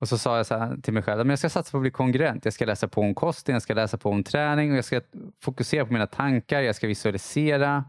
Och 0.00 0.08
så 0.08 0.18
sa 0.18 0.36
jag 0.36 0.46
så 0.46 0.76
till 0.82 0.92
mig 0.92 1.02
själv, 1.02 1.18
men 1.18 1.30
jag 1.30 1.38
ska 1.38 1.50
satsa 1.50 1.70
på 1.70 1.76
att 1.76 1.82
bli 1.82 1.90
kongruent. 1.90 2.44
Jag 2.44 2.54
ska 2.54 2.64
läsa 2.64 2.88
på 2.88 3.00
om 3.00 3.14
kosten, 3.14 3.52
jag 3.52 3.62
ska 3.62 3.74
läsa 3.74 3.98
på 3.98 4.10
om 4.10 4.24
träning 4.24 4.70
och 4.70 4.76
jag 4.76 4.84
ska 4.84 5.00
fokusera 5.42 5.86
på 5.86 5.92
mina 5.92 6.06
tankar, 6.06 6.60
jag 6.60 6.76
ska 6.76 6.86
visualisera. 6.86 7.84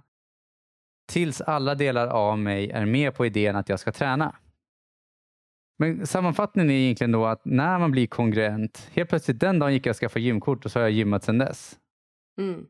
Tills 1.12 1.42
alla 1.42 1.76
delar 1.76 2.08
av 2.08 2.40
mig 2.40 2.72
är 2.72 2.86
med 2.86 3.16
på 3.16 3.26
idén 3.26 3.56
att 3.56 3.70
jag 3.70 3.80
ska 3.80 3.92
träna. 3.92 4.36
Men 5.82 6.08
sammanfattningen 6.08 6.70
är 6.70 6.74
egentligen 6.74 7.12
då 7.12 7.26
att 7.26 7.46
när 7.46 7.80
man 7.80 7.92
blir 7.92 8.08
kongruent, 8.08 8.90
helt 8.94 9.10
plötsligt 9.10 9.40
den 9.40 9.60
dagen 9.60 9.74
gick 9.74 9.86
jag 9.86 9.92
och 9.94 9.98
skaffade 9.98 10.26
gymkort 10.26 10.66
och 10.66 10.72
så 10.72 10.80
har 10.80 10.82
jag 10.82 10.92
gymmat 10.92 11.24
sedan 11.24 11.38
dess. 11.38 11.78
Mm. 12.42 12.66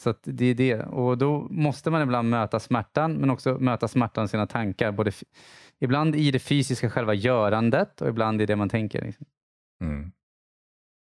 Så 0.00 0.14
det 0.22 0.44
är 0.44 0.54
det. 0.54 0.82
Och 0.82 1.18
då 1.18 1.48
måste 1.50 1.90
man 1.90 2.02
ibland 2.02 2.30
möta 2.30 2.60
smärtan, 2.60 3.12
men 3.12 3.30
också 3.30 3.58
möta 3.58 3.88
smärtan 3.88 4.24
i 4.24 4.28
sina 4.28 4.46
tankar. 4.46 4.92
Både 4.92 5.12
ibland 5.80 6.16
i 6.16 6.30
det 6.30 6.38
fysiska 6.38 6.90
själva 6.90 7.14
görandet 7.14 8.00
och 8.00 8.08
ibland 8.08 8.42
i 8.42 8.46
det 8.46 8.56
man 8.56 8.68
tänker. 8.68 9.02
Liksom. 9.02 9.26
Mm. 9.80 10.12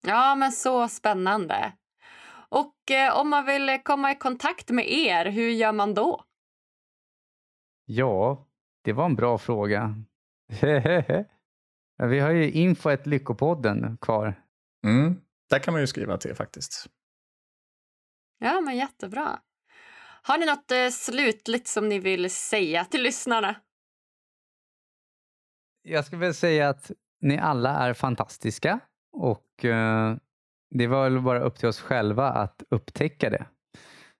Ja, 0.06 0.34
men 0.34 0.52
så 0.52 0.88
spännande. 0.88 1.72
Och 2.48 2.90
eh, 2.90 3.20
om 3.20 3.30
man 3.30 3.46
vill 3.46 3.78
komma 3.84 4.12
i 4.12 4.14
kontakt 4.14 4.70
med 4.70 4.92
er, 4.92 5.26
hur 5.26 5.50
gör 5.50 5.72
man 5.72 5.94
då? 5.94 6.24
Ja, 7.84 8.46
det 8.82 8.92
var 8.92 9.04
en 9.04 9.16
bra 9.16 9.38
fråga. 9.38 9.94
Vi 11.96 12.20
har 12.20 12.30
ju 12.30 12.50
info 12.50 12.96
lyckopodden 13.04 13.98
kvar. 14.00 14.42
Mm, 14.86 15.20
där 15.50 15.58
kan 15.58 15.72
man 15.72 15.80
ju 15.80 15.86
skriva 15.86 16.18
till 16.18 16.34
faktiskt. 16.34 16.86
Ja, 18.38 18.60
men 18.60 18.76
jättebra. 18.76 19.40
Har 20.22 20.38
ni 20.38 20.46
något 20.46 20.70
eh, 20.70 20.88
slutligt 20.90 21.68
som 21.68 21.88
ni 21.88 21.98
vill 21.98 22.30
säga 22.30 22.84
till 22.84 23.02
lyssnarna? 23.02 23.56
Jag 25.82 26.04
skulle 26.04 26.20
vilja 26.20 26.34
säga 26.34 26.68
att 26.68 26.90
ni 27.20 27.38
alla 27.38 27.70
är 27.70 27.94
fantastiska 27.94 28.80
och 29.12 29.64
eh, 29.64 30.16
det 30.70 30.86
var 30.86 31.10
väl 31.10 31.22
bara 31.22 31.40
upp 31.40 31.58
till 31.58 31.68
oss 31.68 31.80
själva 31.80 32.28
att 32.28 32.62
upptäcka 32.70 33.30
det 33.30 33.46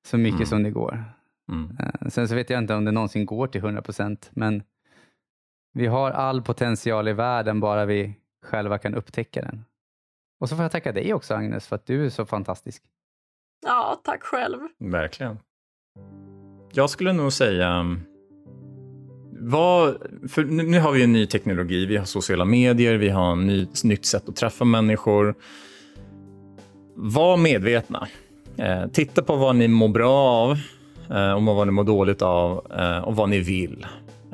så 0.07 0.18
mycket 0.18 0.37
mm. 0.37 0.47
som 0.47 0.62
det 0.62 0.70
går. 0.70 1.05
Mm. 1.53 1.77
Eh, 1.81 2.09
sen 2.09 2.29
så 2.29 2.35
vet 2.35 2.51
jag 2.51 2.59
inte 2.59 2.75
om 2.75 2.85
det 2.85 2.93
någonsin 2.93 3.27
går 3.27 3.47
till 3.47 3.61
100 3.61 3.83
procent, 3.83 4.31
men 4.33 4.62
vi 5.75 5.87
har 5.87 6.11
all 6.11 6.43
potential 6.43 7.09
i 7.09 7.12
världen 7.12 7.61
bara 7.61 7.85
vi 7.85 8.14
själva 8.43 8.79
kan 8.79 8.95
upptäcka 8.95 9.43
den. 9.43 9.64
Och 10.41 10.49
så 10.49 10.57
får 10.57 10.62
jag 10.62 10.72
tacka 10.72 10.93
dig 10.93 11.14
också 11.14 11.35
Agnes 11.35 11.66
för 11.66 11.77
att 11.77 11.87
du 11.87 12.07
är 12.07 12.11
så 12.11 12.27
fantastisk. 12.27 12.83
Ja, 13.66 14.01
tack 14.05 14.22
själv. 14.22 14.59
Verkligen. 14.79 15.39
Jag 16.72 16.91
skulle 16.91 17.12
nog 17.12 17.33
säga 17.33 17.97
vad, 19.39 19.97
för 20.29 20.45
nu, 20.45 20.62
nu 20.62 20.81
har 20.81 20.93
vi 20.93 21.05
en 21.05 21.12
ny 21.12 21.27
teknologi, 21.27 21.87
vi 21.87 21.97
har 21.97 22.05
sociala 22.05 22.45
medier, 22.45 22.95
vi 22.95 23.09
har 23.09 23.33
ett 23.33 23.45
ny, 23.45 23.66
nytt 23.85 24.07
sätt 24.07 24.29
att 24.29 24.37
träffa 24.37 24.64
människor. 24.64 25.35
Var 26.95 27.37
medvetna. 27.37 28.09
Eh, 28.57 28.87
titta 28.87 29.22
på 29.22 29.37
vad 29.37 29.57
ni 29.57 29.68
mår 29.68 29.89
bra 29.89 30.12
av 30.12 30.59
eh, 31.11 31.33
och 31.33 31.43
vad 31.43 31.66
ni 31.66 31.70
mår 31.70 31.85
dåligt 31.85 32.22
av 32.22 32.72
eh, 32.79 32.99
och 32.99 33.16
vad 33.16 33.29
ni 33.29 33.41
vill. 33.41 33.87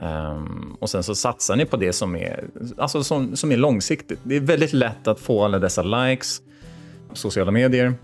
Um, 0.03 0.77
och 0.81 0.91
sen 0.91 1.03
så 1.03 1.15
satsar 1.15 1.57
ni 1.57 1.65
på 1.65 1.77
det 1.77 1.93
som 1.93 2.17
är, 2.17 2.45
alltså 2.77 3.05
som, 3.05 3.37
som 3.37 3.53
är 3.53 3.57
långsiktigt. 3.57 4.19
Det 4.23 4.37
är 4.37 4.41
väldigt 4.41 4.73
lätt 4.73 5.09
att 5.09 5.21
få 5.21 5.45
alla 5.45 5.59
dessa 5.59 5.83
likes 5.83 6.43
på 7.09 7.17
sociala 7.17 7.51
medier. 7.51 7.95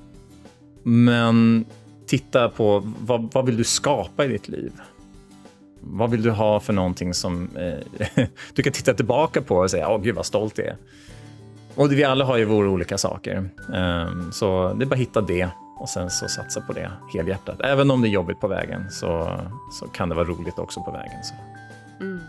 Men 0.82 1.64
titta 2.06 2.48
på 2.48 2.92
vad, 3.00 3.32
vad 3.32 3.46
vill 3.46 3.56
du 3.56 3.64
skapa 3.64 4.24
i 4.24 4.28
ditt 4.28 4.48
liv? 4.48 4.72
Vad 5.80 6.10
vill 6.10 6.22
du 6.22 6.30
ha 6.30 6.60
för 6.60 6.72
någonting 6.72 7.14
som 7.14 7.48
eh, 7.56 8.26
du 8.54 8.62
kan 8.62 8.72
titta 8.72 8.94
tillbaka 8.94 9.42
på 9.42 9.56
och 9.56 9.70
säga, 9.70 9.88
åh 9.88 10.02
gud 10.02 10.14
vad 10.14 10.26
stolt 10.26 10.58
jag 10.58 10.66
är. 10.66 10.76
Och 11.74 11.92
vi 11.92 12.04
alla 12.04 12.24
har 12.24 12.36
ju 12.36 12.44
våra 12.44 12.68
olika 12.70 12.98
saker. 12.98 13.50
Um, 13.68 14.32
så 14.32 14.74
det 14.74 14.84
är 14.84 14.86
bara 14.86 14.94
att 14.94 15.00
hitta 15.00 15.20
det 15.20 15.48
och 15.78 15.88
sen 15.88 16.10
så 16.10 16.28
satsa 16.28 16.60
på 16.60 16.72
det 16.72 16.90
helhjärtat. 17.14 17.60
Även 17.60 17.90
om 17.90 18.02
det 18.02 18.08
är 18.08 18.10
jobbigt 18.10 18.40
på 18.40 18.48
vägen 18.48 18.90
så, 18.90 19.40
så 19.72 19.86
kan 19.86 20.08
det 20.08 20.14
vara 20.14 20.28
roligt 20.28 20.58
också 20.58 20.82
på 20.82 20.90
vägen. 20.90 21.24
Så. 21.24 21.34
Mm. 22.00 22.20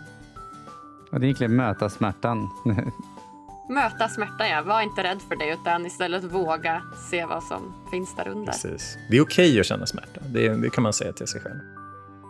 Och 1.10 1.20
det 1.20 1.24
är 1.24 1.28
egentligen 1.28 1.56
möta 1.56 1.88
smärtan. 1.88 2.50
möta 3.68 4.08
smärtan, 4.08 4.48
ja. 4.48 4.62
Var 4.62 4.80
inte 4.80 5.02
rädd 5.02 5.22
för 5.28 5.36
det 5.36 5.52
utan 5.52 5.86
istället 5.86 6.24
våga 6.24 6.82
se 7.10 7.24
vad 7.24 7.42
som 7.42 7.74
finns 7.90 8.16
där 8.16 8.28
under. 8.28 8.52
Precis. 8.52 8.98
Det 9.10 9.16
är 9.16 9.22
okej 9.22 9.48
okay 9.48 9.60
att 9.60 9.66
känna 9.66 9.86
smärta. 9.86 10.20
Det, 10.32 10.48
det, 10.48 10.70
kan 10.70 10.82
man 10.82 10.92
säga 10.92 11.12
till 11.12 11.26
sig 11.26 11.40
själv. 11.40 11.60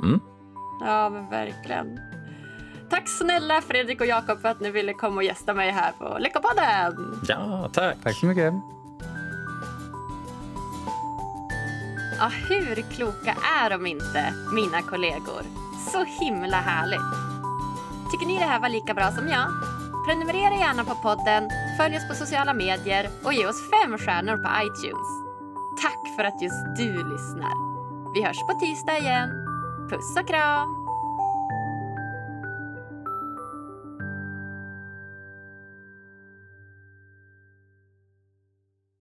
Mm. 0.03 0.21
Ja, 0.81 1.11
men 1.11 1.31
verkligen. 1.31 2.01
Tack 2.91 3.09
snälla 3.09 3.61
Fredrik 3.61 4.01
och 4.01 4.07
Jakob 4.07 4.41
för 4.41 4.49
att 4.49 4.61
ni 4.61 4.71
ville 4.71 4.93
komma 4.93 5.17
och 5.17 5.23
gästa 5.23 5.55
mig 5.55 5.71
här 5.71 5.93
på 5.93 6.17
Lyckopodden. 6.19 7.21
Ja, 7.29 7.71
tack. 7.73 7.97
Tack 8.03 8.15
så 8.15 8.27
mycket. 8.27 8.55
Ja, 12.19 12.31
hur 12.49 12.83
kloka 12.97 13.37
är 13.63 13.71
de 13.71 13.87
inte, 13.87 14.35
mina 14.55 14.83
kollegor? 14.83 15.68
Så 15.79 16.05
himla 16.05 16.57
härligt. 16.57 17.13
Tycker 18.11 18.27
ni 18.27 18.39
det 18.39 18.45
här 18.45 18.61
var 18.61 18.69
lika 18.69 18.95
bra 18.95 19.11
som 19.13 19.29
jag? 19.29 19.49
Prenumerera 20.07 20.55
gärna 20.55 20.85
på 20.85 20.95
podden, 20.95 21.51
följ 21.79 21.97
oss 21.97 22.09
på 22.09 22.15
sociala 22.15 22.55
medier 22.55 23.09
och 23.25 23.33
ge 23.33 23.47
oss 23.47 23.71
fem 23.71 23.99
stjärnor 23.99 24.37
på 24.37 24.51
iTunes. 24.67 25.09
Tack 25.83 26.17
för 26.17 26.25
att 26.25 26.43
just 26.43 26.65
du 26.77 26.93
lyssnar. 26.93 27.55
Vi 28.15 28.23
hörs 28.23 28.41
på 28.49 28.55
tisdag 28.55 28.99
igen. 28.99 29.31
Puss 29.91 30.17
och 30.21 30.29
kram! 30.29 30.88